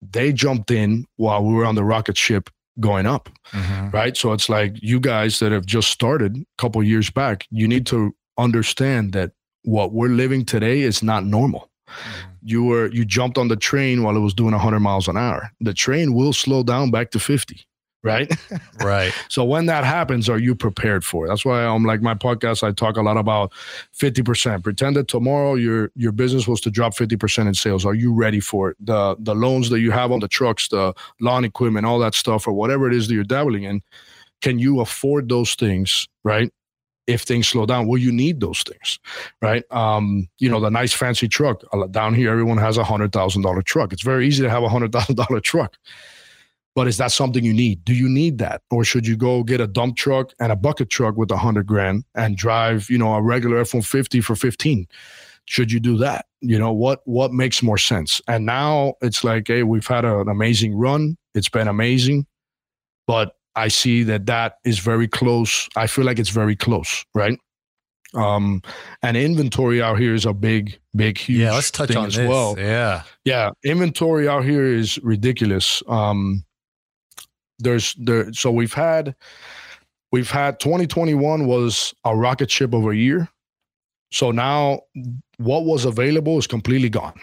they 0.00 0.32
jumped 0.32 0.70
in 0.70 1.04
while 1.16 1.44
we 1.44 1.54
were 1.54 1.64
on 1.64 1.74
the 1.74 1.84
rocket 1.84 2.16
ship 2.16 2.50
going 2.80 3.06
up 3.06 3.28
mm-hmm. 3.52 3.90
right 3.90 4.16
so 4.16 4.32
it's 4.32 4.48
like 4.48 4.74
you 4.82 4.98
guys 4.98 5.38
that 5.38 5.52
have 5.52 5.66
just 5.66 5.90
started 5.90 6.36
a 6.36 6.44
couple 6.58 6.82
years 6.82 7.10
back 7.10 7.46
you 7.50 7.68
need 7.68 7.86
to 7.86 8.14
understand 8.38 9.12
that 9.12 9.32
what 9.64 9.92
we're 9.92 10.08
living 10.08 10.44
today 10.44 10.80
is 10.80 11.02
not 11.02 11.24
normal. 11.24 11.70
Mm-hmm. 11.88 12.28
You 12.42 12.64
were 12.64 12.90
you 12.90 13.04
jumped 13.04 13.38
on 13.38 13.48
the 13.48 13.56
train 13.56 14.02
while 14.02 14.16
it 14.16 14.20
was 14.20 14.34
doing 14.34 14.52
100 14.52 14.80
miles 14.80 15.08
an 15.08 15.16
hour. 15.16 15.50
The 15.60 15.74
train 15.74 16.14
will 16.14 16.32
slow 16.32 16.62
down 16.62 16.90
back 16.90 17.10
to 17.12 17.20
50, 17.20 17.64
right? 18.02 18.30
Right. 18.82 19.12
so 19.28 19.44
when 19.44 19.66
that 19.66 19.84
happens, 19.84 20.28
are 20.28 20.38
you 20.38 20.56
prepared 20.56 21.04
for 21.04 21.24
it? 21.24 21.28
That's 21.28 21.44
why 21.44 21.64
I'm 21.64 21.84
like 21.84 22.02
my 22.02 22.14
podcast. 22.14 22.64
I 22.64 22.72
talk 22.72 22.96
a 22.96 23.02
lot 23.02 23.16
about 23.16 23.52
50%. 23.96 24.64
Pretend 24.64 24.96
that 24.96 25.06
tomorrow 25.06 25.54
your 25.54 25.92
your 25.94 26.10
business 26.10 26.48
was 26.48 26.60
to 26.62 26.70
drop 26.70 26.94
50% 26.94 27.46
in 27.46 27.54
sales. 27.54 27.86
Are 27.86 27.94
you 27.94 28.12
ready 28.12 28.40
for 28.40 28.70
it? 28.70 28.76
The 28.80 29.16
the 29.20 29.34
loans 29.34 29.70
that 29.70 29.80
you 29.80 29.92
have 29.92 30.10
on 30.10 30.18
the 30.18 30.26
trucks, 30.26 30.68
the 30.68 30.94
lawn 31.20 31.44
equipment, 31.44 31.86
all 31.86 32.00
that 32.00 32.14
stuff, 32.14 32.48
or 32.48 32.52
whatever 32.52 32.88
it 32.88 32.94
is 32.94 33.06
that 33.06 33.14
you're 33.14 33.24
dabbling 33.24 33.64
in, 33.64 33.82
can 34.40 34.58
you 34.58 34.80
afford 34.80 35.28
those 35.28 35.54
things? 35.54 36.08
Right 36.24 36.52
if 37.06 37.22
things 37.22 37.48
slow 37.48 37.66
down 37.66 37.88
will 37.88 37.98
you 37.98 38.12
need 38.12 38.40
those 38.40 38.62
things 38.62 39.00
right 39.40 39.64
um 39.72 40.28
you 40.38 40.48
know 40.48 40.60
the 40.60 40.70
nice 40.70 40.92
fancy 40.92 41.26
truck 41.26 41.62
down 41.90 42.14
here 42.14 42.30
everyone 42.30 42.58
has 42.58 42.76
a 42.76 42.84
hundred 42.84 43.12
thousand 43.12 43.42
dollar 43.42 43.60
truck 43.60 43.92
it's 43.92 44.02
very 44.02 44.24
easy 44.26 44.40
to 44.40 44.48
have 44.48 44.62
a 44.62 44.68
hundred 44.68 44.92
thousand 44.92 45.16
dollar 45.16 45.40
truck 45.40 45.76
but 46.74 46.88
is 46.88 46.96
that 46.96 47.12
something 47.12 47.44
you 47.44 47.52
need 47.52 47.84
do 47.84 47.94
you 47.94 48.08
need 48.08 48.38
that 48.38 48.62
or 48.70 48.84
should 48.84 49.06
you 49.06 49.16
go 49.16 49.42
get 49.42 49.60
a 49.60 49.66
dump 49.66 49.96
truck 49.96 50.32
and 50.40 50.52
a 50.52 50.56
bucket 50.56 50.90
truck 50.90 51.16
with 51.16 51.30
a 51.30 51.36
hundred 51.36 51.66
grand 51.66 52.04
and 52.14 52.36
drive 52.36 52.88
you 52.90 52.98
know 52.98 53.14
a 53.14 53.22
regular 53.22 53.58
f-150 53.58 54.22
for 54.22 54.36
15 54.36 54.86
should 55.44 55.72
you 55.72 55.80
do 55.80 55.96
that 55.96 56.26
you 56.40 56.58
know 56.58 56.72
what 56.72 57.00
what 57.04 57.32
makes 57.32 57.62
more 57.62 57.78
sense 57.78 58.20
and 58.28 58.46
now 58.46 58.94
it's 59.02 59.24
like 59.24 59.48
hey 59.48 59.62
we've 59.62 59.86
had 59.86 60.04
an 60.04 60.28
amazing 60.28 60.74
run 60.74 61.16
it's 61.34 61.48
been 61.48 61.68
amazing 61.68 62.26
but 63.06 63.36
I 63.54 63.68
see 63.68 64.02
that 64.04 64.26
that 64.26 64.58
is 64.64 64.78
very 64.78 65.08
close. 65.08 65.68
I 65.76 65.86
feel 65.86 66.04
like 66.04 66.18
it's 66.18 66.30
very 66.30 66.56
close, 66.56 67.04
right? 67.14 67.38
Um, 68.14 68.62
and 69.02 69.16
inventory 69.16 69.82
out 69.82 69.98
here 69.98 70.14
is 70.14 70.26
a 70.26 70.34
big, 70.34 70.78
big, 70.94 71.18
huge. 71.18 71.40
Yeah, 71.40 71.52
let's 71.52 71.70
touch 71.70 71.94
on 71.96 72.06
as 72.06 72.16
this. 72.16 72.28
well. 72.28 72.54
Yeah, 72.58 73.02
yeah, 73.24 73.50
inventory 73.64 74.28
out 74.28 74.44
here 74.44 74.64
is 74.64 74.98
ridiculous. 75.02 75.82
Um, 75.88 76.44
there's 77.62 77.94
there, 77.94 78.32
so 78.32 78.50
we've 78.50 78.74
had, 78.74 79.14
we've 80.10 80.30
had 80.30 80.60
2021 80.60 81.46
was 81.46 81.94
a 82.04 82.16
rocket 82.16 82.50
ship 82.50 82.74
of 82.74 82.86
a 82.86 82.96
year. 82.96 83.28
So 84.10 84.30
now, 84.30 84.80
what 85.38 85.64
was 85.64 85.84
available 85.84 86.38
is 86.38 86.46
completely 86.46 86.90
gone. 86.90 87.18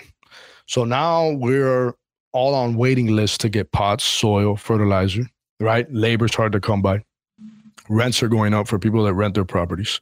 So 0.66 0.86
now 0.86 1.32
we're 1.32 1.94
all 2.32 2.54
on 2.54 2.76
waiting 2.76 3.08
lists 3.08 3.38
to 3.40 3.50
get 3.50 3.72
pots, 3.72 4.04
soil, 4.04 4.56
fertilizer, 4.56 5.24
right? 5.60 5.92
Labor's 5.92 6.34
hard 6.34 6.52
to 6.54 6.60
come 6.60 6.82
by. 6.82 7.04
Rents 7.90 8.22
are 8.22 8.28
going 8.28 8.54
up 8.54 8.68
for 8.68 8.78
people 8.78 9.04
that 9.04 9.14
rent 9.14 9.34
their 9.36 9.46
properties. 9.46 10.00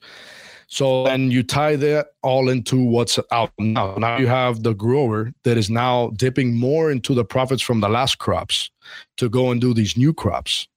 So 0.68 1.06
then 1.06 1.32
you 1.32 1.44
tie 1.44 1.78
that 1.78 2.08
all 2.24 2.50
into 2.50 2.84
what's 2.84 3.18
out 3.32 3.52
now. 3.58 3.96
Now 3.96 4.18
you 4.18 4.28
have 4.28 4.64
the 4.64 4.74
grower 4.74 5.34
that 5.44 5.58
is 5.58 5.70
now 5.70 6.10
dipping 6.18 6.56
more 6.56 6.92
into 6.92 7.14
the 7.14 7.24
profits 7.24 7.62
from 7.62 7.80
the 7.80 7.90
last 7.90 8.20
crops 8.20 8.70
to 9.18 9.30
go 9.30 9.52
and 9.52 9.62
do 9.62 9.74
these 9.74 9.98
new 9.98 10.14
crops 10.14 10.68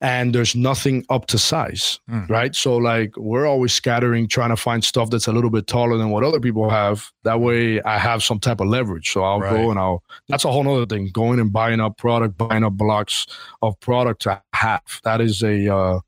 and 0.00 0.34
there's 0.34 0.54
nothing 0.54 1.04
up 1.10 1.26
to 1.26 1.38
size, 1.38 2.00
mm. 2.10 2.28
right? 2.30 2.54
So 2.54 2.76
like 2.76 3.16
we're 3.16 3.46
always 3.46 3.74
scattering, 3.74 4.28
trying 4.28 4.48
to 4.50 4.56
find 4.56 4.82
stuff 4.82 5.10
that's 5.10 5.26
a 5.26 5.32
little 5.32 5.50
bit 5.50 5.66
taller 5.66 5.98
than 5.98 6.10
what 6.10 6.24
other 6.24 6.40
people 6.40 6.70
have. 6.70 7.10
That 7.24 7.40
way, 7.40 7.82
I 7.82 7.98
have 7.98 8.22
some 8.22 8.40
type 8.40 8.60
of 8.60 8.68
leverage. 8.68 9.10
So 9.10 9.22
I'll 9.22 9.40
right. 9.40 9.50
go 9.50 9.70
and 9.70 9.78
I'll. 9.78 10.02
That's 10.28 10.44
a 10.44 10.52
whole 10.52 10.68
other 10.74 10.86
thing. 10.86 11.10
Going 11.12 11.38
and 11.38 11.52
buying 11.52 11.80
up 11.80 11.98
product, 11.98 12.38
buying 12.38 12.64
up 12.64 12.74
blocks 12.74 13.26
of 13.60 13.78
product 13.80 14.22
to 14.22 14.42
have. 14.54 15.00
That 15.04 15.20
is 15.20 15.42
a. 15.42 15.74
Uh, 15.74 16.00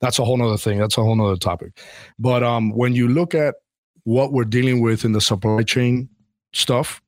that's 0.00 0.18
a 0.18 0.24
whole 0.24 0.40
other 0.42 0.58
thing. 0.58 0.78
That's 0.78 0.98
a 0.98 1.02
whole 1.02 1.20
other 1.24 1.36
topic. 1.36 1.78
But 2.18 2.42
um, 2.42 2.70
when 2.70 2.94
you 2.94 3.08
look 3.08 3.34
at 3.34 3.56
what 4.04 4.32
we're 4.32 4.44
dealing 4.44 4.80
with 4.80 5.04
in 5.04 5.12
the 5.12 5.20
supply 5.20 5.62
chain 5.62 6.08
stuff, 6.52 7.02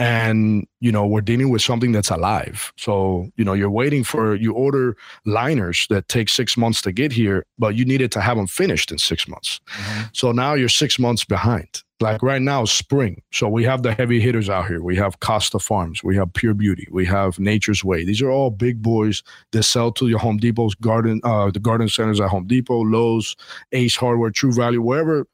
and 0.00 0.66
you 0.80 0.90
know 0.90 1.06
we're 1.06 1.20
dealing 1.20 1.50
with 1.50 1.60
something 1.60 1.92
that's 1.92 2.10
alive. 2.10 2.72
So 2.76 3.30
you 3.36 3.44
know 3.44 3.52
you're 3.52 3.70
waiting 3.70 4.02
for 4.02 4.34
you 4.34 4.52
order 4.52 4.96
liners 5.26 5.86
that 5.90 6.08
take 6.08 6.30
six 6.30 6.56
months 6.56 6.80
to 6.82 6.90
get 6.90 7.12
here 7.12 7.44
but 7.58 7.74
you 7.74 7.84
needed 7.84 8.10
to 8.12 8.20
have 8.20 8.38
them 8.38 8.46
finished 8.46 8.90
in 8.90 8.98
six 8.98 9.28
months. 9.28 9.60
Mm-hmm. 9.68 10.02
so 10.12 10.32
now 10.32 10.54
you're 10.54 10.70
six 10.70 10.98
months 10.98 11.24
behind. 11.24 11.82
Like 12.02 12.22
right 12.22 12.40
now 12.40 12.64
spring. 12.64 13.20
So 13.30 13.46
we 13.46 13.62
have 13.64 13.82
the 13.82 13.92
heavy 13.92 14.20
hitters 14.20 14.48
out 14.48 14.66
here. 14.66 14.82
We 14.82 14.96
have 14.96 15.20
costa 15.20 15.58
farms. 15.58 16.02
We 16.02 16.16
have 16.16 16.32
pure 16.32 16.54
beauty. 16.54 16.88
We 16.90 17.04
have 17.04 17.38
nature's 17.38 17.84
way. 17.84 18.06
These 18.06 18.22
are 18.22 18.30
all 18.30 18.50
big 18.50 18.80
boys 18.80 19.22
that 19.52 19.64
sell 19.64 19.92
to 19.92 20.08
your 20.08 20.18
home 20.18 20.38
depot's 20.38 20.74
garden 20.76 21.20
uh, 21.24 21.50
the 21.50 21.60
garden 21.60 21.90
centers 21.90 22.18
at 22.18 22.30
home 22.30 22.46
depot 22.46 22.80
lowes 22.80 23.36
ace 23.72 23.96
hardware 23.96 24.30
true 24.30 24.52
value 24.52 24.80
wherever 24.80 25.26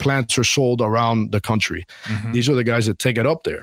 plants 0.00 0.36
are 0.38 0.44
sold 0.44 0.80
around 0.80 1.30
the 1.30 1.40
country. 1.40 1.86
Mm-hmm. 2.04 2.32
these 2.32 2.48
are 2.48 2.54
the 2.56 2.64
guys 2.64 2.86
that 2.86 2.98
take 2.98 3.16
it 3.16 3.26
up 3.26 3.44
there 3.44 3.62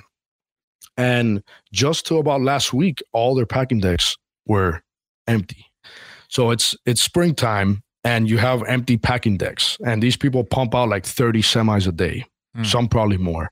and 0.98 1.44
just 1.72 2.06
to 2.08 2.18
about 2.18 2.42
last 2.42 2.74
week, 2.74 3.02
all 3.12 3.36
their 3.36 3.46
packing 3.46 3.80
decks 3.80 4.18
were 4.46 4.82
empty. 5.28 5.66
So 6.28 6.52
it's 6.52 6.76
it's 6.86 7.02
springtime 7.02 7.84
and 8.04 8.30
you 8.30 8.38
have 8.38 8.64
empty 8.64 8.98
packing 8.98 9.38
decks. 9.38 9.78
And 9.86 10.02
these 10.02 10.16
people 10.16 10.44
pump 10.44 10.76
out 10.76 10.90
like 10.90 11.06
30 11.06 11.42
semis 11.42 11.88
a 11.88 11.92
day, 11.92 12.26
mm. 12.56 12.66
some 12.66 12.88
probably 12.88 13.18
more 13.18 13.50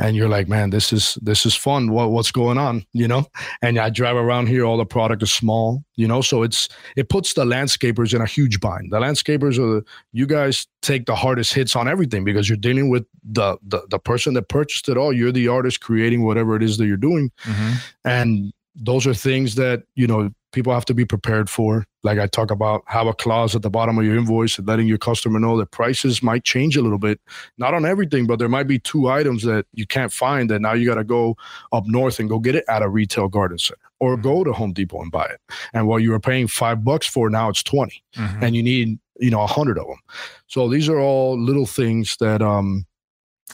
and 0.00 0.14
you're 0.14 0.28
like, 0.28 0.48
man, 0.48 0.70
this 0.70 0.92
is 0.92 1.18
this 1.22 1.44
is 1.44 1.54
fun. 1.56 1.90
What 1.90 2.10
what's 2.10 2.30
going 2.30 2.56
on? 2.56 2.84
You 2.92 3.08
know? 3.08 3.26
And 3.62 3.78
I 3.78 3.90
drive 3.90 4.16
around 4.16 4.46
here, 4.46 4.64
all 4.64 4.76
the 4.76 4.86
product 4.86 5.22
is 5.22 5.32
small, 5.32 5.82
you 5.96 6.06
know. 6.06 6.20
So 6.20 6.44
it's 6.44 6.68
it 6.96 7.08
puts 7.08 7.34
the 7.34 7.44
landscapers 7.44 8.14
in 8.14 8.22
a 8.22 8.26
huge 8.26 8.60
bind. 8.60 8.92
The 8.92 9.00
landscapers 9.00 9.58
are 9.58 9.80
the, 9.80 9.84
you 10.12 10.26
guys 10.26 10.66
take 10.82 11.06
the 11.06 11.16
hardest 11.16 11.52
hits 11.52 11.74
on 11.74 11.88
everything 11.88 12.24
because 12.24 12.48
you're 12.48 12.56
dealing 12.56 12.90
with 12.90 13.06
the 13.24 13.58
the, 13.62 13.82
the 13.90 13.98
person 13.98 14.34
that 14.34 14.48
purchased 14.48 14.88
it 14.88 14.96
all. 14.96 15.12
You're 15.12 15.32
the 15.32 15.48
artist 15.48 15.80
creating 15.80 16.24
whatever 16.24 16.54
it 16.54 16.62
is 16.62 16.78
that 16.78 16.86
you're 16.86 16.96
doing. 16.96 17.32
Mm-hmm. 17.42 17.72
And 18.04 18.52
those 18.78 19.06
are 19.06 19.14
things 19.14 19.56
that, 19.56 19.82
you 19.94 20.06
know, 20.06 20.30
people 20.52 20.72
have 20.72 20.84
to 20.86 20.94
be 20.94 21.04
prepared 21.04 21.50
for. 21.50 21.84
Like 22.02 22.18
I 22.18 22.26
talk 22.26 22.50
about, 22.50 22.82
have 22.86 23.06
a 23.06 23.12
clause 23.12 23.54
at 23.54 23.62
the 23.62 23.70
bottom 23.70 23.98
of 23.98 24.04
your 24.04 24.16
invoice 24.16 24.58
letting 24.60 24.86
your 24.86 24.98
customer 24.98 25.38
know 25.38 25.58
that 25.58 25.72
prices 25.72 26.22
might 26.22 26.44
change 26.44 26.76
a 26.76 26.82
little 26.82 26.98
bit. 26.98 27.20
Not 27.58 27.74
on 27.74 27.84
everything, 27.84 28.26
but 28.26 28.38
there 28.38 28.48
might 28.48 28.66
be 28.66 28.78
two 28.78 29.08
items 29.08 29.42
that 29.42 29.66
you 29.74 29.86
can't 29.86 30.12
find 30.12 30.48
that 30.50 30.60
now 30.60 30.72
you 30.72 30.86
got 30.86 30.94
to 30.94 31.04
go 31.04 31.36
up 31.72 31.84
north 31.86 32.18
and 32.18 32.28
go 32.28 32.38
get 32.38 32.54
it 32.54 32.64
at 32.68 32.82
a 32.82 32.88
retail 32.88 33.28
garden 33.28 33.58
center 33.58 33.80
or 34.00 34.14
mm-hmm. 34.14 34.22
go 34.22 34.44
to 34.44 34.52
Home 34.52 34.72
Depot 34.72 35.02
and 35.02 35.10
buy 35.10 35.26
it. 35.26 35.40
And 35.74 35.86
what 35.86 35.98
you 35.98 36.10
were 36.10 36.20
paying 36.20 36.46
five 36.46 36.84
bucks 36.84 37.06
for, 37.06 37.28
now 37.28 37.48
it's 37.48 37.62
20 37.62 38.02
mm-hmm. 38.16 38.42
and 38.42 38.56
you 38.56 38.62
need, 38.62 38.98
you 39.18 39.30
know, 39.30 39.42
a 39.42 39.46
hundred 39.46 39.78
of 39.78 39.86
them. 39.86 39.98
So 40.46 40.68
these 40.68 40.88
are 40.88 41.00
all 41.00 41.38
little 41.38 41.66
things 41.66 42.16
that, 42.20 42.40
um, 42.40 42.86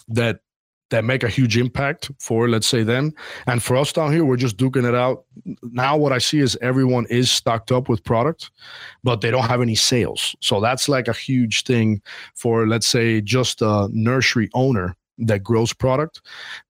that 0.09 0.41
that 0.95 1.05
make 1.05 1.25
a 1.25 1.29
huge 1.29 1.57
impact 1.57 2.09
for 2.21 2.49
let's 2.49 2.69
say 2.69 2.85
them 2.85 3.13
and 3.49 3.65
for 3.65 3.77
us 3.77 3.93
down 3.93 4.13
here 4.13 4.25
we're 4.25 4.37
just 4.37 4.57
duking 4.57 4.89
it 4.89 4.95
out 4.95 5.25
now 5.73 5.97
what 5.97 6.13
i 6.13 6.19
see 6.19 6.39
is 6.39 6.57
everyone 6.63 7.05
is 7.11 7.33
stocked 7.33 7.73
up 7.73 7.89
with 7.89 8.05
product 8.05 8.53
but 9.03 9.21
they 9.21 9.29
don't 9.29 9.49
have 9.49 9.61
any 9.61 9.75
sales 9.75 10.37
so 10.39 10.61
that's 10.61 10.89
like 10.89 11.09
a 11.09 11.13
huge 11.13 11.65
thing 11.65 12.01
for 12.37 12.69
let's 12.69 12.87
say 12.87 13.21
just 13.21 13.61
a 13.61 13.89
nursery 13.91 14.49
owner 14.55 14.95
that 15.19 15.43
grows 15.43 15.73
product 15.73 16.21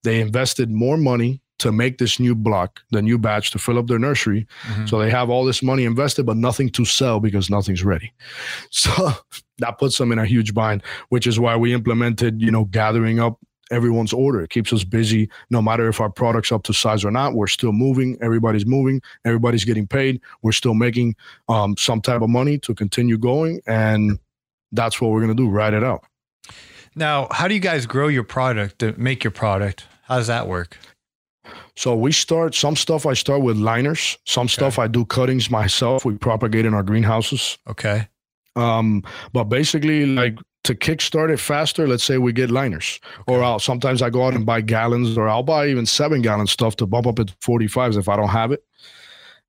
they 0.04 0.22
invested 0.22 0.70
more 0.70 0.96
money 0.96 1.42
to 1.58 1.70
make 1.70 1.98
this 1.98 2.18
new 2.18 2.34
block, 2.34 2.82
the 2.90 3.00
new 3.00 3.16
batch 3.16 3.52
to 3.52 3.60
fill 3.60 3.78
up 3.78 3.86
their 3.86 3.98
nursery. 3.98 4.46
Mm-hmm. 4.66 4.86
So 4.86 4.98
they 4.98 5.08
have 5.08 5.30
all 5.30 5.44
this 5.44 5.62
money 5.62 5.84
invested, 5.84 6.26
but 6.26 6.36
nothing 6.36 6.68
to 6.70 6.84
sell 6.84 7.20
because 7.20 7.48
nothing's 7.48 7.84
ready. 7.84 8.12
So 8.70 9.12
that 9.58 9.78
puts 9.78 9.96
them 9.98 10.10
in 10.10 10.18
a 10.18 10.26
huge 10.26 10.52
bind, 10.52 10.82
which 11.10 11.28
is 11.28 11.38
why 11.38 11.56
we 11.56 11.72
implemented, 11.72 12.42
you 12.42 12.50
know, 12.50 12.64
gathering 12.64 13.20
up 13.20 13.38
everyone's 13.70 14.12
order. 14.12 14.42
It 14.42 14.50
keeps 14.50 14.72
us 14.72 14.84
busy 14.84 15.28
no 15.50 15.62
matter 15.62 15.88
if 15.88 16.00
our 16.00 16.10
product's 16.10 16.52
up 16.52 16.62
to 16.64 16.74
size 16.74 17.04
or 17.04 17.10
not. 17.10 17.34
We're 17.34 17.46
still 17.46 17.72
moving. 17.72 18.18
Everybody's 18.20 18.66
moving. 18.66 19.00
Everybody's 19.24 19.64
getting 19.64 19.86
paid. 19.86 20.20
We're 20.42 20.52
still 20.52 20.74
making 20.74 21.16
um, 21.48 21.76
some 21.76 22.00
type 22.00 22.22
of 22.22 22.30
money 22.30 22.58
to 22.58 22.74
continue 22.74 23.18
going. 23.18 23.60
And 23.66 24.18
that's 24.72 25.00
what 25.00 25.10
we're 25.10 25.20
going 25.20 25.36
to 25.36 25.42
do, 25.42 25.48
ride 25.48 25.74
it 25.74 25.84
out. 25.84 26.04
Now, 26.96 27.28
how 27.30 27.48
do 27.48 27.54
you 27.54 27.60
guys 27.60 27.86
grow 27.86 28.08
your 28.08 28.24
product 28.24 28.78
to 28.80 28.94
make 28.96 29.24
your 29.24 29.30
product? 29.30 29.86
How 30.02 30.16
does 30.16 30.28
that 30.28 30.46
work? 30.46 30.78
So 31.76 31.96
we 31.96 32.12
start 32.12 32.54
some 32.54 32.76
stuff. 32.76 33.04
I 33.04 33.14
start 33.14 33.42
with 33.42 33.56
liners. 33.56 34.16
Some 34.24 34.44
okay. 34.44 34.52
stuff 34.52 34.78
I 34.78 34.86
do 34.86 35.04
cuttings 35.04 35.50
myself. 35.50 36.04
We 36.04 36.16
propagate 36.16 36.66
in 36.66 36.74
our 36.74 36.82
greenhouses. 36.82 37.58
Okay. 37.68 38.08
Um, 38.56 39.02
but 39.32 39.44
basically, 39.44 40.06
like 40.06 40.38
to 40.64 40.74
kickstart 40.74 41.30
it 41.30 41.38
faster, 41.38 41.86
let's 41.86 42.04
say 42.04 42.18
we 42.18 42.32
get 42.32 42.50
liners, 42.50 43.00
or 43.26 43.42
I'll 43.42 43.58
sometimes 43.58 44.02
I 44.02 44.10
go 44.10 44.26
out 44.26 44.34
and 44.34 44.46
buy 44.46 44.60
gallons, 44.60 45.16
or 45.18 45.28
I'll 45.28 45.42
buy 45.42 45.68
even 45.68 45.86
seven 45.86 46.22
gallon 46.22 46.46
stuff 46.46 46.76
to 46.76 46.86
bump 46.86 47.06
up 47.06 47.18
at 47.18 47.38
45s 47.40 47.98
if 47.98 48.08
I 48.08 48.16
don't 48.16 48.28
have 48.28 48.52
it. 48.52 48.64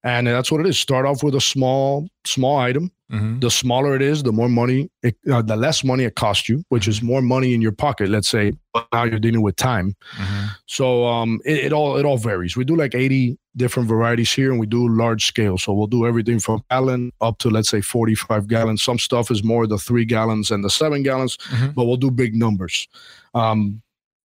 And 0.03 0.27
that's 0.27 0.51
what 0.51 0.61
it 0.61 0.67
is. 0.67 0.77
Start 0.77 1.05
off 1.05 1.23
with 1.23 1.33
a 1.35 1.41
small, 1.41 2.07
small 2.25 2.57
item. 2.57 2.91
Mm-hmm. 3.11 3.39
The 3.39 3.51
smaller 3.51 3.95
it 3.95 4.01
is, 4.01 4.23
the 4.23 4.31
more 4.31 4.49
money, 4.49 4.89
it, 5.03 5.15
uh, 5.31 5.43
the 5.43 5.55
less 5.55 5.83
money 5.83 6.05
it 6.05 6.15
costs 6.15 6.49
you, 6.49 6.63
which 6.69 6.87
is 6.87 6.97
mm-hmm. 6.97 7.07
more 7.07 7.21
money 7.21 7.53
in 7.53 7.61
your 7.61 7.71
pocket. 7.71 8.09
Let's 8.09 8.27
say, 8.27 8.53
but 8.73 8.87
now 8.91 9.03
you're 9.03 9.19
dealing 9.19 9.43
with 9.43 9.55
time. 9.55 9.95
Mm-hmm. 10.17 10.45
So 10.65 11.05
um, 11.05 11.39
it, 11.45 11.65
it 11.65 11.73
all 11.73 11.97
it 11.97 12.05
all 12.05 12.17
varies. 12.17 12.57
We 12.57 12.65
do 12.65 12.75
like 12.75 12.95
80 12.95 13.37
different 13.57 13.87
varieties 13.87 14.31
here, 14.31 14.49
and 14.49 14.59
we 14.59 14.65
do 14.65 14.89
large 14.89 15.25
scale. 15.25 15.59
So 15.59 15.71
we'll 15.71 15.85
do 15.85 16.07
everything 16.07 16.39
from 16.39 16.63
gallon 16.71 17.11
up 17.21 17.37
to 17.39 17.49
let's 17.49 17.69
say 17.69 17.81
45 17.81 18.47
gallons. 18.47 18.81
Some 18.81 18.97
stuff 18.97 19.29
is 19.29 19.43
more 19.43 19.67
the 19.67 19.77
three 19.77 20.05
gallons 20.05 20.49
and 20.49 20.63
the 20.63 20.69
seven 20.69 21.03
gallons, 21.03 21.37
mm-hmm. 21.37 21.71
but 21.71 21.85
we'll 21.85 21.97
do 21.97 22.09
big 22.09 22.33
numbers. 22.33 22.87
Um, 23.35 23.83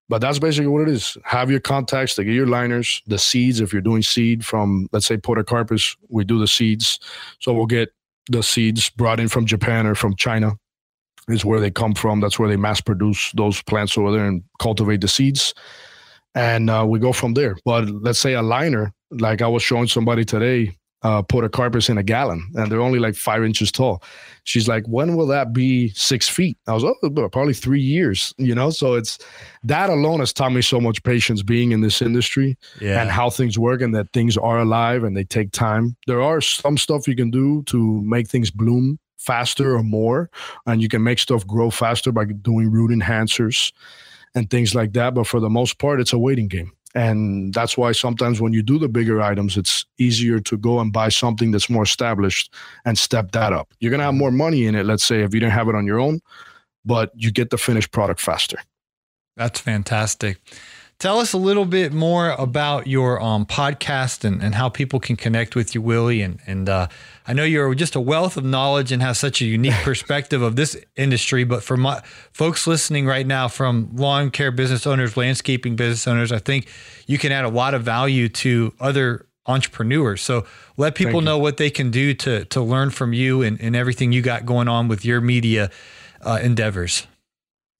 but 0.07 0.21
that's 0.21 0.39
basically 0.39 0.67
what 0.67 0.81
it 0.81 0.89
is. 0.89 1.17
Have 1.23 1.51
your 1.51 1.59
contacts 1.59 2.15
to 2.15 2.23
get 2.23 2.33
your 2.33 2.47
liners, 2.47 3.01
the 3.05 3.19
seeds. 3.19 3.59
If 3.59 3.71
you're 3.71 3.81
doing 3.81 4.01
seed 4.01 4.43
from, 4.43 4.89
let's 4.91 5.05
say, 5.05 5.17
podocarpus, 5.17 5.95
we 6.07 6.23
do 6.23 6.39
the 6.39 6.47
seeds. 6.47 6.99
So 7.39 7.53
we'll 7.53 7.67
get 7.67 7.93
the 8.29 8.43
seeds 8.43 8.89
brought 8.89 9.19
in 9.19 9.27
from 9.27 9.45
Japan 9.45 9.85
or 9.85 9.95
from 9.95 10.15
China, 10.15 10.53
is 11.27 11.45
where 11.45 11.59
they 11.59 11.71
come 11.71 11.93
from. 11.93 12.19
That's 12.19 12.39
where 12.39 12.49
they 12.49 12.57
mass 12.57 12.81
produce 12.81 13.31
those 13.33 13.61
plants 13.63 13.97
over 13.97 14.11
there 14.11 14.25
and 14.25 14.43
cultivate 14.59 15.01
the 15.01 15.07
seeds. 15.07 15.53
And 16.35 16.69
uh, 16.69 16.85
we 16.87 16.99
go 16.99 17.11
from 17.11 17.33
there. 17.33 17.57
But 17.65 17.89
let's 17.89 18.19
say 18.19 18.33
a 18.33 18.41
liner, 18.41 18.93
like 19.11 19.41
I 19.41 19.47
was 19.47 19.63
showing 19.63 19.87
somebody 19.87 20.23
today, 20.25 20.75
uh, 21.01 21.21
podocarpus 21.21 21.89
in 21.89 21.97
a 21.97 22.03
gallon, 22.03 22.49
and 22.55 22.71
they're 22.71 22.81
only 22.81 22.99
like 22.99 23.15
five 23.15 23.43
inches 23.43 23.71
tall. 23.71 24.03
She's 24.43 24.67
like, 24.67 24.85
when 24.87 25.15
will 25.15 25.27
that 25.27 25.53
be 25.53 25.89
six 25.89 26.27
feet? 26.27 26.57
I 26.67 26.73
was, 26.73 26.83
oh, 26.83 27.29
probably 27.29 27.53
three 27.53 27.81
years, 27.81 28.33
you 28.37 28.53
know? 28.53 28.69
So 28.69 28.95
it's 28.95 29.19
that 29.63 29.89
alone 29.89 30.19
has 30.19 30.33
taught 30.33 30.51
me 30.51 30.61
so 30.61 30.81
much 30.81 31.03
patience 31.03 31.43
being 31.43 31.71
in 31.71 31.81
this 31.81 32.01
industry 32.01 32.57
yeah. 32.81 33.01
and 33.01 33.09
how 33.09 33.29
things 33.29 33.57
work 33.57 33.81
and 33.81 33.93
that 33.95 34.11
things 34.11 34.37
are 34.37 34.59
alive 34.59 35.03
and 35.03 35.15
they 35.15 35.23
take 35.23 35.51
time. 35.51 35.95
There 36.07 36.21
are 36.21 36.41
some 36.41 36.77
stuff 36.77 37.07
you 37.07 37.15
can 37.15 37.31
do 37.31 37.63
to 37.63 38.01
make 38.01 38.27
things 38.27 38.51
bloom 38.51 38.99
faster 39.17 39.75
or 39.75 39.83
more, 39.83 40.29
and 40.65 40.81
you 40.81 40.87
can 40.87 41.03
make 41.03 41.19
stuff 41.19 41.45
grow 41.45 41.69
faster 41.69 42.11
by 42.11 42.25
doing 42.25 42.71
root 42.71 42.89
enhancers 42.91 43.71
and 44.35 44.49
things 44.49 44.73
like 44.73 44.93
that. 44.93 45.13
But 45.13 45.27
for 45.27 45.39
the 45.39 45.49
most 45.49 45.77
part, 45.77 45.99
it's 45.99 46.13
a 46.13 46.19
waiting 46.19 46.47
game. 46.47 46.71
And 46.95 47.53
that's 47.53 47.77
why 47.77 47.91
sometimes 47.91 48.41
when 48.41 48.51
you 48.53 48.63
do 48.63 48.79
the 48.79 48.89
bigger 48.89 49.21
items, 49.21 49.57
it's 49.57 49.85
easier 49.99 50.39
to 50.39 50.57
go 50.57 50.79
and 50.79 50.91
buy 50.91 51.09
something 51.09 51.51
that's 51.51 51.69
more 51.69 51.83
established 51.83 52.53
and 52.83 52.97
step 52.97 53.31
that 53.33 53.53
up. 53.53 53.71
You're 53.79 53.91
going 53.91 53.99
to 53.99 54.05
have 54.05 54.15
more 54.15 54.31
money 54.31 54.65
in 54.65 54.75
it, 54.75 54.85
let's 54.85 55.03
say, 55.03 55.21
if 55.21 55.33
you 55.33 55.39
didn't 55.39 55.53
have 55.53 55.69
it 55.69 55.75
on 55.75 55.85
your 55.85 55.99
own, 55.99 56.19
but 56.85 57.11
you 57.15 57.31
get 57.31 57.51
the 57.51 57.57
finished 57.57 57.91
product 57.91 58.19
faster. 58.19 58.57
That's 59.37 59.59
fantastic. 59.59 60.39
Tell 60.99 61.19
us 61.19 61.31
a 61.31 61.37
little 61.37 61.65
bit 61.65 61.93
more 61.93 62.31
about 62.31 62.85
your 62.85 63.21
um, 63.21 63.45
podcast 63.45 64.25
and, 64.25 64.43
and 64.43 64.53
how 64.53 64.67
people 64.69 64.99
can 64.99 65.15
connect 65.15 65.55
with 65.55 65.73
you, 65.73 65.81
Willie. 65.81 66.21
And, 66.21 66.39
and 66.45 66.67
uh, 66.67 66.87
I 67.25 67.33
know 67.33 67.43
you're 67.43 67.73
just 67.73 67.95
a 67.95 68.01
wealth 68.01 68.35
of 68.35 68.43
knowledge 68.43 68.91
and 68.91 69.01
have 69.01 69.17
such 69.17 69.41
a 69.41 69.45
unique 69.45 69.73
perspective 69.83 70.41
of 70.41 70.55
this 70.55 70.77
industry. 70.95 71.45
But 71.45 71.63
for 71.63 71.77
my 71.77 72.01
folks 72.33 72.67
listening 72.67 73.05
right 73.05 73.25
now, 73.25 73.47
from 73.47 73.89
lawn 73.95 74.29
care 74.29 74.51
business 74.51 74.85
owners, 74.85 75.15
landscaping 75.15 75.75
business 75.75 76.05
owners, 76.07 76.31
I 76.31 76.39
think 76.39 76.67
you 77.07 77.17
can 77.17 77.31
add 77.31 77.45
a 77.45 77.49
lot 77.49 77.73
of 77.73 77.83
value 77.83 78.27
to 78.29 78.73
other 78.79 79.25
entrepreneurs. 79.45 80.21
So 80.21 80.45
let 80.77 80.95
people 80.95 81.21
know 81.21 81.37
what 81.39 81.57
they 81.57 81.69
can 81.71 81.89
do 81.89 82.13
to 82.13 82.45
to 82.45 82.61
learn 82.61 82.91
from 82.91 83.13
you 83.13 83.41
and, 83.41 83.59
and 83.59 83.75
everything 83.75 84.11
you 84.11 84.21
got 84.21 84.45
going 84.45 84.67
on 84.67 84.87
with 84.87 85.03
your 85.03 85.21
media 85.21 85.71
uh, 86.21 86.39
endeavors. 86.43 87.07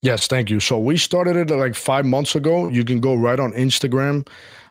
Yes, 0.02 0.28
thank 0.28 0.50
you. 0.50 0.60
So 0.60 0.80
we 0.80 0.98
started 0.98 1.36
it 1.36 1.54
like 1.54 1.76
five 1.76 2.06
months 2.06 2.36
ago. 2.36 2.70
You 2.70 2.86
can 2.86 3.02
go 3.02 3.16
right 3.16 3.40
on 3.40 3.52
Instagram. 3.52 4.28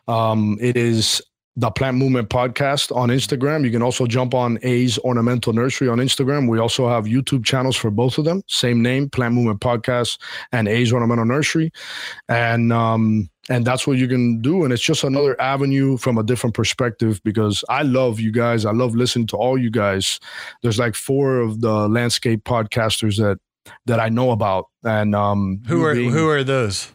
Um, 0.07 0.57
it 0.59 0.75
is 0.75 1.21
the 1.55 1.69
Plant 1.69 1.97
Movement 1.97 2.29
Podcast 2.29 2.95
on 2.95 3.09
Instagram. 3.09 3.63
You 3.63 3.69
can 3.69 3.83
also 3.83 4.07
jump 4.07 4.33
on 4.33 4.57
A's 4.63 4.97
Ornamental 4.99 5.53
Nursery 5.53 5.87
on 5.87 5.97
Instagram. 5.97 6.49
We 6.49 6.57
also 6.57 6.87
have 6.87 7.05
YouTube 7.05 7.45
channels 7.45 7.75
for 7.75 7.91
both 7.91 8.17
of 8.17 8.25
them. 8.25 8.41
Same 8.47 8.81
name, 8.81 9.09
Plant 9.09 9.35
Movement 9.35 9.59
Podcast 9.59 10.19
and 10.51 10.67
A's 10.67 10.91
Ornamental 10.91 11.25
Nursery. 11.25 11.71
And 12.27 12.73
um, 12.73 13.29
and 13.49 13.65
that's 13.65 13.85
what 13.85 13.97
you 13.97 14.07
can 14.07 14.41
do 14.41 14.63
and 14.63 14.71
it's 14.71 14.81
just 14.81 15.03
another 15.03 15.39
avenue 15.41 15.97
from 15.97 16.19
a 16.19 16.23
different 16.23 16.53
perspective 16.55 17.19
because 17.23 17.63
i 17.67 17.81
love 17.81 18.19
you 18.19 18.31
guys 18.31 18.63
i 18.63 18.71
love 18.71 18.93
listening 18.93 19.25
to 19.25 19.35
all 19.35 19.57
you 19.57 19.71
guys 19.71 20.19
there's 20.61 20.77
like 20.77 20.93
four 20.93 21.39
of 21.39 21.61
the 21.61 21.89
landscape 21.89 22.43
podcasters 22.43 23.17
that 23.17 23.39
that 23.85 23.99
i 23.99 24.09
know 24.09 24.31
about 24.31 24.65
and 24.83 25.15
um 25.15 25.61
who 25.67 25.83
are 25.83 25.95
being, 25.95 26.11
who 26.11 26.27
are 26.27 26.43
those 26.43 26.91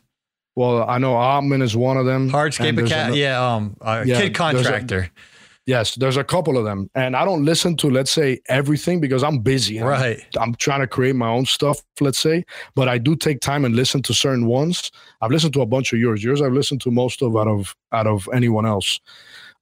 well 0.54 0.88
i 0.88 0.98
know 0.98 1.14
Ottman 1.14 1.62
is 1.62 1.76
one 1.76 1.96
of 1.96 2.06
them 2.06 2.30
hardscape 2.30 2.88
cat 2.88 3.14
yeah 3.14 3.54
um 3.54 3.76
yeah, 3.82 4.04
kid 4.04 4.34
contractor 4.34 5.10
Yes, 5.66 5.94
there's 5.94 6.18
a 6.18 6.24
couple 6.24 6.58
of 6.58 6.64
them. 6.64 6.90
And 6.94 7.16
I 7.16 7.24
don't 7.24 7.44
listen 7.44 7.76
to, 7.78 7.88
let's 7.88 8.10
say, 8.10 8.40
everything 8.48 9.00
because 9.00 9.22
I'm 9.22 9.38
busy. 9.38 9.80
Right. 9.80 10.22
I'm, 10.36 10.42
I'm, 10.42 10.54
trying 10.56 10.80
to 10.80 10.86
create 10.86 11.16
my 11.16 11.28
own 11.28 11.46
stuff, 11.46 11.82
let's 12.00 12.18
say. 12.18 12.44
But 12.74 12.88
I 12.88 12.98
do 12.98 13.16
take 13.16 13.40
time 13.40 13.64
and 13.64 13.74
listen 13.74 14.02
to 14.02 14.14
certain 14.14 14.46
ones. 14.46 14.90
I've 15.22 15.30
listened 15.30 15.54
to 15.54 15.62
a 15.62 15.66
bunch 15.66 15.94
of 15.94 15.98
yours. 15.98 16.22
Yours 16.22 16.42
I've 16.42 16.52
listened 16.52 16.82
to 16.82 16.90
most 16.90 17.22
of 17.22 17.34
out 17.34 17.48
of 17.48 17.74
out 17.92 18.06
of 18.06 18.28
anyone 18.34 18.66
else. 18.66 19.00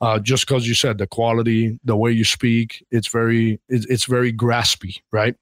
Uh, 0.01 0.19
just 0.19 0.49
because 0.49 0.67
you 0.67 0.75
said 0.75 0.99
the 0.99 1.07
quality, 1.07 1.79
the 1.85 1.97
way 1.97 2.11
you 2.11 2.25
speak, 2.25 2.85
it's 2.91 3.07
very 3.07 3.61
it's, 3.69 3.87
it's 3.87 4.07
very 4.07 4.33
graspy, 4.33 5.01
right? 5.13 5.37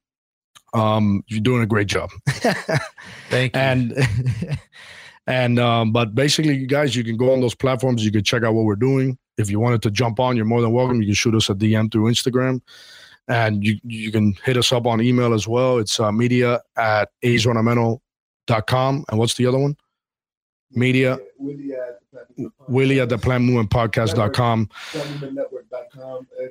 Um, 0.73 1.23
you're 1.27 1.41
doing 1.41 1.63
a 1.63 1.67
great 1.67 1.89
job. 1.89 2.11
Thank 3.29 3.55
you. 3.55 3.61
And 3.61 4.09
and 5.27 5.59
um, 5.59 5.93
but 5.93 6.15
basically, 6.15 6.57
you 6.57 6.67
guys, 6.67 6.95
you 6.95 7.05
can 7.05 7.17
go 7.17 7.33
on 7.33 7.41
those 7.41 7.55
platforms. 7.55 8.05
You 8.05 8.13
can 8.13 8.25
check 8.25 8.43
out 8.43 8.55
what 8.55 8.65
we're 8.65 8.77
doing 8.77 9.19
if 9.41 9.51
you 9.51 9.59
wanted 9.59 9.83
to 9.83 9.91
jump 9.91 10.21
on, 10.21 10.37
you're 10.37 10.45
more 10.45 10.61
than 10.61 10.73
welcome. 10.73 11.01
You 11.01 11.09
can 11.09 11.15
shoot 11.15 11.35
us 11.35 11.49
a 11.51 11.55
DM 11.55 11.91
through 11.91 12.11
Instagram. 12.11 12.61
And 13.27 13.65
you, 13.65 13.79
you 13.85 14.13
can 14.13 14.35
hit 14.45 14.57
us 14.57 14.73
up 14.73 14.87
on 14.87 15.01
email 15.01 15.33
as 15.35 15.49
well. 15.49 15.79
It's 15.79 15.99
uh, 15.99 16.13
media 16.13 16.61
at 16.77 17.11
com. 18.67 19.05
And 19.09 19.19
what's 19.19 19.35
the 19.35 19.47
other 19.47 19.59
one? 19.59 19.77
Media. 20.73 21.19
Willie 22.69 23.01
at, 23.01 23.09
the 23.09 23.19
Plant 23.19 23.45
Movement 23.45 23.71
Podcast.com. 23.71 24.69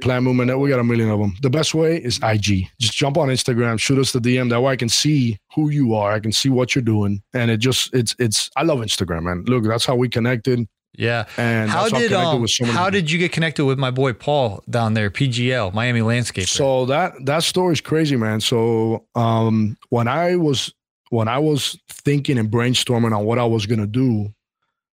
Plant 0.02 0.24
Movement 0.24 0.48
Network. 0.48 0.64
We 0.64 0.70
got 0.70 0.80
a 0.80 0.84
million 0.84 1.10
of 1.10 1.20
them. 1.20 1.36
The 1.42 1.50
best 1.50 1.74
way 1.74 1.98
is 1.98 2.20
IG. 2.24 2.68
Just 2.80 2.94
jump 2.94 3.18
on 3.18 3.30
Instagram, 3.30 3.80
shoot 3.80 4.00
us 4.00 4.12
the 4.12 4.20
DM. 4.20 4.50
That 4.50 4.62
way 4.62 4.74
I 4.74 4.76
can 4.76 4.90
see 4.90 5.40
who 5.56 5.70
you 5.70 5.94
are. 5.96 6.12
I 6.12 6.20
can 6.20 6.32
see 6.32 6.50
what 6.50 6.76
you're 6.76 6.82
doing. 6.82 7.22
And 7.34 7.50
it 7.52 7.58
just, 7.58 7.94
it's, 7.94 8.16
it's, 8.20 8.50
I 8.56 8.64
love 8.64 8.80
Instagram, 8.80 9.24
man. 9.24 9.44
Look, 9.46 9.64
that's 9.64 9.86
how 9.86 9.96
we 9.96 10.10
connected. 10.10 10.68
Yeah. 10.94 11.26
And 11.38 11.70
how 11.70 11.88
did 11.88 12.12
um, 12.12 12.48
so 12.48 12.66
how 12.66 12.90
did 12.90 13.10
you 13.10 13.20
get 13.20 13.32
connected 13.32 13.64
with 13.64 13.80
my 13.80 13.92
boy 13.92 14.14
Paul 14.14 14.64
down 14.70 14.96
there, 14.96 15.10
PGL, 15.10 15.74
Miami 15.74 16.02
Landscape? 16.02 16.48
So 16.48 16.86
that 16.88 17.14
that 17.26 17.44
story's 17.44 17.80
crazy, 17.80 18.18
man. 18.18 18.42
So 18.42 19.06
um, 19.16 19.78
when 19.90 20.10
I 20.10 20.36
was 20.36 20.74
when 21.10 21.28
I 21.28 21.40
was 21.40 21.80
thinking 22.00 22.38
and 22.38 22.50
brainstorming 22.50 23.16
on 23.16 23.26
what 23.26 23.40
I 23.40 23.46
was 23.46 23.66
gonna 23.66 23.88
do, 23.88 24.34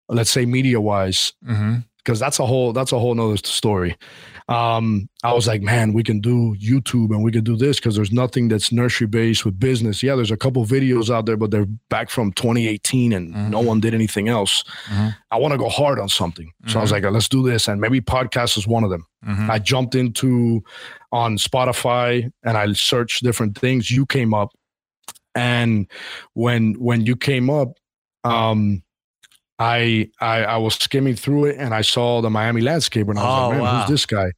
let's 0.09 0.29
say 0.29 0.45
media 0.45 0.79
wise, 0.81 1.33
because 1.41 1.59
mm-hmm. 1.59 2.15
that's 2.15 2.39
a 2.39 2.45
whole 2.45 2.73
that's 2.73 2.91
a 2.91 2.99
whole 2.99 3.15
nother 3.15 3.37
story 3.37 3.95
um, 4.47 5.09
I 5.23 5.33
was 5.33 5.47
like, 5.47 5.63
man, 5.63 5.93
we 5.93 6.03
can 6.03 6.19
do 6.19 6.55
YouTube 6.61 7.09
and 7.09 7.23
we 7.23 7.31
can 7.31 7.43
do 7.43 7.57
this 7.57 7.77
because 7.77 7.95
there's 7.95 8.11
nothing 8.11 8.47
that's 8.47 8.71
nursery 8.71 9.07
based 9.07 9.43
with 9.43 9.59
business. 9.59 10.03
Yeah, 10.03 10.15
there's 10.15 10.29
a 10.29 10.37
couple 10.37 10.63
videos 10.65 11.09
out 11.09 11.25
there, 11.25 11.35
but 11.35 11.49
they're 11.49 11.65
back 11.89 12.11
from 12.11 12.31
2018 12.33 13.11
and 13.11 13.33
mm-hmm. 13.33 13.49
no 13.49 13.59
one 13.59 13.79
did 13.79 13.95
anything 13.95 14.27
else. 14.27 14.63
Mm-hmm. 14.85 15.09
I 15.31 15.37
want 15.37 15.53
to 15.53 15.57
go 15.57 15.69
hard 15.69 15.99
on 15.99 16.09
something. 16.09 16.51
So. 16.67 16.77
I 16.77 16.81
was 16.81 16.91
mm-hmm. 16.91 17.05
like, 17.05 17.13
let's 17.13 17.27
do 17.27 17.41
this. 17.41 17.67
And 17.67 17.81
maybe 17.81 18.01
podcast 18.01 18.55
is 18.55 18.67
one 18.67 18.83
of 18.83 18.91
them. 18.91 19.07
Mm-hmm. 19.25 19.49
I 19.49 19.57
jumped 19.57 19.95
into 19.95 20.63
on 21.11 21.37
Spotify 21.37 22.31
and 22.43 22.55
I 22.55 22.71
searched 22.73 23.23
different 23.23 23.57
things. 23.57 23.89
You 23.89 24.05
came 24.05 24.33
up. 24.35 24.51
And 25.35 25.87
when 26.33 26.73
when 26.79 27.05
you 27.05 27.15
came 27.15 27.49
up, 27.49 27.77
um, 28.23 28.83
I, 29.59 30.09
I 30.19 30.43
I 30.43 30.57
was 30.57 30.75
skimming 30.75 31.15
through 31.15 31.45
it 31.45 31.57
and 31.57 31.73
I 31.73 31.81
saw 31.81 32.21
the 32.21 32.29
Miami 32.29 32.61
landscape 32.61 33.07
and 33.07 33.19
I 33.19 33.23
was 33.23 33.31
oh, 33.31 33.41
like, 33.41 33.51
man, 33.51 33.61
wow. 33.61 33.81
who's 33.81 33.89
this 33.89 34.05
guy? 34.05 34.31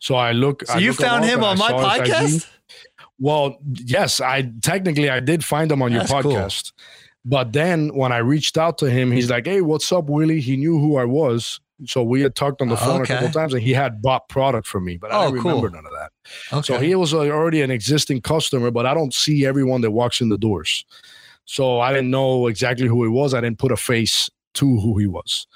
So 0.00 0.14
I 0.14 0.32
look. 0.32 0.66
So 0.66 0.74
I 0.74 0.78
you 0.78 0.90
look 0.90 1.00
found 1.00 1.24
him 1.24 1.44
on 1.44 1.58
my 1.58 1.72
podcast? 1.72 2.46
Well, 3.18 3.58
yes, 3.64 4.20
I 4.20 4.50
technically 4.62 5.08
I 5.08 5.20
did 5.20 5.44
find 5.44 5.70
him 5.70 5.82
on 5.82 5.92
That's 5.92 6.10
your 6.10 6.22
podcast. 6.22 6.72
Cool. 6.72 6.84
But 7.24 7.52
then 7.52 7.94
when 7.94 8.12
I 8.12 8.18
reached 8.18 8.56
out 8.56 8.78
to 8.78 8.90
him, 8.90 9.10
he's 9.10 9.30
like, 9.30 9.46
"Hey, 9.46 9.60
what's 9.60 9.90
up, 9.90 10.08
Willie?" 10.08 10.40
He 10.40 10.56
knew 10.56 10.78
who 10.78 10.96
I 10.96 11.04
was, 11.04 11.60
so 11.84 12.02
we 12.02 12.22
had 12.22 12.34
talked 12.34 12.62
on 12.62 12.68
the 12.68 12.76
phone 12.76 13.02
okay. 13.02 13.14
a 13.14 13.16
couple 13.18 13.32
times, 13.32 13.52
and 13.52 13.62
he 13.62 13.72
had 13.72 14.00
bought 14.00 14.28
product 14.28 14.66
from 14.66 14.84
me, 14.84 14.96
but 14.96 15.12
I 15.12 15.24
oh, 15.24 15.30
didn't 15.30 15.44
remember 15.44 15.70
none 15.70 15.84
of 15.84 15.92
that. 15.92 16.10
Okay. 16.52 16.74
So 16.74 16.78
he 16.78 16.94
was 16.94 17.12
already 17.12 17.60
an 17.60 17.70
existing 17.70 18.22
customer, 18.22 18.70
but 18.70 18.86
I 18.86 18.94
don't 18.94 19.12
see 19.12 19.44
everyone 19.44 19.82
that 19.82 19.90
walks 19.90 20.20
in 20.20 20.28
the 20.28 20.38
doors. 20.38 20.84
So 21.44 21.80
I 21.80 21.92
didn't 21.92 22.10
know 22.10 22.46
exactly 22.46 22.86
who 22.86 23.02
he 23.02 23.08
was. 23.08 23.34
I 23.34 23.40
didn't 23.40 23.58
put 23.58 23.72
a 23.72 23.76
face 23.76 24.30
to 24.54 24.80
who 24.80 24.98
he 24.98 25.06
was. 25.06 25.46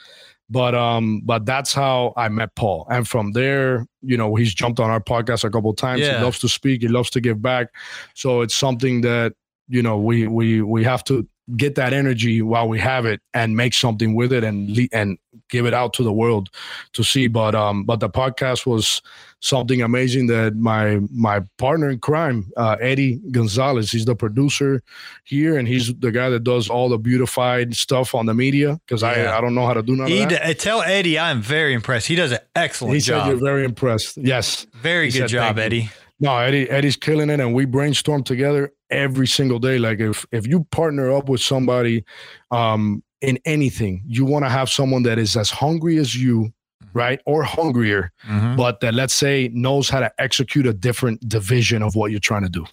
But 0.50 0.74
um, 0.74 1.22
but 1.24 1.46
that's 1.46 1.72
how 1.72 2.12
I 2.16 2.28
met 2.28 2.56
Paul, 2.56 2.84
and 2.90 3.06
from 3.06 3.32
there, 3.32 3.86
you 4.02 4.16
know, 4.16 4.34
he's 4.34 4.52
jumped 4.52 4.80
on 4.80 4.90
our 4.90 5.00
podcast 5.00 5.44
a 5.44 5.50
couple 5.50 5.72
times. 5.74 6.00
Yeah. 6.00 6.18
He 6.18 6.24
loves 6.24 6.40
to 6.40 6.48
speak. 6.48 6.82
He 6.82 6.88
loves 6.88 7.08
to 7.10 7.20
give 7.20 7.40
back. 7.40 7.68
So 8.14 8.40
it's 8.40 8.56
something 8.56 9.02
that 9.02 9.34
you 9.68 9.80
know 9.80 9.96
we 9.96 10.26
we 10.26 10.60
we 10.60 10.82
have 10.82 11.04
to 11.04 11.26
get 11.56 11.74
that 11.76 11.92
energy 11.92 12.42
while 12.42 12.68
we 12.68 12.78
have 12.78 13.06
it 13.06 13.20
and 13.34 13.56
make 13.56 13.74
something 13.74 14.14
with 14.14 14.32
it 14.32 14.44
and 14.44 14.76
and 14.92 15.18
give 15.50 15.66
it 15.66 15.74
out 15.74 15.92
to 15.94 16.02
the 16.02 16.12
world 16.12 16.48
to 16.92 17.02
see. 17.02 17.26
But 17.28 17.54
um 17.54 17.84
but 17.84 18.00
the 18.00 18.10
podcast 18.10 18.66
was 18.66 19.02
something 19.42 19.80
amazing 19.80 20.26
that 20.26 20.54
my 20.54 21.00
my 21.10 21.40
partner 21.56 21.88
in 21.88 21.98
crime 21.98 22.50
uh, 22.58 22.76
eddie 22.78 23.22
gonzalez 23.30 23.90
he's 23.90 24.04
the 24.04 24.14
producer 24.14 24.82
here 25.24 25.56
and 25.56 25.66
he's 25.66 25.94
the 26.00 26.12
guy 26.12 26.28
that 26.28 26.44
does 26.44 26.68
all 26.68 26.90
the 26.90 26.98
beautified 26.98 27.74
stuff 27.74 28.14
on 28.14 28.26
the 28.26 28.34
media 28.34 28.78
because 28.84 29.00
yeah. 29.00 29.08
i 29.08 29.38
i 29.38 29.40
don't 29.40 29.54
know 29.54 29.64
how 29.64 29.72
to 29.72 29.82
do 29.82 29.96
none 29.96 30.08
he, 30.08 30.24
of 30.24 30.28
that. 30.28 30.58
tell 30.58 30.82
eddie 30.82 31.18
i'm 31.18 31.40
very 31.40 31.74
impressed. 31.74 32.06
He 32.06 32.14
does 32.14 32.32
an 32.32 32.38
excellent 32.54 32.94
he 32.94 33.00
job. 33.00 33.24
said 33.24 33.30
you're 33.30 33.44
very 33.44 33.64
impressed. 33.64 34.16
Yes. 34.16 34.66
Very 34.74 35.06
he 35.06 35.18
good 35.18 35.30
said, 35.30 35.36
job 35.36 35.58
eddie. 35.58 35.90
No, 36.22 36.36
Eddie 36.36 36.68
Eddie's 36.68 36.96
killing 36.96 37.30
it, 37.30 37.40
and 37.40 37.54
we 37.54 37.64
brainstorm 37.64 38.22
together 38.22 38.72
every 38.90 39.26
single 39.26 39.58
day. 39.58 39.78
Like 39.78 40.00
if 40.00 40.26
if 40.32 40.46
you 40.46 40.64
partner 40.64 41.10
up 41.10 41.30
with 41.30 41.40
somebody 41.40 42.04
um, 42.50 43.02
in 43.20 43.38
anything, 43.44 44.02
you 44.06 44.24
want 44.24 44.44
to 44.44 44.48
have 44.48 44.70
someone 44.70 45.02
that 45.04 45.18
is 45.18 45.36
as 45.36 45.50
hungry 45.50 45.98
as 45.98 46.14
you, 46.14 46.52
mm-hmm. 46.82 46.98
right, 46.98 47.20
or 47.26 47.42
hungrier, 47.42 48.12
mm-hmm. 48.26 48.56
but 48.56 48.80
that 48.80 48.94
let's 48.94 49.14
say 49.14 49.50
knows 49.52 49.88
how 49.88 50.00
to 50.00 50.12
execute 50.18 50.66
a 50.66 50.72
different 50.72 51.28
division 51.28 51.82
of 51.82 51.94
what 51.94 52.10
you're 52.10 52.20
trying 52.20 52.42
to 52.42 52.48
do. 52.48 52.64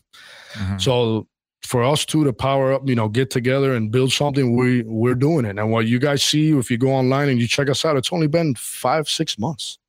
Mm-hmm. 0.54 0.78
So 0.78 1.28
for 1.64 1.84
us 1.84 2.06
two 2.06 2.24
to 2.24 2.34
power 2.34 2.74
up, 2.74 2.88
you 2.88 2.95
know, 2.95 3.10
get 3.10 3.30
together 3.30 3.74
and 3.74 3.91
build 3.91 4.12
something, 4.12 4.56
we 4.56 4.84
we're 4.84 5.16
doing 5.16 5.45
it. 5.45 5.58
And 5.58 5.72
what 5.72 5.88
you 5.88 6.00
guys 6.00 6.24
see, 6.24 6.52
if 6.58 6.72
you 6.72 6.78
go 6.78 6.91
online 6.91 7.30
and 7.30 7.39
you 7.39 7.48
check 7.48 7.70
us 7.70 7.84
out, 7.84 7.98
it's 7.98 8.14
only 8.14 8.28
been 8.28 8.56
five 8.56 9.10
six 9.10 9.38
months 9.38 9.80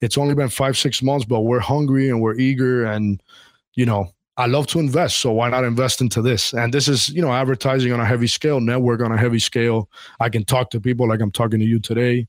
it's 0.00 0.16
only 0.16 0.34
been 0.34 0.48
five 0.48 0.76
six 0.76 1.02
months 1.02 1.24
but 1.24 1.40
we're 1.40 1.60
hungry 1.60 2.08
and 2.08 2.20
we're 2.20 2.34
eager 2.34 2.84
and 2.84 3.22
you 3.74 3.86
know 3.86 4.10
i 4.40 4.46
love 4.46 4.66
to 4.66 4.78
invest 4.78 5.18
so 5.18 5.32
why 5.32 5.50
not 5.50 5.64
invest 5.64 6.00
into 6.00 6.22
this? 6.22 6.52
And 6.54 6.72
this 6.72 6.88
is 6.88 7.10
you 7.10 7.22
know 7.22 7.32
advertising 7.32 7.92
on 7.92 8.00
a 8.00 8.06
heavy 8.06 8.26
scale 8.26 8.60
network 8.60 9.00
on 9.02 9.12
a 9.12 9.18
heavy 9.18 9.38
scale. 9.38 9.88
I 10.18 10.28
can 10.28 10.44
talk 10.44 10.70
to 10.70 10.80
people 10.80 11.08
like 11.08 11.20
i'm 11.20 11.30
talking 11.30 11.60
to 11.60 11.66
you 11.66 11.78
today. 11.78 12.26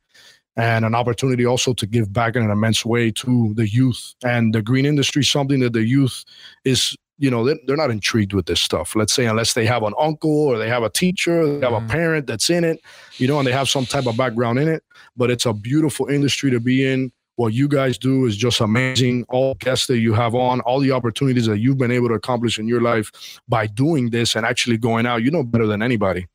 And 0.58 0.84
an 0.84 0.94
opportunity 0.94 1.46
also 1.46 1.74
to 1.74 1.88
give 1.88 2.12
back 2.12 2.36
in 2.36 2.44
an 2.44 2.52
immense 2.52 2.86
way 2.86 3.10
to 3.12 3.54
the 3.56 3.70
youth. 3.70 4.14
And 4.26 4.54
the 4.54 4.62
green 4.62 4.86
industry 4.86 5.24
something 5.24 5.62
that 5.62 5.72
the 5.72 5.86
youth 5.86 6.26
is 6.66 6.98
you 7.18 7.32
know 7.32 7.46
they're 7.46 7.78
not 7.78 7.92
intrigued 7.92 8.34
with 8.34 8.48
this 8.48 8.60
stuff. 8.60 8.96
Let's 8.96 9.14
say 9.14 9.26
unless 9.26 9.54
they 9.54 9.66
have 9.66 9.84
an 9.84 9.94
uncle 9.98 10.48
or 10.50 10.58
they 10.58 10.68
have 10.68 10.84
a 10.84 10.90
teacher 10.90 11.46
they 11.46 11.66
have 11.66 11.74
mm-hmm. 11.74 11.86
a 11.86 11.90
parent 11.90 12.28
that's 12.28 12.50
in 12.50 12.64
it 12.66 12.82
you 13.18 13.28
know 13.28 13.40
and 13.40 13.48
they 13.48 13.54
have 13.54 13.70
some 13.70 13.86
type 13.86 14.08
of 14.08 14.18
background 14.18 14.60
in 14.60 14.68
it. 14.68 14.84
But 15.16 15.32
it's 15.32 15.46
a 15.46 15.54
beautiful 15.54 16.08
industry 16.08 16.52
to 16.52 16.60
be 16.60 16.86
in 16.86 17.12
what 17.42 17.54
you 17.54 17.68
guys 17.68 17.98
do 17.98 18.26
is 18.28 18.38
just 18.38 18.62
amazing. 18.62 19.26
All 19.30 19.56
guests 19.56 19.88
that 19.88 19.98
you 19.98 20.14
have 20.14 20.36
on, 20.36 20.62
all 20.62 20.80
the 20.80 20.92
opportunities 20.92 21.48
that 21.48 21.58
you've 21.58 21.80
been 21.80 21.90
able 21.92 22.08
to 22.10 22.14
accomplish 22.14 22.60
in 22.60 22.68
your 22.68 22.82
life 22.82 23.10
by 23.50 23.66
doing 23.66 24.12
this 24.12 24.36
and 24.36 24.46
actually 24.46 24.78
going 24.78 25.08
out, 25.08 25.24
you 25.24 25.32
know 25.32 25.44
better 25.44 25.66
than 25.66 25.82
anybody, 25.82 26.28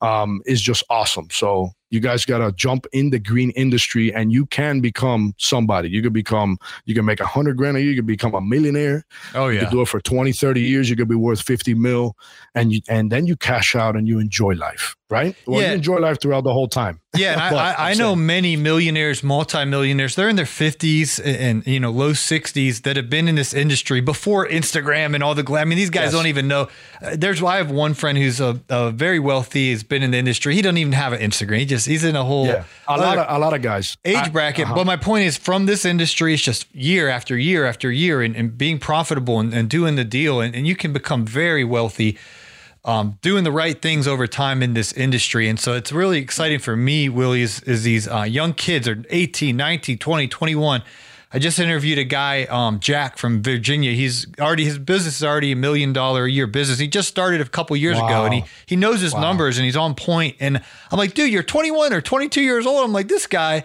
um, 0.00 0.40
is 0.46 0.62
just 0.62 0.84
awesome. 0.88 1.26
So 1.30 1.70
You 1.90 2.00
guys 2.00 2.24
got 2.26 2.38
to 2.38 2.52
jump 2.52 2.86
in 2.92 3.10
the 3.10 3.18
green 3.18 3.50
industry 3.50 4.12
and 4.14 4.32
you 4.32 4.46
can 4.46 4.80
become 4.80 5.34
somebody. 5.38 5.88
You 5.88 6.02
could 6.02 6.12
become, 6.12 6.58
you 6.84 6.94
can 6.94 7.04
make 7.04 7.20
a 7.20 7.26
hundred 7.26 7.56
grand 7.56 7.76
a 7.76 7.80
year. 7.80 7.90
You 7.90 7.96
can 8.02 8.06
become 8.06 8.34
a 8.34 8.40
millionaire. 8.40 9.04
Oh, 9.34 9.48
You 9.48 9.54
yeah. 9.54 9.60
could 9.60 9.70
do 9.70 9.80
it 9.82 9.88
for 9.88 10.00
20, 10.00 10.32
30 10.32 10.60
years. 10.60 10.90
You 10.90 10.96
could 10.96 11.08
be 11.08 11.14
worth 11.14 11.40
50 11.40 11.74
mil 11.74 12.14
and 12.54 12.72
you, 12.72 12.80
and 12.88 13.10
then 13.10 13.26
you 13.26 13.36
cash 13.36 13.74
out 13.74 13.96
and 13.96 14.06
you 14.08 14.18
enjoy 14.18 14.54
life, 14.54 14.94
right? 15.08 15.36
Well, 15.46 15.60
Yeah. 15.62 15.68
you 15.68 15.74
enjoy 15.76 15.98
life 15.98 16.20
throughout 16.20 16.44
the 16.44 16.52
whole 16.52 16.68
time. 16.68 17.00
Yeah, 17.16 17.34
But 17.50 17.56
I, 17.58 17.72
I, 17.72 17.90
I 17.90 17.94
know 17.94 18.14
many 18.16 18.56
millionaires, 18.56 19.22
multimillionaires. 19.22 20.14
They're 20.16 20.28
in 20.28 20.36
their 20.36 20.44
fifties 20.46 21.18
and, 21.20 21.66
you 21.66 21.80
know 21.80 21.90
low 21.90 22.12
sixties 22.12 22.80
that 22.82 22.96
have 22.96 23.08
been 23.08 23.28
in 23.28 23.36
this 23.36 23.54
industry 23.54 24.00
before 24.00 24.46
Instagram 24.48 25.14
and 25.14 25.22
all 25.22 25.34
the 25.34 25.42
glam. 25.42 25.62
I 25.62 25.64
mean, 25.66 25.78
these 25.78 25.90
guys 25.90 26.06
Yes. 26.06 26.12
don't 26.12 26.26
even 26.26 26.48
know. 26.48 26.68
There's 27.14 27.42
I 27.42 27.56
have 27.56 27.70
one 27.70 27.94
friend 27.94 28.18
who's 28.18 28.40
a, 28.40 28.60
a 28.68 28.90
very 28.90 29.18
wealthy, 29.18 29.70
has 29.70 29.82
been 29.82 30.02
in 30.02 30.10
the 30.10 30.18
industry. 30.18 30.54
He 30.54 30.62
doesn't 30.62 30.78
even 30.78 30.92
have 30.92 31.12
an 31.12 31.20
Instagram. 31.20 31.58
He 31.58 31.64
just 31.66 31.86
he's 31.86 32.04
in 32.04 32.16
a 32.16 32.24
whole 32.24 32.46
Yeah. 32.46 32.64
A 32.88 32.96
lot 32.98 33.18
of, 33.18 33.26
a 33.28 33.38
lot 33.38 33.54
of 33.54 33.62
guys. 33.62 33.96
age 34.04 34.16
I- 34.16 34.28
bracket. 34.28 34.64
uh-huh. 34.66 34.74
But 34.74 34.86
my 34.86 34.96
point 34.96 35.24
is, 35.24 35.36
from 35.36 35.66
this 35.66 35.84
industry, 35.84 36.34
it's 36.34 36.42
just 36.42 36.66
year 36.74 37.08
after 37.08 37.36
year 37.38 37.64
after 37.64 37.90
year, 37.90 38.22
and, 38.22 38.36
and 38.36 38.58
being 38.58 38.78
profitable 38.78 39.40
and, 39.40 39.54
and 39.54 39.70
doing 39.70 39.96
the 39.96 40.04
deal, 40.04 40.40
and, 40.40 40.54
and 40.54 40.66
you 40.66 40.76
can 40.76 40.92
become 40.92 41.24
very 41.24 41.64
wealthy. 41.64 42.18
Um, 42.86 43.18
doing 43.20 43.42
the 43.42 43.50
right 43.50 43.82
things 43.82 44.06
over 44.06 44.28
time 44.28 44.62
in 44.62 44.74
this 44.74 44.92
industry. 44.92 45.48
And 45.48 45.58
so 45.58 45.74
it's 45.74 45.90
really 45.90 46.18
exciting 46.18 46.60
for 46.60 46.76
me, 46.76 47.08
Willie, 47.08 47.42
is, 47.42 47.60
is 47.62 47.82
these 47.82 48.06
uh, 48.06 48.22
young 48.22 48.54
kids 48.54 48.86
are 48.86 49.02
18, 49.10 49.56
19, 49.56 49.98
20, 49.98 50.28
21. 50.28 50.82
I 51.32 51.38
just 51.40 51.58
interviewed 51.58 51.98
a 51.98 52.04
guy, 52.04 52.44
um, 52.44 52.78
Jack 52.78 53.18
from 53.18 53.42
Virginia. 53.42 53.90
He's 53.90 54.26
already, 54.38 54.64
his 54.64 54.78
business 54.78 55.16
is 55.16 55.24
already 55.24 55.50
a 55.50 55.56
million 55.56 55.92
dollar 55.92 56.26
a 56.26 56.30
year 56.30 56.46
business. 56.46 56.78
He 56.78 56.86
just 56.86 57.08
started 57.08 57.40
a 57.40 57.44
couple 57.44 57.76
years 57.76 57.98
ago 57.98 58.24
and 58.24 58.32
he, 58.32 58.44
he 58.66 58.76
knows 58.76 59.00
his 59.00 59.12
numbers 59.14 59.58
and 59.58 59.64
he's 59.64 59.76
on 59.76 59.96
point. 59.96 60.36
And 60.38 60.62
I'm 60.90 60.96
like, 60.98 61.14
dude, 61.14 61.32
you're 61.32 61.42
21 61.42 61.92
or 61.92 62.00
22 62.00 62.40
years 62.40 62.66
old. 62.66 62.84
I'm 62.84 62.92
like, 62.92 63.08
this 63.08 63.26
guy 63.26 63.64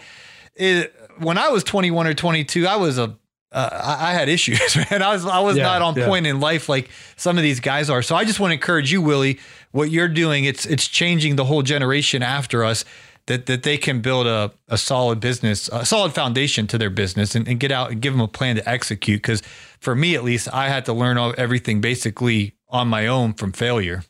is, 0.55 0.87
when 1.19 1.37
I 1.37 1.49
was 1.49 1.63
21 1.63 2.07
or 2.07 2.13
22, 2.15 2.65
I 2.65 2.75
was 2.77 2.97
a, 2.97 3.15
uh, 3.51 3.69
I, 3.71 4.09
I 4.09 4.13
had 4.13 4.29
issues, 4.29 4.75
man. 4.91 5.01
I 5.01 5.13
was, 5.13 5.25
I 5.25 5.39
was 5.39 5.57
Yeah, 5.57 5.63
not 5.63 5.81
on 5.81 5.95
yeah. 5.95 6.07
point 6.07 6.25
in 6.27 6.39
life 6.39 6.69
like 6.69 6.89
some 7.17 7.37
of 7.37 7.43
these 7.43 7.59
guys 7.59 7.89
are. 7.89 8.01
So 8.01 8.15
I 8.15 8.23
just 8.25 8.39
want 8.39 8.51
to 8.51 8.55
encourage 8.55 8.91
you, 8.91 9.01
Willie, 9.01 9.39
what 9.71 9.91
you're 9.91 10.07
doing, 10.07 10.45
it's, 10.45 10.65
it's 10.65 10.87
changing 10.87 11.35
the 11.35 11.45
whole 11.45 11.61
generation 11.61 12.23
after 12.23 12.63
us 12.63 12.85
that, 13.27 13.45
that 13.45 13.63
they 13.63 13.77
can 13.77 14.01
build 14.01 14.25
a, 14.27 14.51
a 14.67 14.77
solid 14.77 15.19
business, 15.19 15.69
a 15.71 15.85
solid 15.85 16.13
foundation 16.13 16.65
to 16.67 16.77
their 16.77 16.89
business 16.89 17.35
and, 17.35 17.47
and 17.47 17.59
get 17.59 17.71
out 17.71 17.91
and 17.91 18.01
give 18.01 18.13
them 18.13 18.21
a 18.21 18.27
plan 18.27 18.55
to 18.55 18.67
execute. 18.69 19.21
Cause 19.23 19.41
for 19.79 19.95
me, 19.95 20.15
at 20.15 20.23
least 20.23 20.47
I 20.53 20.69
had 20.69 20.85
to 20.85 20.93
learn 20.93 21.17
all, 21.17 21.33
everything 21.37 21.81
basically 21.81 22.55
on 22.69 22.87
my 22.87 23.07
own 23.07 23.33
from 23.33 23.51
failure. 23.51 24.03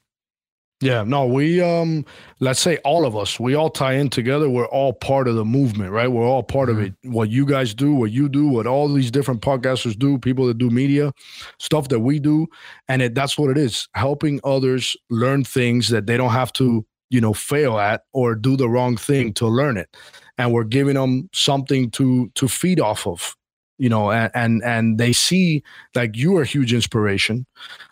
Yeah, 0.84 1.04
no, 1.04 1.28
we 1.28 1.62
um 1.62 2.06
let's 2.40 2.60
say 2.60 2.78
all 2.78 3.06
of 3.06 3.16
us, 3.16 3.40
we 3.40 3.54
all 3.54 3.70
tie 3.70 3.94
in 3.94 4.10
together. 4.10 4.50
We're 4.50 4.66
all 4.68 4.94
part 4.94 5.28
of 5.28 5.36
the 5.36 5.46
movement, 5.46 5.92
right? 5.92 6.08
We're 6.08 6.26
all 6.26 6.42
part 6.42 6.70
of 6.72 6.80
it. 6.80 6.96
What 7.04 7.30
you 7.30 7.46
guys 7.46 7.76
do, 7.76 7.94
what 7.94 8.12
you 8.12 8.28
do, 8.28 8.48
what 8.48 8.66
all 8.66 8.92
these 8.92 9.12
different 9.12 9.42
podcasters 9.42 9.98
do, 9.98 10.18
people 10.18 10.48
that 10.48 10.58
do 10.58 10.72
media, 10.72 11.14
stuff 11.60 11.90
that 11.90 12.00
we 12.00 12.18
do, 12.18 12.48
and 12.88 13.04
it, 13.04 13.14
that's 13.14 13.38
what 13.38 13.52
it 13.52 13.60
is. 13.60 13.88
Helping 13.94 14.40
others 14.44 14.98
learn 15.12 15.44
things 15.44 15.90
that 15.90 16.08
they 16.08 16.18
don't 16.18 16.32
have 16.32 16.52
to, 16.54 16.84
you 17.12 17.22
know, 17.22 17.34
fail 17.34 17.78
at 17.78 18.02
or 18.12 18.34
do 18.34 18.58
the 18.58 18.68
wrong 18.68 18.98
thing 18.98 19.34
to 19.34 19.48
learn 19.48 19.78
it. 19.78 19.96
And 20.40 20.52
we're 20.52 20.64
giving 20.64 20.96
them 20.96 21.30
something 21.32 21.92
to 21.92 22.32
to 22.34 22.48
feed 22.48 22.80
off 22.80 23.06
of. 23.06 23.36
You 23.78 23.90
know, 23.90 24.12
and 24.12 24.32
and, 24.34 24.64
and 24.64 24.98
they 24.98 25.14
see 25.14 25.62
like 25.96 26.16
you 26.18 26.38
are 26.38 26.42
a 26.42 26.46
huge 26.46 26.74
inspiration. 26.74 27.46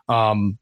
Um 0.09 0.58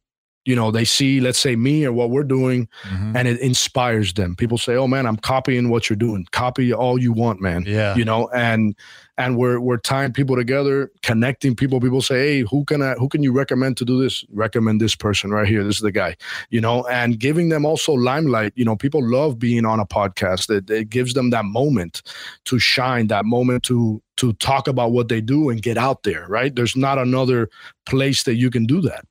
you 0.47 0.55
know 0.55 0.71
they 0.71 0.85
see 0.85 1.19
let's 1.19 1.37
say 1.37 1.55
me 1.55 1.85
or 1.85 1.91
what 1.91 2.09
we're 2.09 2.23
doing 2.23 2.67
mm-hmm. 2.83 3.15
and 3.15 3.27
it 3.27 3.39
inspires 3.41 4.13
them. 4.13 4.35
People 4.35 4.57
say 4.57 4.75
oh 4.75 4.87
man 4.87 5.05
i'm 5.05 5.17
copying 5.17 5.69
what 5.69 5.89
you're 5.89 5.97
doing. 5.97 6.25
Copy 6.31 6.73
all 6.73 6.97
you 6.97 7.11
want 7.11 7.41
man. 7.41 7.63
Yeah. 7.67 7.95
you 7.95 8.05
know 8.05 8.29
and 8.29 8.75
and 9.17 9.37
we're 9.37 9.59
we're 9.59 9.77
tying 9.77 10.13
people 10.13 10.35
together 10.35 10.91
connecting 11.03 11.55
people. 11.55 11.79
People 11.79 12.01
say 12.01 12.19
hey 12.19 12.41
who 12.41 12.63
can 12.65 12.81
i 12.81 12.93
who 12.93 13.09
can 13.09 13.23
you 13.23 13.31
recommend 13.31 13.77
to 13.77 13.85
do 13.85 14.01
this? 14.01 14.25
Recommend 14.31 14.79
this 14.79 14.95
person 14.95 15.31
right 15.31 15.47
here. 15.47 15.63
This 15.63 15.77
is 15.77 15.81
the 15.81 15.91
guy 15.91 16.15
you 16.49 16.61
know 16.61 16.85
and 16.87 17.19
giving 17.19 17.49
them 17.49 17.65
also 17.65 17.93
limelight. 17.93 18.53
You 18.55 18.65
know 18.65 18.75
people 18.75 19.03
love 19.03 19.39
being 19.39 19.65
on 19.65 19.79
a 19.79 19.85
podcast. 19.85 20.49
It, 20.49 20.69
it 20.69 20.89
gives 20.89 21.13
them 21.13 21.29
that 21.31 21.45
moment 21.45 22.03
to 22.45 22.59
shine 22.59 23.07
that 23.07 23.25
moment 23.25 23.63
to 23.63 24.01
to 24.17 24.33
talk 24.33 24.67
about 24.67 24.91
what 24.91 25.09
they 25.09 25.21
do 25.21 25.49
and 25.49 25.61
get 25.61 25.77
out 25.77 26.03
there 26.03 26.25
right? 26.27 26.55
There's 26.55 26.75
not 26.75 26.97
another 26.97 27.49
place 27.85 28.23
that 28.23 28.35
you 28.35 28.49
can 28.49 28.65
do 28.65 28.81
that. 28.81 29.05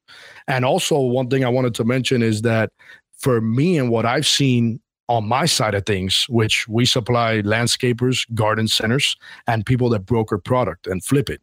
And 0.48 0.64
also, 0.64 0.98
one 1.00 1.28
thing 1.28 1.44
I 1.44 1.48
wanted 1.48 1.74
to 1.76 1.84
mention 1.84 2.22
is 2.22 2.42
that 2.42 2.70
for 3.18 3.40
me 3.40 3.78
and 3.78 3.90
what 3.90 4.07
I've 4.07 4.26
seen 4.26 4.80
on 5.09 5.26
my 5.26 5.46
side 5.46 5.74
of 5.74 5.86
things, 5.86 6.26
which 6.28 6.66
we 6.68 6.84
supply 6.84 7.40
landscapers, 7.42 8.26
garden 8.34 8.66
centers, 8.68 9.16
and 9.46 9.64
people 9.64 9.88
that 9.90 10.00
broker 10.07 10.38
product 10.38 10.86
and 10.86 11.02
flip 11.04 11.30
it. 11.30 11.40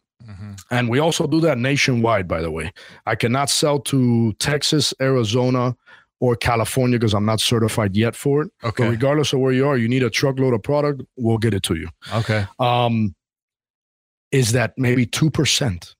And 0.71 0.87
we 0.89 0.99
also 0.99 1.27
do 1.27 1.41
that 1.41 1.57
nationwide, 1.57 2.29
by 2.29 2.41
the 2.41 2.49
way. 2.49 2.71
I 3.05 3.15
cannot 3.15 3.49
sell 3.49 3.77
to 3.79 4.31
Texas, 4.39 4.93
Arizona, 5.01 5.75
or 6.21 6.37
California 6.37 6.97
because 6.97 7.13
I'm 7.13 7.25
not 7.25 7.41
certified 7.41 7.93
yet 7.97 8.15
for 8.15 8.43
it. 8.43 8.51
Okay. 8.63 8.85
But 8.85 8.89
regardless 8.91 9.33
of 9.33 9.41
where 9.41 9.51
you 9.51 9.67
are, 9.67 9.75
you 9.77 9.89
need 9.89 10.01
a 10.01 10.09
truckload 10.09 10.53
of 10.53 10.63
product, 10.63 11.01
we'll 11.17 11.37
get 11.37 11.53
it 11.53 11.63
to 11.63 11.75
you 11.75 11.89
Okay. 12.13 12.45
um, 12.59 13.13
is 14.31 14.53
that 14.53 14.73
maybe 14.77 15.05
2%. 15.05 15.93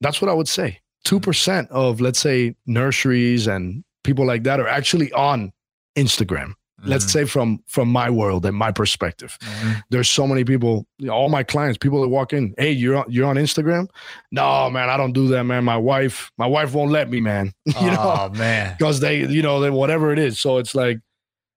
That's 0.00 0.20
what 0.20 0.28
I 0.28 0.34
would 0.34 0.48
say. 0.48 0.80
2% 1.06 1.68
of, 1.70 2.00
let's 2.00 2.18
say, 2.18 2.56
nurseries 2.66 3.46
and 3.46 3.84
people 4.02 4.26
like 4.26 4.42
that 4.42 4.58
are 4.58 4.66
actually 4.68 5.12
on 5.12 5.52
Instagram. 5.96 6.54
Let's 6.84 7.10
say 7.12 7.24
from 7.24 7.60
from 7.66 7.88
my 7.88 8.08
world 8.08 8.46
and 8.46 8.56
my 8.56 8.70
perspective. 8.70 9.36
Mhm. 9.40 9.82
There's 9.90 10.08
so 10.08 10.26
many 10.28 10.44
people, 10.44 10.86
all 11.10 11.28
my 11.28 11.42
clients, 11.42 11.76
people 11.76 12.00
that 12.02 12.08
walk 12.08 12.32
in, 12.32 12.54
hey, 12.56 12.70
you're 12.70 12.96
on, 12.98 13.04
you're 13.08 13.26
on 13.26 13.34
Instagram? 13.36 13.88
No, 14.30 14.70
man, 14.70 14.88
I 14.88 14.96
don't 14.96 15.12
do 15.12 15.26
that, 15.28 15.42
man. 15.44 15.64
My 15.64 15.76
wife, 15.76 16.30
my 16.38 16.46
wife 16.46 16.74
won't 16.74 16.92
let 16.92 17.10
me, 17.10 17.20
man. 17.20 17.52
you 17.66 17.90
know, 17.90 17.96
oh 17.98 18.28
man. 18.36 18.76
because 18.78 19.00
they, 19.00 19.26
you 19.26 19.42
know, 19.42 19.58
they, 19.60 19.70
whatever 19.70 20.12
it 20.12 20.20
is. 20.20 20.38
So 20.38 20.58
it's 20.58 20.72
like, 20.74 21.00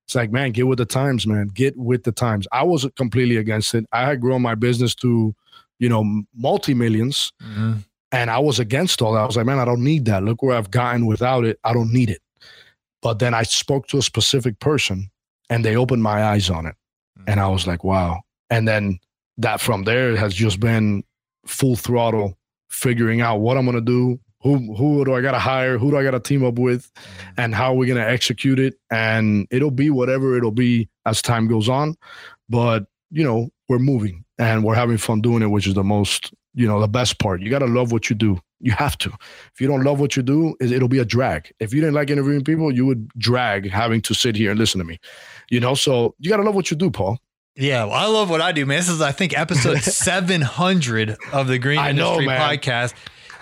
it's 0.08 0.16
like, 0.16 0.32
man, 0.32 0.52
get 0.54 0.66
with 0.68 0.80
the 0.80 0.86
times, 0.86 1.28
man. 1.28 1.48
Get 1.54 1.78
with 1.78 2.04
the 2.04 2.12
times. 2.12 2.48
I 2.52 2.64
was 2.64 2.88
completely 2.98 3.38
against 3.38 3.76
it. 3.76 3.86
I 3.92 4.06
had 4.06 4.22
grown 4.22 4.42
my 4.42 4.56
business 4.56 4.96
to, 4.96 5.36
you 5.78 5.88
know, 5.88 6.24
multi 6.36 6.74
millions, 6.74 7.32
Mhm. 7.44 7.84
and 8.12 8.32
I 8.32 8.40
was 8.40 8.58
against 8.60 9.04
all 9.04 9.14
that. 9.14 9.20
I 9.22 9.26
was 9.28 9.38
like, 9.38 9.46
man, 9.46 9.60
I 9.60 9.66
don't 9.66 9.84
need 9.84 10.06
that. 10.06 10.24
Look 10.24 10.42
where 10.42 10.58
I've 10.58 10.72
gotten 10.72 11.06
without 11.06 11.46
it. 11.46 11.60
I 11.64 11.74
don't 11.74 11.94
need 11.94 12.10
it. 12.10 12.22
But 13.04 13.20
then 13.20 13.34
I 13.36 13.44
spoke 13.44 13.88
to 13.90 13.98
a 14.00 14.02
specific 14.02 14.60
person, 14.60 15.10
and 15.52 15.64
they 15.64 15.76
opened 15.76 16.02
my 16.02 16.24
eyes 16.24 16.50
on 16.50 16.66
it, 16.66 16.76
hmm. 17.18 17.26
and 17.28 17.40
I 17.40 17.48
was 17.48 17.68
like, 17.68 17.84
wow. 17.84 18.22
And 18.50 18.68
then 18.68 19.00
that 19.38 19.62
from 19.62 19.84
there 19.84 20.16
has 20.16 20.34
just 20.34 20.60
been 20.60 21.04
full 21.46 21.76
throttle, 21.76 22.38
figuring 22.70 23.22
out 23.22 23.38
what 23.38 23.58
I'm 23.58 23.66
gonna 23.66 23.82
do. 23.82 24.20
Who 24.42 24.74
who 24.76 25.06
do 25.06 25.14
I 25.14 25.22
gotta 25.22 25.38
hire? 25.38 25.78
Who 25.78 25.92
do 25.92 25.98
I 25.98 26.04
gotta 26.04 26.20
team 26.20 26.44
up 26.44 26.58
with? 26.58 26.92
Hmm. 26.96 27.42
and 27.42 27.56
how 27.56 27.74
we're 27.74 27.88
going 27.88 28.04
to 28.04 28.10
execute 28.10 28.60
it 28.60 28.76
and 28.92 29.48
it'll 29.52 29.72
be 29.72 29.90
whatever 29.90 30.38
it'll 30.38 30.52
be 30.52 30.90
as 31.06 31.22
time 31.22 31.48
goes 31.48 31.70
on 31.70 31.96
but 32.50 32.86
you 33.10 33.24
know 33.24 33.50
we're 33.70 33.80
moving 33.80 34.24
and 34.38 34.64
we're 34.64 34.76
having 34.76 34.98
fun 34.98 35.22
doing 35.22 35.42
it 35.42 35.48
which 35.48 35.68
is 35.68 35.74
the 35.74 35.84
most 35.84 36.34
you 36.54 36.68
know 36.68 36.80
the 36.82 36.88
best 36.88 37.18
part 37.20 37.42
you 37.42 37.50
got 37.50 37.60
to 37.60 37.66
love 37.66 37.92
what 37.92 38.10
you 38.10 38.16
do 38.16 38.40
you 38.60 38.72
have 38.74 38.98
to 38.98 39.10
if 39.54 39.60
you 39.62 39.68
don't 39.68 39.84
love 39.84 40.00
what 40.00 40.16
you 40.16 40.22
do 40.24 40.56
it- 40.60 40.72
it'll 40.72 40.88
be 40.90 41.00
a 41.00 41.06
drag 41.06 41.52
if 41.60 41.74
you 41.74 41.80
didn't 41.82 41.96
like 41.96 42.10
interviewing 42.10 42.44
people 42.44 42.74
you 42.74 42.86
would 42.86 43.08
drag 43.18 43.70
having 43.70 44.02
to 44.02 44.14
sit 44.14 44.36
here 44.36 44.52
and 44.52 44.60
listen 44.60 44.78
to 44.80 44.86
me 44.86 45.00
you 45.50 45.60
know 45.60 45.74
so 45.74 46.14
you 46.20 46.30
got 46.30 46.38
to 46.38 46.44
love 46.44 46.56
what 46.56 46.70
you 46.70 46.78
do 46.78 46.92
paul 46.92 47.18
Yeah, 47.56 47.84
well, 47.86 47.96
I 47.96 48.06
love 48.06 48.30
what 48.30 48.40
I 48.42 48.54
do, 48.54 48.66
man. 48.66 48.78
This 48.78 48.88
is, 48.88 49.02
I 49.02 49.12
think, 49.12 49.38
episode 49.38 49.78
700 49.82 51.18
of 51.34 51.48
the 51.48 51.60
Green 51.60 51.80
I 51.80 51.92
know, 51.92 52.14
Industry. 52.20 52.28
Podcast. 52.28 52.94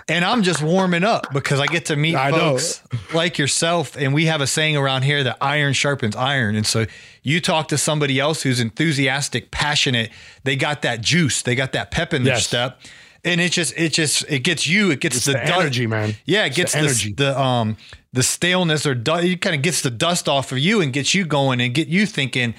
And 0.08 0.26
I'm 0.26 0.42
just 0.42 0.64
warming 0.64 1.04
up 1.04 1.32
because 1.32 1.60
I 1.60 1.68
get 1.68 1.86
to 1.86 1.96
meet 1.96 2.16
I 2.16 2.32
know. 2.32 2.38
folks 2.58 2.82
like 3.14 3.38
yourself. 3.38 3.96
And 3.96 4.12
we 4.12 4.26
have 4.26 4.42
a 4.42 4.48
saying 4.48 4.76
around 4.76 5.04
here 5.04 5.24
that 5.24 5.38
iron 5.40 5.74
sharpens 5.74 6.16
iron. 6.16 6.56
And 6.56 6.66
so 6.66 6.88
you 7.22 7.40
talk 7.40 7.68
to 7.68 7.78
somebody 7.78 8.20
else 8.20 8.42
who's 8.42 8.60
enthusiastic, 8.60 9.52
passionate. 9.52 10.10
They 10.44 10.56
got 10.56 10.82
that 10.82 11.02
juice, 11.02 11.44
they 11.44 11.54
got 11.54 11.74
that 11.74 11.92
pep 11.92 12.12
in 12.12 12.24
their 12.24 12.34
Yes. 12.34 12.48
step. 12.48 12.82
And 13.24 13.42
it 13.42 13.52
just, 13.52 13.74
it 13.78 13.92
just, 13.94 14.24
it 14.30 14.40
gets 14.40 14.66
you, 14.68 14.92
it 14.92 15.00
gets 15.02 15.18
it's 15.18 15.26
the, 15.26 15.34
the, 15.34 15.40
dust- 15.40 15.60
energy 15.60 15.88
man 15.88 16.16
Yeah, 16.26 16.46
it 16.46 16.56
gets 16.56 16.72
the 16.74 16.80
the, 16.80 16.86
energy 16.86 17.14
the 17.14 17.40
um 17.40 17.78
the 18.14 18.24
staleness 18.24 18.86
or 18.86 18.96
du- 18.96 19.20
it 19.24 19.42
kind 19.42 19.56
of 19.56 19.62
gets 19.62 19.82
the 19.82 19.90
dust 19.92 20.28
off 20.30 20.52
of 20.52 20.60
you 20.60 20.82
and 20.82 20.94
gets 20.94 21.14
you 21.14 21.26
going 21.26 21.60
and 21.62 21.74
get 21.74 21.88
you 21.90 22.06
thinking. 22.06 22.56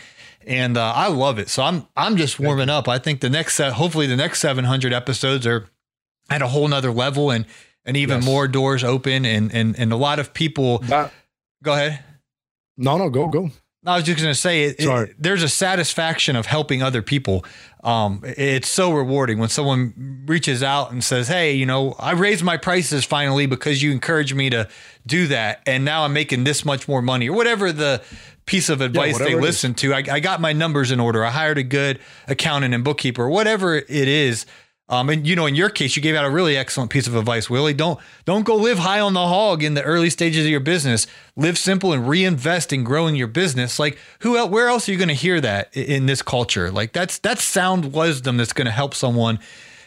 And 0.46 0.76
uh, 0.76 0.92
I 0.94 1.08
love 1.08 1.38
it. 1.38 1.48
So 1.48 1.62
I'm 1.62 1.86
I'm 1.96 2.16
just 2.16 2.38
warming 2.40 2.68
up. 2.70 2.88
I 2.88 2.98
think 2.98 3.20
the 3.20 3.28
next 3.30 3.56
set, 3.56 3.72
hopefully 3.74 4.06
the 4.06 4.16
next 4.16 4.40
700 4.40 4.92
episodes 4.92 5.46
are 5.46 5.68
at 6.30 6.40
a 6.42 6.46
whole 6.48 6.66
nother 6.68 6.92
level 6.92 7.30
and 7.30 7.44
and 7.84 7.96
even 7.96 8.18
Yes. 8.18 8.24
more 8.26 8.46
doors 8.48 8.84
open 8.84 9.24
and 9.26 9.52
and 9.54 9.78
and 9.78 9.92
a 9.92 9.96
lot 9.96 10.18
of 10.18 10.32
people. 10.34 10.78
That- 10.78 11.12
Go 11.62 11.74
ahead. 11.74 12.02
no 12.78 12.96
no 12.96 13.11
go 13.11 13.28
go 13.28 13.50
I 13.86 13.96
was 13.96 14.04
just 14.04 14.18
going 14.18 14.30
to 14.30 14.38
say, 14.38 14.64
it, 14.64 14.76
it, 14.78 15.16
there's 15.18 15.42
a 15.42 15.48
satisfaction 15.48 16.36
of 16.36 16.44
helping 16.44 16.82
other 16.82 17.00
people. 17.00 17.46
Um, 17.82 18.22
it's 18.24 18.68
so 18.68 18.92
rewarding 18.92 19.38
when 19.38 19.48
someone 19.48 20.24
reaches 20.26 20.62
out 20.62 20.92
and 20.92 21.02
says, 21.02 21.28
"Hey, 21.28 21.54
you 21.54 21.64
know, 21.64 21.94
I 21.98 22.12
raised 22.12 22.44
my 22.44 22.58
prices 22.58 23.06
finally 23.06 23.46
because 23.46 23.82
you 23.82 23.90
encouraged 23.90 24.34
me 24.34 24.50
to 24.50 24.68
do 25.06 25.26
that, 25.28 25.62
and 25.64 25.82
now 25.82 26.04
I'm 26.04 26.12
making 26.12 26.44
this 26.44 26.62
much 26.62 26.88
more 26.88 27.00
money," 27.00 27.30
or 27.30 27.34
whatever 27.34 27.72
the 27.72 28.02
piece 28.44 28.68
of 28.68 28.82
advice 28.82 29.18
yeah, 29.18 29.26
they 29.26 29.34
listen 29.34 29.72
to. 29.74 29.94
I, 29.94 30.04
I 30.10 30.20
got 30.20 30.42
my 30.42 30.52
numbers 30.52 30.90
in 30.90 31.00
order. 31.00 31.24
I 31.24 31.30
hired 31.30 31.56
a 31.56 31.62
good 31.62 32.00
accountant 32.28 32.74
and 32.74 32.84
bookkeeper, 32.84 33.28
whatever 33.30 33.76
it 33.76 33.88
is. 33.88 34.44
Um, 34.91 35.09
and 35.09 35.24
you 35.24 35.36
know, 35.36 35.47
in 35.47 35.55
your 35.55 35.70
case, 35.70 35.95
you 35.95 36.03
gave 36.03 36.16
out 36.16 36.24
a 36.24 36.30
really 36.30 36.57
excellent 36.57 36.91
piece 36.91 37.07
of 37.07 37.14
advice, 37.14 37.49
Willie. 37.49 37.72
Don't 37.72 38.01
don't 38.24 38.45
go 38.45 38.57
live 38.57 38.78
high 38.78 38.99
on 38.99 39.14
the 39.14 39.26
hog 39.26 39.62
in 39.62 39.74
the 39.74 39.82
early 39.82 40.11
stages 40.11 40.45
of 40.45 40.51
your 40.51 40.61
business. 40.61 41.07
Live 41.36 41.57
simple 41.57 41.93
and 41.93 42.09
reinvest 42.09 42.72
in 42.72 42.82
growing 42.82 43.14
your 43.14 43.28
business. 43.28 43.78
Like 43.78 43.97
who 44.20 44.36
else? 44.36 44.51
Where 44.51 44.68
else 44.68 44.88
are 44.88 44.93
you 44.93 44.99
going 44.99 45.09
to 45.09 45.14
hear 45.14 45.41
that 45.41 45.74
in 45.76 46.07
this 46.07 46.22
culture? 46.22 46.72
Like 46.72 46.93
that's 46.93 47.20
that's 47.20 47.45
sound 47.45 47.95
wisdom 47.95 48.36
that's 48.36 48.53
going 48.53 48.66
to 48.66 48.72
help 48.72 48.95
someone 48.95 49.38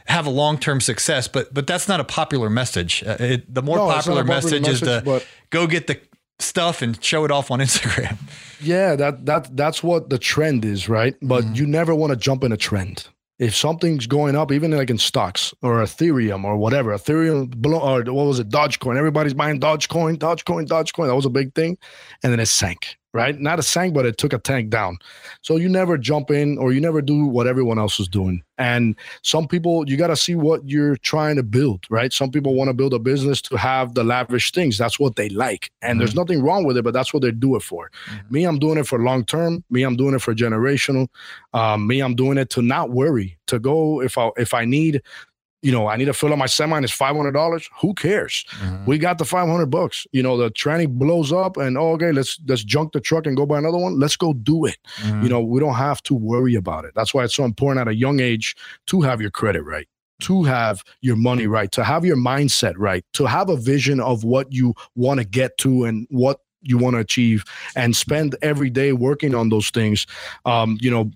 have 0.06 0.26
a 0.26 0.30
long 0.30 0.58
term 0.58 0.80
success. 0.80 1.28
But 1.28 1.54
but 1.54 1.68
that's 1.68 1.90
not 1.90 2.00
a 2.00 2.06
popular 2.06 2.50
message. 2.50 3.04
Uh, 3.06 3.18
it, 3.20 3.54
the 3.54 3.62
more 3.62 3.78
no, 3.78 3.88
popular, 3.90 4.22
popular, 4.22 4.24
message, 4.24 4.62
message 4.62 4.84
is 4.84 5.04
to 5.04 5.22
go 5.50 5.68
get 5.68 5.88
the 5.88 6.00
stuff 6.40 6.82
and 6.82 7.02
show 7.04 7.26
it 7.26 7.32
off 7.32 7.52
on 7.52 7.60
Instagram. 7.68 8.18
Yeah, 8.62 8.96
that 8.96 9.26
that 9.26 9.58
that's 9.58 9.84
what 9.84 10.10
the 10.10 10.18
trend 10.18 10.64
is, 10.64 10.88
right? 10.88 11.16
But 11.22 11.44
mm-hmm. 11.44 11.56
you 11.56 11.68
never 11.68 11.94
want 11.94 12.12
to 12.12 12.16
jump 12.16 12.46
in 12.46 12.54
a 12.54 12.58
trend 12.58 13.10
if 13.40 13.56
something's 13.56 14.08
going 14.08 14.36
up, 14.36 14.52
even 14.52 14.72
like 14.72 14.90
in 14.90 14.98
stocks 14.98 15.54
or 15.62 15.82
Ethereum 15.84 16.44
or 16.44 16.58
whatever, 16.58 16.92
Ethereum 16.96 17.66
or 17.66 18.14
what 18.14 18.26
was 18.26 18.40
it, 18.40 18.50
Dogecoin? 18.50 18.98
Everybody's 18.98 19.34
buying 19.34 19.60
Dogecoin, 19.60 20.18
Dogecoin, 20.18 20.68
Dogecoin. 20.68 21.08
That 21.08 21.16
was 21.16 21.26
a 21.26 21.30
big 21.30 21.54
thing, 21.54 21.78
and 22.24 22.32
then 22.32 22.40
it 22.40 22.48
sank 22.48 22.98
right? 23.14 23.40
Not 23.40 23.60
a 23.60 23.64
sank, 23.64 23.94
but 23.94 24.06
it 24.06 24.18
took 24.18 24.34
a 24.34 24.40
tank 24.40 24.70
down. 24.70 24.98
So 25.42 25.58
you 25.58 25.70
never 25.70 25.98
jump 25.98 26.32
in 26.32 26.58
or 26.58 26.74
you 26.74 26.82
never 26.82 27.02
do 27.02 27.26
what 27.26 27.46
everyone 27.46 27.78
else 27.78 28.00
is 28.00 28.08
doing. 28.08 28.44
And 28.58 28.96
some 29.22 29.48
people, 29.48 29.88
you 29.88 29.98
got 29.98 30.08
to 30.08 30.16
see 30.16 30.36
what 30.36 30.68
you're 30.68 30.96
trying 30.98 31.36
to 31.36 31.44
build, 31.44 31.86
right? 31.90 32.12
Some 32.12 32.32
people 32.32 32.56
want 32.56 32.70
to 32.70 32.74
build 32.74 32.94
a 32.94 33.00
business 33.00 33.42
to 33.44 33.58
have 33.58 33.94
the 33.94 34.04
lavish 34.04 34.52
things. 34.52 34.78
That's 34.78 35.00
what 35.00 35.16
they 35.16 35.30
like. 35.30 35.72
And 35.82 35.92
mm-hmm. 35.92 36.00
there's 36.00 36.16
nothing 36.16 36.42
wrong 36.42 36.66
with 36.66 36.78
it, 36.78 36.84
but 36.84 36.94
that's 36.94 37.14
what 37.14 37.22
they 37.22 37.32
do 37.32 37.56
it 37.56 37.62
for. 37.62 37.92
Mm-hmm. 38.08 38.34
Me, 38.34 38.44
I'm 38.46 38.60
doing 38.60 38.78
it 38.78 38.88
for 38.88 39.00
long 39.00 39.26
term. 39.26 39.64
Me, 39.70 39.84
I'm 39.84 39.96
doing 39.96 40.16
it 40.16 40.22
for 40.22 40.34
generational. 40.34 41.08
Um, 41.54 41.86
me, 41.86 42.02
I'm 42.02 42.16
doing 42.16 42.38
it 42.38 42.50
to 42.52 42.62
not 42.62 42.90
worry, 42.90 43.38
to 43.48 43.60
go 43.60 44.02
if 44.02 44.18
I 44.18 44.32
if 44.38 44.54
I 44.54 44.66
need 44.66 45.02
you 45.64 45.72
know, 45.72 45.88
I 45.88 45.96
need 45.96 46.06
to 46.06 46.14
fill 46.14 46.34
up 46.34 46.38
my 46.38 46.46
semi 46.46 46.76
and 46.76 46.84
it's 46.84 46.94
five 46.94 47.16
hundred 47.16 47.32
dollars. 47.32 47.70
Who 47.80 47.94
cares? 47.94 48.46
Mm-hmm. 48.60 48.86
We 48.86 48.98
got 48.98 49.18
the 49.18 49.26
five 49.26 49.48
hundred 49.48 49.68
bucks. 49.68 50.06
You 50.12 50.22
know, 50.22 50.38
the 50.38 50.52
tranny 50.52 50.88
blows 50.88 51.32
up 51.32 51.56
and 51.58 51.78
oh, 51.78 51.94
okay, 51.94 52.12
let's 52.12 52.38
let's 52.46 52.64
junk 52.64 52.92
the 52.92 53.00
truck 53.00 53.26
and 53.26 53.38
go 53.38 53.46
buy 53.46 53.60
another 53.60 53.78
one. 53.78 53.98
Let's 53.98 54.18
go 54.18 54.34
do 54.34 54.66
it. 54.66 54.78
Mm-hmm. 54.98 55.24
You 55.24 55.30
know, 55.30 55.42
we 55.42 55.62
don't 55.62 55.76
have 55.76 56.04
to 56.04 56.14
worry 56.14 56.56
about 56.56 56.84
it. 56.84 56.92
That's 56.96 57.14
why 57.14 57.24
it's 57.24 57.36
so 57.36 57.46
important 57.46 57.88
at 57.88 57.88
a 57.88 57.96
young 57.96 58.20
age 58.20 58.56
to 58.88 59.02
have 59.02 59.22
your 59.22 59.32
credit 59.32 59.64
right, 59.64 59.88
to 60.20 60.44
have 60.44 60.84
your 61.00 61.16
money 61.16 61.48
right, 61.48 61.72
to 61.72 61.84
have 61.84 62.04
your 62.04 62.18
mindset 62.18 62.74
right, 62.78 63.06
to 63.14 63.26
have 63.26 63.50
a 63.50 63.56
vision 63.56 64.02
of 64.02 64.26
what 64.26 64.52
you 64.52 64.76
want 64.96 65.22
to 65.22 65.26
get 65.26 65.58
to 65.60 65.86
and 65.86 66.06
what 66.10 66.42
you 66.62 66.78
want 66.78 66.96
to 66.96 67.00
achieve 67.00 67.44
and 67.76 67.96
spend 67.96 68.36
every 68.42 68.70
day 68.70 68.94
working 68.94 69.36
on 69.36 69.50
those 69.50 69.70
things. 69.70 70.08
Um, 70.46 70.78
you 70.82 70.92
know, 70.92 71.12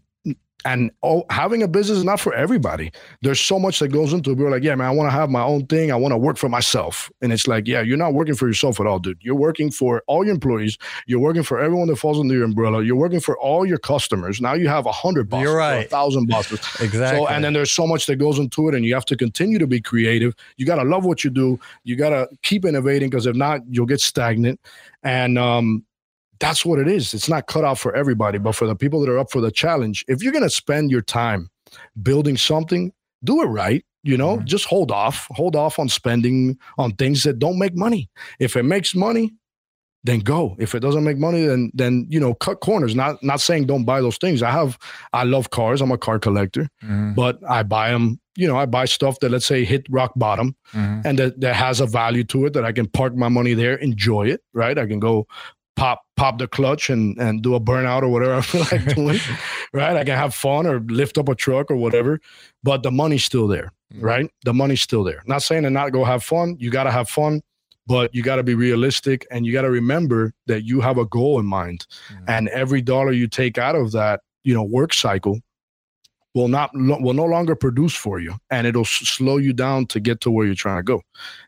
and 0.65 0.91
oh, 1.03 1.23
having 1.29 1.61
a 1.61 1.67
business 1.67 1.99
is 1.99 2.03
not 2.03 2.19
for 2.19 2.33
everybody. 2.33 2.91
There's 3.21 3.39
so 3.39 3.59
much 3.59 3.79
that 3.79 3.89
goes 3.89 4.11
into 4.11 4.31
it. 4.31 4.37
We're 4.37 4.49
like, 4.49 4.63
yeah, 4.63 4.75
man, 4.75 4.87
I 4.87 4.91
want 4.91 5.07
to 5.07 5.11
have 5.11 5.29
my 5.29 5.41
own 5.41 5.65
thing. 5.67 5.91
I 5.91 5.95
want 5.95 6.13
to 6.13 6.17
work 6.17 6.37
for 6.37 6.49
myself. 6.49 7.11
And 7.21 7.31
it's 7.31 7.47
like, 7.47 7.67
yeah, 7.67 7.81
you're 7.81 7.97
not 7.97 8.13
working 8.13 8.35
for 8.35 8.47
yourself 8.47 8.79
at 8.79 8.87
all, 8.87 8.99
dude. 8.99 9.19
You're 9.21 9.35
working 9.35 9.71
for 9.71 10.03
all 10.07 10.25
your 10.25 10.33
employees. 10.33 10.77
You're 11.05 11.19
working 11.19 11.43
for 11.43 11.59
everyone 11.59 11.87
that 11.87 11.97
falls 11.97 12.19
under 12.19 12.33
your 12.33 12.43
umbrella. 12.43 12.83
You're 12.83 12.95
working 12.95 13.19
for 13.19 13.37
all 13.37 13.65
your 13.65 13.77
customers. 13.77 14.41
Now 14.41 14.53
you 14.55 14.67
have 14.67 14.85
a 14.85 14.91
hundred 14.91 15.29
bosses, 15.29 15.43
you're 15.43 15.57
right. 15.57 15.85
a 15.85 15.89
thousand 15.89 16.25
bosses. 16.29 16.59
exactly. 16.81 17.19
So, 17.19 17.27
and 17.27 17.43
then 17.43 17.53
there's 17.53 17.71
so 17.71 17.85
much 17.85 18.07
that 18.07 18.15
goes 18.17 18.39
into 18.39 18.67
it, 18.67 18.75
and 18.75 18.83
you 18.83 18.93
have 18.93 19.05
to 19.05 19.15
continue 19.15 19.59
to 19.59 19.67
be 19.67 19.79
creative. 19.79 20.33
You 20.57 20.65
got 20.65 20.77
to 20.77 20.83
love 20.83 21.05
what 21.05 21.23
you 21.23 21.29
do. 21.29 21.59
You 21.83 21.95
got 21.95 22.09
to 22.09 22.27
keep 22.41 22.65
innovating 22.65 23.09
because 23.09 23.25
if 23.25 23.35
not, 23.35 23.61
you'll 23.69 23.85
get 23.85 24.01
stagnant. 24.01 24.59
And 25.03 25.37
um, 25.37 25.85
that's 26.39 26.65
what 26.65 26.79
it 26.79 26.87
is. 26.87 27.13
It's 27.13 27.29
not 27.29 27.47
cut 27.47 27.63
out 27.63 27.77
for 27.77 27.95
everybody, 27.95 28.37
but 28.37 28.53
for 28.53 28.67
the 28.67 28.75
people 28.75 28.99
that 29.01 29.09
are 29.09 29.19
up 29.19 29.31
for 29.31 29.41
the 29.41 29.51
challenge, 29.51 30.05
if 30.07 30.23
you're 30.23 30.33
going 30.33 30.43
to 30.43 30.49
spend 30.49 30.91
your 30.91 31.01
time 31.01 31.49
building 32.01 32.37
something, 32.37 32.91
do 33.23 33.41
it 33.41 33.45
right. 33.45 33.83
You 34.03 34.15
know, 34.15 34.37
mm-hmm. 34.37 34.45
just 34.45 34.65
hold 34.65 34.91
off, 34.91 35.27
hold 35.31 35.55
off 35.55 35.79
on 35.79 35.89
spending 35.89 36.57
on 36.77 36.93
things 36.93 37.23
that 37.23 37.39
don't 37.39 37.59
make 37.59 37.75
money. 37.75 38.09
If 38.39 38.55
it 38.55 38.63
makes 38.63 38.95
money, 38.95 39.33
then 40.03 40.19
go. 40.19 40.55
If 40.59 40.73
it 40.73 40.79
doesn't 40.79 41.03
make 41.03 41.17
money, 41.17 41.45
then 41.45 41.71
then 41.73 42.07
you 42.09 42.19
know, 42.19 42.33
cut 42.33 42.61
corners. 42.61 42.95
Not 42.95 43.21
not 43.21 43.41
saying 43.41 43.65
don't 43.65 43.83
buy 43.83 43.99
those 43.99 44.17
things. 44.17 44.41
I 44.41 44.51
have, 44.51 44.77
I 45.11 45.23
love 45.23 45.49
cars. 45.49 45.81
I'm 45.81 45.91
a 45.91 45.97
car 45.97 46.19
collector, 46.19 46.69
mm-hmm. 46.83 47.13
but 47.13 47.39
I 47.47 47.63
buy 47.63 47.91
them. 47.91 48.19
You 48.37 48.47
know, 48.47 48.55
I 48.55 48.67
buy 48.67 48.85
stuff 48.85 49.19
that 49.19 49.31
let's 49.31 49.45
say 49.45 49.65
hit 49.65 49.85
rock 49.89 50.13
bottom, 50.15 50.55
mm-hmm. 50.73 51.01
and 51.05 51.19
that 51.19 51.41
that 51.41 51.55
has 51.55 51.81
a 51.81 51.85
value 51.85 52.23
to 52.25 52.45
it 52.45 52.53
that 52.53 52.63
I 52.63 52.71
can 52.71 52.87
park 52.87 53.15
my 53.15 53.27
money 53.27 53.53
there, 53.55 53.75
enjoy 53.75 54.27
it. 54.27 54.41
Right, 54.53 54.77
I 54.77 54.85
can 54.85 54.99
go 54.99 55.27
pop 55.77 56.01
pop 56.17 56.39
the 56.39 56.47
clutch 56.47 56.89
and 56.89 57.17
and 57.17 57.41
do 57.41 57.55
a 57.55 57.61
burnout 57.61 58.01
or 58.01 58.09
whatever 58.09 58.35
I 58.35 58.41
feel 58.41 58.61
like 58.71 58.95
doing, 58.95 59.19
right? 59.71 59.95
I 59.95 60.03
can 60.03 60.17
have 60.17 60.33
fun 60.35 60.67
or 60.67 60.79
lift 60.81 61.17
up 61.17 61.29
a 61.29 61.35
truck 61.35 61.71
or 61.71 61.77
whatever, 61.77 62.19
but 62.63 62.83
the 62.83 62.91
money's 62.91 63.23
still 63.23 63.47
there, 63.47 63.71
mm-hmm. 63.93 64.03
right? 64.03 64.31
The 64.43 64.53
money's 64.53 64.81
still 64.81 65.05
there. 65.05 65.23
Not 65.25 65.43
saying 65.43 65.63
to 65.63 65.69
not 65.69 65.93
go 65.93 66.03
have 66.03 66.23
fun. 66.23 66.57
You 66.59 66.71
got 66.71 66.83
to 66.83 66.91
have 66.91 67.07
fun, 67.07 67.41
but 67.85 68.13
you 68.13 68.23
got 68.23 68.35
to 68.37 68.43
be 68.43 68.55
realistic 68.55 69.25
and 69.31 69.45
you 69.45 69.53
got 69.53 69.61
to 69.61 69.69
remember 69.69 70.33
that 70.47 70.63
you 70.63 70.81
have 70.81 70.97
a 70.97 71.05
goal 71.05 71.39
in 71.39 71.45
mind, 71.45 71.85
mm-hmm. 72.11 72.25
and 72.27 72.49
every 72.49 72.81
dollar 72.81 73.13
you 73.13 73.27
take 73.27 73.57
out 73.57 73.75
of 73.75 73.93
that, 73.93 74.21
you 74.43 74.53
know, 74.53 74.63
work 74.63 74.93
cycle 74.93 75.39
will 76.33 76.47
not 76.47 76.69
will 76.73 77.13
no 77.13 77.25
longer 77.25 77.55
produce 77.55 77.95
for 77.95 78.19
you 78.19 78.35
and 78.51 78.67
it'll 78.67 78.85
slow 78.85 79.37
you 79.37 79.53
down 79.53 79.87
to 79.87 79.99
get 79.99 80.21
to 80.21 80.29
where 80.29 80.45
you're 80.45 80.53
trying 80.53 80.77
to 80.77 80.83
go 80.83 81.01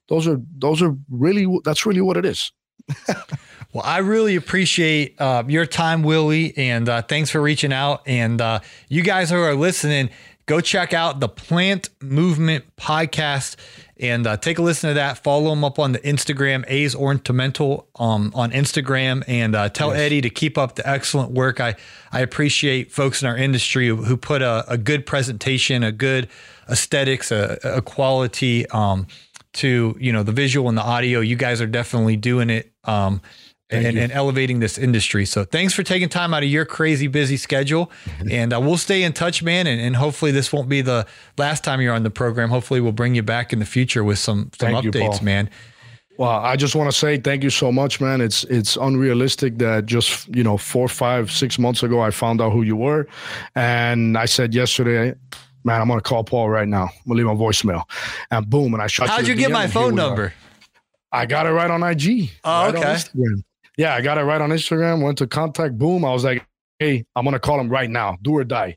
those 0.08 0.28
are 0.28 0.42
those 0.58 0.82
are 0.82 0.96
really 1.12 1.46
that's 1.64 1.86
really 1.86 2.02
what 2.02 2.18
it 2.18 2.26
is 2.26 2.52
well, 3.72 3.84
I 3.86 4.00
really 4.00 4.36
appreciate 4.36 5.20
uh, 5.22 5.44
your 5.48 5.66
time, 5.66 6.02
Willie, 6.02 6.58
and 6.58 6.90
uh, 6.90 7.02
thanks 7.04 7.30
for 7.30 7.40
reaching 7.42 7.72
out. 7.72 8.02
And 8.08 8.42
uh, 8.42 8.62
you 8.88 9.04
guys 9.04 9.30
who 9.30 9.38
are 9.38 9.54
listening, 9.54 10.10
go 10.48 10.60
check 10.60 10.92
out 10.92 11.20
the 11.20 11.30
Plant 11.30 11.90
Movement 12.02 12.66
podcast 12.78 13.58
and 13.98 14.26
uh, 14.26 14.38
take 14.38 14.58
a 14.58 14.64
listen 14.64 14.90
to 14.90 14.94
that. 14.96 15.20
Follow 15.20 15.52
them 15.52 15.64
up 15.64 15.78
on 15.78 15.92
the 15.92 16.00
Instagram, 16.00 16.66
A's 16.68 16.96
Ornamental 16.96 17.88
um, 17.98 18.32
on 18.34 18.50
Instagram, 18.52 19.24
and 19.28 19.56
uh, 19.56 19.70
tell 19.70 19.90
yes. 19.90 20.00
Eddie 20.00 20.22
to 20.22 20.32
keep 20.32 20.58
up 20.58 20.76
the 20.76 20.90
excellent 20.90 21.32
work. 21.32 21.60
I 21.60 21.76
I 22.12 22.22
appreciate 22.22 22.92
folks 22.92 23.22
in 23.22 23.28
our 23.28 23.38
industry 23.38 23.88
who, 23.88 23.98
who 23.98 24.18
put 24.18 24.42
a, 24.42 24.66
a, 24.68 24.80
good 24.80 25.06
presentation, 25.06 25.84
a 25.84 25.92
good 25.92 26.28
aesthetics, 26.68 27.32
a, 27.32 27.60
a 27.64 27.82
quality. 27.84 28.68
Um, 28.70 29.06
to 29.52 29.98
you 30.00 30.14
know 30.14 30.22
the 30.22 30.32
visual 30.32 30.70
and 30.70 30.78
the 30.78 30.84
audio. 30.84 31.22
You 31.22 31.36
guys 31.36 31.60
are 31.60 31.68
definitely 31.68 32.16
doing 32.18 32.52
it 32.52 32.72
um, 32.84 33.20
and, 33.70 33.98
and, 33.98 34.12
elevating 34.12 34.60
this 34.60 34.78
industry. 34.78 35.26
So 35.26 35.44
thanks 35.44 35.74
for 35.74 35.84
taking 35.84 36.10
time 36.10 36.34
out 36.34 36.44
of 36.44 36.50
your 36.50 36.66
crazy 36.66 37.08
busy 37.08 37.38
schedule, 37.38 37.92
mm-hmm. 38.06 38.32
and 38.32 38.54
uh, 38.54 38.60
we'll 38.60 38.78
stay 38.78 39.04
in 39.04 39.14
touch, 39.14 39.44
man. 39.44 39.68
And, 39.68 39.80
and, 39.80 39.96
hopefully 39.96 40.32
this 40.32 40.52
won't 40.52 40.70
be 40.70 40.82
the 40.82 41.06
last 41.38 41.64
time 41.64 41.82
you're 41.82 41.94
on 41.94 42.04
the 42.04 42.10
program. 42.10 42.50
Hopefully 42.50 42.82
we'll 42.82 42.92
bring 42.92 43.16
you 43.16 43.24
back 43.24 43.54
in 43.54 43.60
the 43.60 43.66
future 43.66 44.04
with 44.04 44.20
some 44.20 44.50
some 44.60 44.72
thank 44.74 44.86
updates, 44.86 45.20
you, 45.20 45.26
man. 45.26 45.50
Well, 46.18 46.32
I 46.32 46.56
just 46.56 46.76
want 46.76 46.92
to 46.92 46.98
say 46.98 47.18
thank 47.18 47.44
you 47.44 47.50
so 47.50 47.72
much, 47.72 48.02
man. 48.02 48.22
It's 48.22 48.44
it's 48.46 48.76
unrealistic 48.76 49.58
that 49.60 49.86
just 49.86 50.28
you 50.36 50.44
know 50.44 50.58
four, 50.58 50.88
five, 50.88 51.32
six 51.32 51.60
months 51.60 51.84
ago 51.84 52.02
I 52.02 52.12
found 52.12 52.42
out 52.42 52.52
who 52.52 52.64
you 52.64 52.76
were, 52.76 53.08
and 53.56 54.18
I 54.18 54.26
said 54.26 54.54
yesterday 54.54 55.16
man, 55.66 55.82
I'm 55.82 55.88
gonna 55.90 56.02
call 56.02 56.24
Paul 56.24 56.50
right 56.50 56.68
now. 56.68 56.84
I'm 56.84 56.90
gonna 57.08 57.18
leave 57.18 57.26
my 57.26 57.34
voicemail, 57.34 57.84
and 58.32 58.50
boom, 58.50 58.74
and 58.74 58.82
I 58.82 58.88
shot. 58.88 59.10
How'd 59.10 59.28
you, 59.28 59.34
you 59.34 59.40
get 59.40 59.52
my 59.52 59.68
phone 59.68 59.96
number? 59.96 60.34
I 61.12 61.26
got 61.26 61.48
it 61.48 61.52
right 61.52 61.70
on 61.70 61.82
IG. 61.84 62.32
Oh, 62.44 62.66
right 62.66 62.76
okay. 62.76 63.42
Yeah, 63.80 63.96
I 63.96 64.02
got 64.02 64.18
it 64.18 64.24
right 64.24 64.42
on 64.42 64.50
Instagram. 64.50 65.02
Went 65.02 65.20
to 65.20 65.26
contact. 65.26 65.78
Boom. 65.78 66.04
I 66.04 66.12
was 66.12 66.26
like, 66.26 66.46
hey, 66.80 67.06
I'm 67.16 67.24
gonna 67.24 67.40
call 67.40 67.58
him 67.58 67.70
right 67.70 67.90
now. 67.90 68.18
Do 68.22 68.34
or 68.34 68.44
die. 68.44 68.76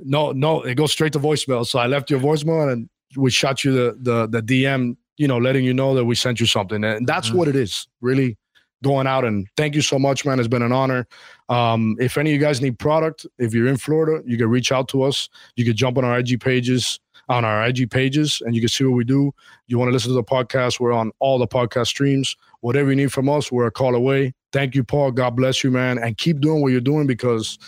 No, 0.00 0.32
no, 0.32 0.62
it 0.62 0.74
goes 0.74 0.90
straight 0.90 1.12
to 1.12 1.20
voicemail. 1.20 1.64
So 1.64 1.78
I 1.78 1.86
left 1.86 2.10
your 2.10 2.18
voicemail 2.18 2.72
and 2.72 2.90
we 3.16 3.30
shot 3.30 3.62
you 3.62 3.72
the 3.72 3.96
the 4.00 4.26
the 4.26 4.42
DM. 4.42 4.96
You 5.16 5.28
know, 5.28 5.38
letting 5.38 5.64
you 5.64 5.72
know 5.72 5.94
that 5.94 6.04
we 6.04 6.16
sent 6.16 6.40
you 6.40 6.46
something, 6.46 6.82
and 6.82 7.06
that's 7.06 7.28
mm-hmm. 7.28 7.38
what 7.38 7.46
it 7.46 7.54
is. 7.54 7.86
Really 8.00 8.36
going 8.82 9.06
out 9.06 9.24
and 9.24 9.46
thank 9.56 9.76
you 9.76 9.80
so 9.80 9.96
much, 9.96 10.24
man. 10.24 10.40
It's 10.40 10.48
been 10.48 10.62
an 10.62 10.72
honor. 10.72 11.06
Um, 11.48 11.96
if 12.00 12.18
any 12.18 12.30
of 12.30 12.34
you 12.34 12.40
guys 12.40 12.60
need 12.60 12.80
product, 12.80 13.24
if 13.38 13.54
you're 13.54 13.68
in 13.68 13.76
Florida, 13.76 14.24
you 14.26 14.36
can 14.36 14.48
reach 14.48 14.72
out 14.72 14.88
to 14.88 15.04
us. 15.04 15.28
You 15.54 15.64
can 15.64 15.76
jump 15.76 15.98
on 15.98 16.04
our 16.04 16.18
IG 16.18 16.40
pages, 16.40 16.98
on 17.32 17.46
our 17.46 17.66
IG 17.66 17.90
pages, 17.90 18.42
and 18.44 18.54
you 18.54 18.60
can 18.60 18.68
see 18.68 18.84
what 18.84 18.94
we 18.94 19.04
do. 19.04 19.32
You 19.66 19.78
want 19.78 19.88
to 19.88 19.92
listen 19.92 20.10
to 20.10 20.14
the 20.14 20.22
podcast? 20.22 20.78
We're 20.78 20.92
on 20.92 21.12
all 21.18 21.38
the 21.38 21.48
podcast 21.48 21.86
streams. 21.86 22.36
Whatever 22.60 22.90
you 22.90 22.96
need 22.96 23.12
from 23.12 23.28
us, 23.28 23.50
we're 23.50 23.66
a 23.66 23.70
call 23.70 23.94
away. 23.94 24.34
Thank 24.52 24.74
you, 24.74 24.84
Paul. 24.84 25.12
God 25.12 25.34
bless 25.34 25.64
you, 25.64 25.70
man, 25.70 25.98
and 25.98 26.18
keep 26.18 26.40
doing 26.40 26.60
what 26.60 26.72
you're 26.72 26.80
doing 26.80 27.06
because 27.06 27.58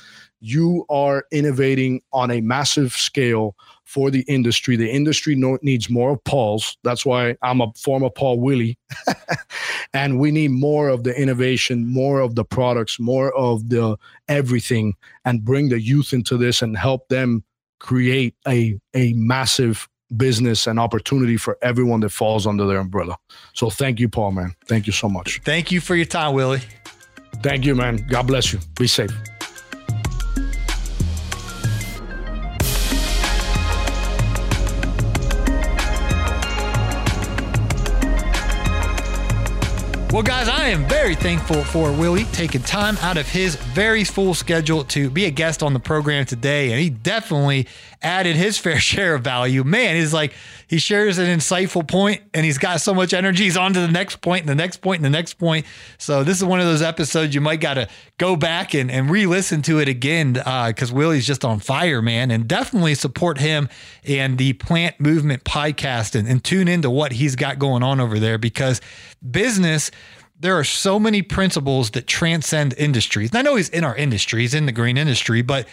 you 0.40 0.84
are 0.90 1.24
innovating 1.32 2.02
on 2.12 2.30
a 2.30 2.42
massive 2.42 2.92
scale 2.92 3.56
for 3.84 4.10
the 4.10 4.20
industry. 4.28 4.76
The 4.76 4.90
industry 4.90 5.34
needs 5.62 5.88
more 5.88 6.10
of 6.10 6.24
Paul's. 6.24 6.76
That's 6.84 7.06
why 7.06 7.34
I'm 7.40 7.62
a 7.62 7.72
former 7.74 8.10
Paul 8.10 8.40
Willie. 8.40 8.78
and 9.94 10.18
we 10.18 10.30
need 10.30 10.50
more 10.50 10.90
of 10.90 11.04
the 11.04 11.18
innovation, 11.18 11.86
more 11.86 12.20
of 12.20 12.34
the 12.34 12.44
products, 12.44 13.00
more 13.00 13.34
of 13.34 13.70
the 13.70 13.96
everything, 14.28 14.92
and 15.24 15.42
bring 15.42 15.70
the 15.70 15.80
youth 15.80 16.12
into 16.12 16.36
this 16.36 16.60
and 16.60 16.76
help 16.76 17.08
them 17.08 17.42
create 17.84 18.34
a, 18.48 18.80
a 18.94 19.12
massive 19.12 19.90
business 20.16 20.66
and 20.66 20.80
opportunity 20.80 21.36
for 21.36 21.58
everyone 21.60 22.00
that 22.00 22.08
falls 22.08 22.46
under 22.46 22.66
their 22.66 22.78
umbrella. 22.78 23.18
So 23.52 23.68
thank 23.68 24.00
you, 24.00 24.08
Paul, 24.08 24.32
man. 24.32 24.54
Thank 24.66 24.86
you 24.86 24.92
so 24.92 25.06
much. 25.06 25.42
Thank 25.44 25.70
you 25.70 25.82
for 25.82 25.94
your 25.94 26.06
time, 26.06 26.34
Willie. 26.34 26.62
Thank 27.42 27.66
you, 27.66 27.74
man. 27.74 27.96
God 28.08 28.26
bless 28.26 28.54
you. 28.54 28.60
Be 28.78 28.86
safe. 28.86 29.10
Well, 40.14 40.22
guys, 40.22 40.48
I 40.48 40.68
am 40.68 40.86
very 40.86 41.16
thankful 41.16 41.64
for 41.64 41.90
Willie 41.90 42.22
taking 42.26 42.62
time 42.62 42.96
out 42.98 43.16
of 43.16 43.28
his 43.28 43.56
very 43.56 44.04
full 44.04 44.32
schedule 44.32 44.84
to 44.84 45.10
be 45.10 45.24
a 45.24 45.30
guest 45.32 45.60
on 45.60 45.72
the 45.72 45.80
program 45.80 46.24
today. 46.24 46.70
And 46.70 46.80
he 46.80 46.88
definitely 46.88 47.66
added 48.00 48.36
his 48.36 48.56
fair 48.64 48.78
share 48.78 49.16
of 49.16 49.22
value. 49.22 49.64
Man, 49.64 49.96
he's 49.96 50.14
like, 50.14 50.32
he 50.74 50.80
shares 50.80 51.18
an 51.18 51.26
insightful 51.26 51.86
point 51.86 52.20
and 52.34 52.44
he's 52.44 52.58
got 52.58 52.80
so 52.80 52.92
much 52.92 53.14
energy. 53.14 53.44
He's 53.44 53.56
on 53.56 53.74
to 53.74 53.80
the 53.80 53.86
next 53.86 54.20
point 54.20 54.40
and 54.40 54.48
the 54.48 54.56
next 54.56 54.78
point 54.78 54.96
and 54.96 55.04
the 55.04 55.16
next 55.16 55.34
point. 55.34 55.66
So, 55.98 56.24
this 56.24 56.38
is 56.38 56.44
one 56.44 56.58
of 56.58 56.66
those 56.66 56.82
episodes 56.82 57.32
you 57.32 57.40
might 57.40 57.60
got 57.60 57.74
to 57.74 57.88
go 58.18 58.34
back 58.34 58.74
and, 58.74 58.90
and 58.90 59.08
re 59.08 59.24
listen 59.26 59.62
to 59.62 59.78
it 59.78 59.88
again 59.88 60.32
because 60.32 60.90
uh, 60.90 60.96
Willie's 60.96 61.28
just 61.28 61.44
on 61.44 61.60
fire, 61.60 62.02
man. 62.02 62.32
And 62.32 62.48
definitely 62.48 62.96
support 62.96 63.38
him 63.38 63.68
and 64.02 64.36
the 64.36 64.54
Plant 64.54 64.98
Movement 64.98 65.44
podcast 65.44 66.16
and, 66.16 66.26
and 66.26 66.42
tune 66.42 66.66
into 66.66 66.90
what 66.90 67.12
he's 67.12 67.36
got 67.36 67.60
going 67.60 67.84
on 67.84 68.00
over 68.00 68.18
there 68.18 68.36
because 68.36 68.80
business 69.30 69.92
there 70.44 70.58
are 70.58 70.64
so 70.64 71.00
many 71.00 71.22
principles 71.22 71.92
that 71.92 72.06
transcend 72.06 72.74
industries. 72.76 73.30
And 73.30 73.38
I 73.38 73.42
know 73.42 73.56
he's 73.56 73.70
in 73.70 73.82
our 73.82 73.96
industry, 73.96 74.42
he's 74.42 74.52
in 74.52 74.66
the 74.66 74.72
green 74.72 74.98
industry, 74.98 75.40
but 75.40 75.66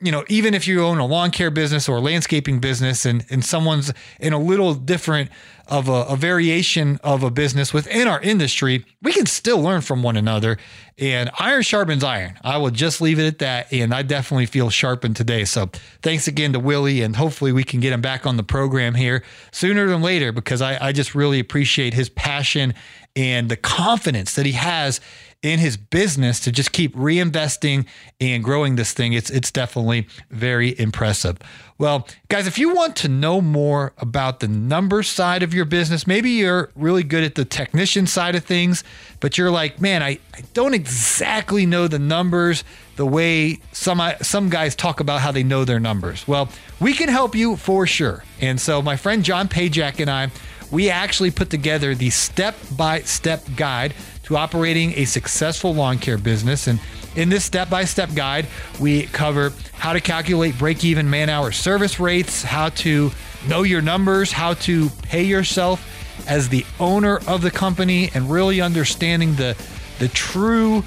you 0.00 0.12
know, 0.12 0.22
even 0.28 0.52
if 0.52 0.68
you 0.68 0.84
own 0.84 0.98
a 0.98 1.06
lawn 1.06 1.30
care 1.30 1.50
business 1.50 1.88
or 1.88 1.96
a 1.96 2.00
landscaping 2.00 2.60
business 2.60 3.06
and, 3.06 3.24
and 3.30 3.42
someone's 3.42 3.90
in 4.20 4.34
a 4.34 4.38
little 4.38 4.74
different 4.74 5.30
of 5.66 5.88
a, 5.88 6.04
a, 6.04 6.14
variation 6.14 7.00
of 7.02 7.22
a 7.22 7.30
business 7.30 7.74
within 7.74 8.06
our 8.06 8.20
industry, 8.20 8.84
we 9.02 9.12
can 9.12 9.26
still 9.26 9.60
learn 9.60 9.80
from 9.80 10.02
one 10.02 10.16
another. 10.16 10.56
And 10.98 11.30
iron 11.38 11.62
sharpens 11.62 12.04
iron. 12.04 12.38
I 12.44 12.58
will 12.58 12.70
just 12.70 13.00
leave 13.00 13.18
it 13.18 13.26
at 13.26 13.38
that. 13.40 13.72
And 13.72 13.92
I 13.92 14.02
definitely 14.02 14.46
feel 14.46 14.70
sharpened 14.70 15.16
today. 15.16 15.44
So 15.44 15.70
thanks 16.02 16.28
again 16.28 16.52
to 16.52 16.60
Willie. 16.60 17.02
And 17.02 17.16
hopefully 17.16 17.52
we 17.52 17.64
can 17.64 17.80
get 17.80 17.92
him 17.92 18.00
back 18.00 18.24
on 18.24 18.36
the 18.36 18.42
program 18.44 18.94
here 18.94 19.24
sooner 19.52 19.88
than 19.88 20.00
later 20.00 20.32
because 20.32 20.62
I, 20.62 20.88
I 20.88 20.92
just 20.92 21.14
really 21.14 21.40
appreciate 21.40 21.94
his 21.94 22.08
passion 22.08 22.74
and 23.18 23.48
the 23.48 23.56
confidence 23.56 24.34
that 24.34 24.46
he 24.46 24.52
has 24.52 25.00
in 25.42 25.58
his 25.58 25.76
business 25.76 26.40
to 26.40 26.52
just 26.52 26.72
keep 26.72 26.94
reinvesting 26.96 27.84
and 28.20 28.42
growing 28.42 28.76
this 28.76 28.92
thing. 28.92 29.12
It's 29.12 29.28
it's 29.28 29.50
definitely 29.50 30.06
very 30.30 30.78
impressive. 30.78 31.38
Well, 31.78 32.08
guys, 32.28 32.48
if 32.48 32.58
you 32.58 32.74
want 32.74 32.96
to 32.96 33.08
know 33.08 33.40
more 33.40 33.92
about 33.98 34.40
the 34.40 34.48
number 34.48 35.04
side 35.04 35.44
of 35.44 35.54
your 35.54 35.64
business, 35.64 36.08
maybe 36.08 36.30
you're 36.30 36.70
really 36.74 37.04
good 37.04 37.22
at 37.22 37.36
the 37.36 37.44
technician 37.44 38.08
side 38.08 38.34
of 38.34 38.44
things, 38.44 38.82
but 39.20 39.38
you're 39.38 39.50
like, 39.50 39.80
man, 39.80 40.02
I, 40.02 40.18
I 40.34 40.40
don't 40.54 40.74
exactly 40.74 41.66
know 41.66 41.86
the 41.86 42.00
numbers 42.00 42.64
the 42.96 43.06
way 43.06 43.60
some 43.72 44.00
some 44.22 44.48
guys 44.48 44.74
talk 44.74 44.98
about 45.00 45.20
how 45.20 45.32
they 45.32 45.44
know 45.44 45.64
their 45.64 45.80
numbers. 45.80 46.26
Well, 46.26 46.48
we 46.80 46.94
can 46.94 47.08
help 47.08 47.34
you 47.34 47.56
for 47.56 47.86
sure. 47.86 48.24
And 48.40 48.60
so 48.60 48.80
my 48.80 48.96
friend 48.96 49.24
John 49.24 49.48
Pajak 49.48 50.00
and 50.00 50.10
I, 50.10 50.30
we 50.70 50.90
actually 50.90 51.30
put 51.30 51.50
together 51.50 51.94
the 51.94 52.10
step-by-step 52.10 53.42
guide 53.56 53.94
to 54.24 54.36
operating 54.36 54.92
a 54.98 55.04
successful 55.04 55.74
lawn 55.74 55.98
care 55.98 56.18
business. 56.18 56.66
And 56.66 56.80
in 57.16 57.30
this 57.30 57.44
step 57.44 57.70
by 57.70 57.84
step 57.84 58.14
guide, 58.14 58.46
we 58.78 59.04
cover 59.06 59.52
how 59.72 59.92
to 59.92 60.00
calculate 60.00 60.58
break 60.58 60.84
even 60.84 61.08
man 61.08 61.28
hour 61.28 61.50
service 61.52 61.98
rates, 61.98 62.42
how 62.42 62.68
to 62.70 63.10
know 63.48 63.62
your 63.62 63.80
numbers, 63.80 64.30
how 64.30 64.54
to 64.54 64.90
pay 65.02 65.24
yourself 65.24 65.84
as 66.28 66.48
the 66.48 66.66
owner 66.78 67.20
of 67.26 67.42
the 67.42 67.50
company, 67.50 68.10
and 68.14 68.30
really 68.30 68.60
understanding 68.60 69.34
the, 69.36 69.56
the 69.98 70.08
true 70.08 70.84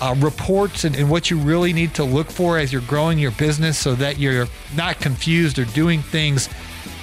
uh, 0.00 0.14
reports 0.18 0.84
and, 0.84 0.96
and 0.96 1.08
what 1.10 1.30
you 1.30 1.38
really 1.38 1.72
need 1.72 1.94
to 1.94 2.04
look 2.04 2.30
for 2.30 2.58
as 2.58 2.72
you're 2.72 2.82
growing 2.82 3.18
your 3.18 3.32
business 3.32 3.78
so 3.78 3.94
that 3.94 4.18
you're 4.18 4.46
not 4.74 4.98
confused 4.98 5.58
or 5.58 5.66
doing 5.66 6.00
things 6.00 6.48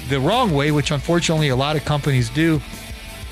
the 0.10 0.20
wrong 0.20 0.54
way, 0.54 0.72
which 0.72 0.92
unfortunately 0.92 1.50
a 1.50 1.56
lot 1.56 1.76
of 1.76 1.86
companies 1.86 2.30
do. 2.30 2.62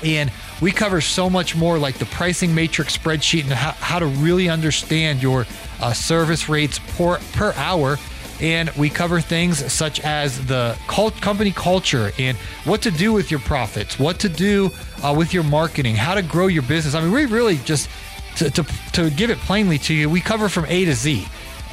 And 0.04 0.30
we 0.60 0.72
cover 0.72 1.00
so 1.00 1.28
much 1.28 1.56
more 1.56 1.78
like 1.78 1.98
the 1.98 2.04
pricing 2.06 2.54
matrix 2.54 2.96
spreadsheet 2.96 3.42
and 3.42 3.52
how, 3.52 3.72
how 3.72 3.98
to 3.98 4.06
really 4.06 4.48
understand 4.48 5.22
your 5.22 5.46
uh, 5.80 5.92
service 5.92 6.48
rates 6.48 6.78
per, 6.96 7.18
per 7.32 7.52
hour. 7.54 7.96
And 8.40 8.68
we 8.70 8.90
cover 8.90 9.20
things 9.22 9.72
such 9.72 10.00
as 10.00 10.44
the 10.46 10.76
cult 10.86 11.14
company 11.22 11.52
culture 11.52 12.12
and 12.18 12.36
what 12.64 12.82
to 12.82 12.90
do 12.90 13.12
with 13.12 13.30
your 13.30 13.40
profits, 13.40 13.98
what 13.98 14.18
to 14.20 14.28
do 14.28 14.70
uh, 15.02 15.14
with 15.16 15.32
your 15.32 15.44
marketing, 15.44 15.94
how 15.94 16.14
to 16.14 16.22
grow 16.22 16.46
your 16.46 16.62
business. 16.62 16.94
I 16.94 17.00
mean, 17.00 17.12
we 17.12 17.24
really 17.24 17.56
just, 17.64 17.88
to, 18.36 18.50
to, 18.50 18.66
to 18.92 19.10
give 19.10 19.30
it 19.30 19.38
plainly 19.38 19.78
to 19.78 19.94
you, 19.94 20.10
we 20.10 20.20
cover 20.20 20.50
from 20.50 20.66
A 20.66 20.84
to 20.84 20.92
Z. 20.92 21.26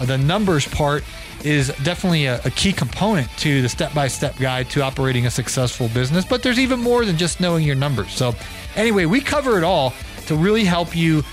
The 0.06 0.18
numbers 0.18 0.66
part 0.68 1.04
is 1.44 1.68
definitely 1.84 2.26
a, 2.26 2.42
a 2.46 2.52
key 2.52 2.72
component 2.72 3.30
to 3.38 3.62
the 3.62 3.70
step 3.70 3.94
by 3.94 4.08
step 4.08 4.38
guide 4.38 4.70
to 4.72 4.82
operating 4.82 5.26
a 5.26 5.32
successful 5.32 5.90
business. 5.90 6.26
But 6.26 6.42
there's 6.42 6.60
even 6.60 6.80
more 6.80 7.06
than 7.06 7.18
just 7.18 7.40
knowing 7.40 7.64
your 7.66 7.76
numbers. 7.76 8.14
So, 8.14 8.34
anyway, 8.76 9.06
we 9.06 9.22
cover 9.22 9.58
it 9.58 9.64
all 9.64 9.94
to 10.28 10.36
really 10.36 10.64
help 10.64 10.96
you 10.96 11.24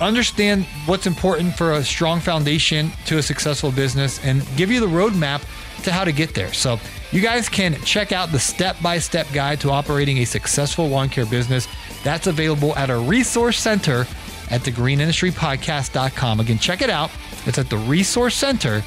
understand 0.00 0.66
what's 0.84 1.06
important 1.06 1.54
for 1.54 1.72
a 1.72 1.82
strong 1.82 2.20
foundation 2.20 2.90
to 3.06 3.18
a 3.18 3.22
successful 3.22 3.72
business 3.72 4.22
and 4.24 4.46
give 4.56 4.70
you 4.70 4.78
the 4.78 4.86
roadmap 4.86 5.42
to 5.84 5.92
how 5.92 6.04
to 6.04 6.12
get 6.12 6.34
there. 6.34 6.52
So, 6.52 6.78
you 7.12 7.20
guys 7.20 7.48
can 7.48 7.74
check 7.82 8.12
out 8.12 8.32
the 8.32 8.38
step 8.38 8.76
by 8.82 8.98
step 8.98 9.26
guide 9.32 9.60
to 9.60 9.70
operating 9.70 10.18
a 10.18 10.24
successful 10.24 10.88
lawn 10.88 11.08
care 11.08 11.26
business. 11.26 11.66
That's 12.02 12.26
available 12.26 12.76
at 12.76 12.90
our 12.90 13.00
resource 13.00 13.58
center 13.58 14.06
at 14.50 14.60
thegreenindustrypodcast.com. 14.62 16.40
Again, 16.40 16.58
check 16.58 16.82
it 16.82 16.90
out. 16.90 17.10
It's 17.46 17.58
at 17.58 17.70
the 17.70 17.78
resource 17.78 18.34
center 18.34 18.82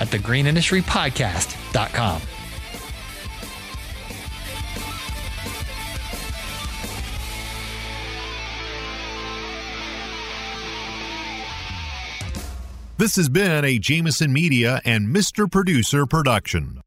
at 0.00 0.08
thegreenindustrypodcast.com. 0.08 2.22
This 12.96 13.16
has 13.16 13.28
been 13.28 13.64
a 13.64 13.80
Jamison 13.80 14.32
Media 14.32 14.80
and 14.84 15.08
Mr. 15.08 15.50
Producer 15.50 16.06
production. 16.06 16.83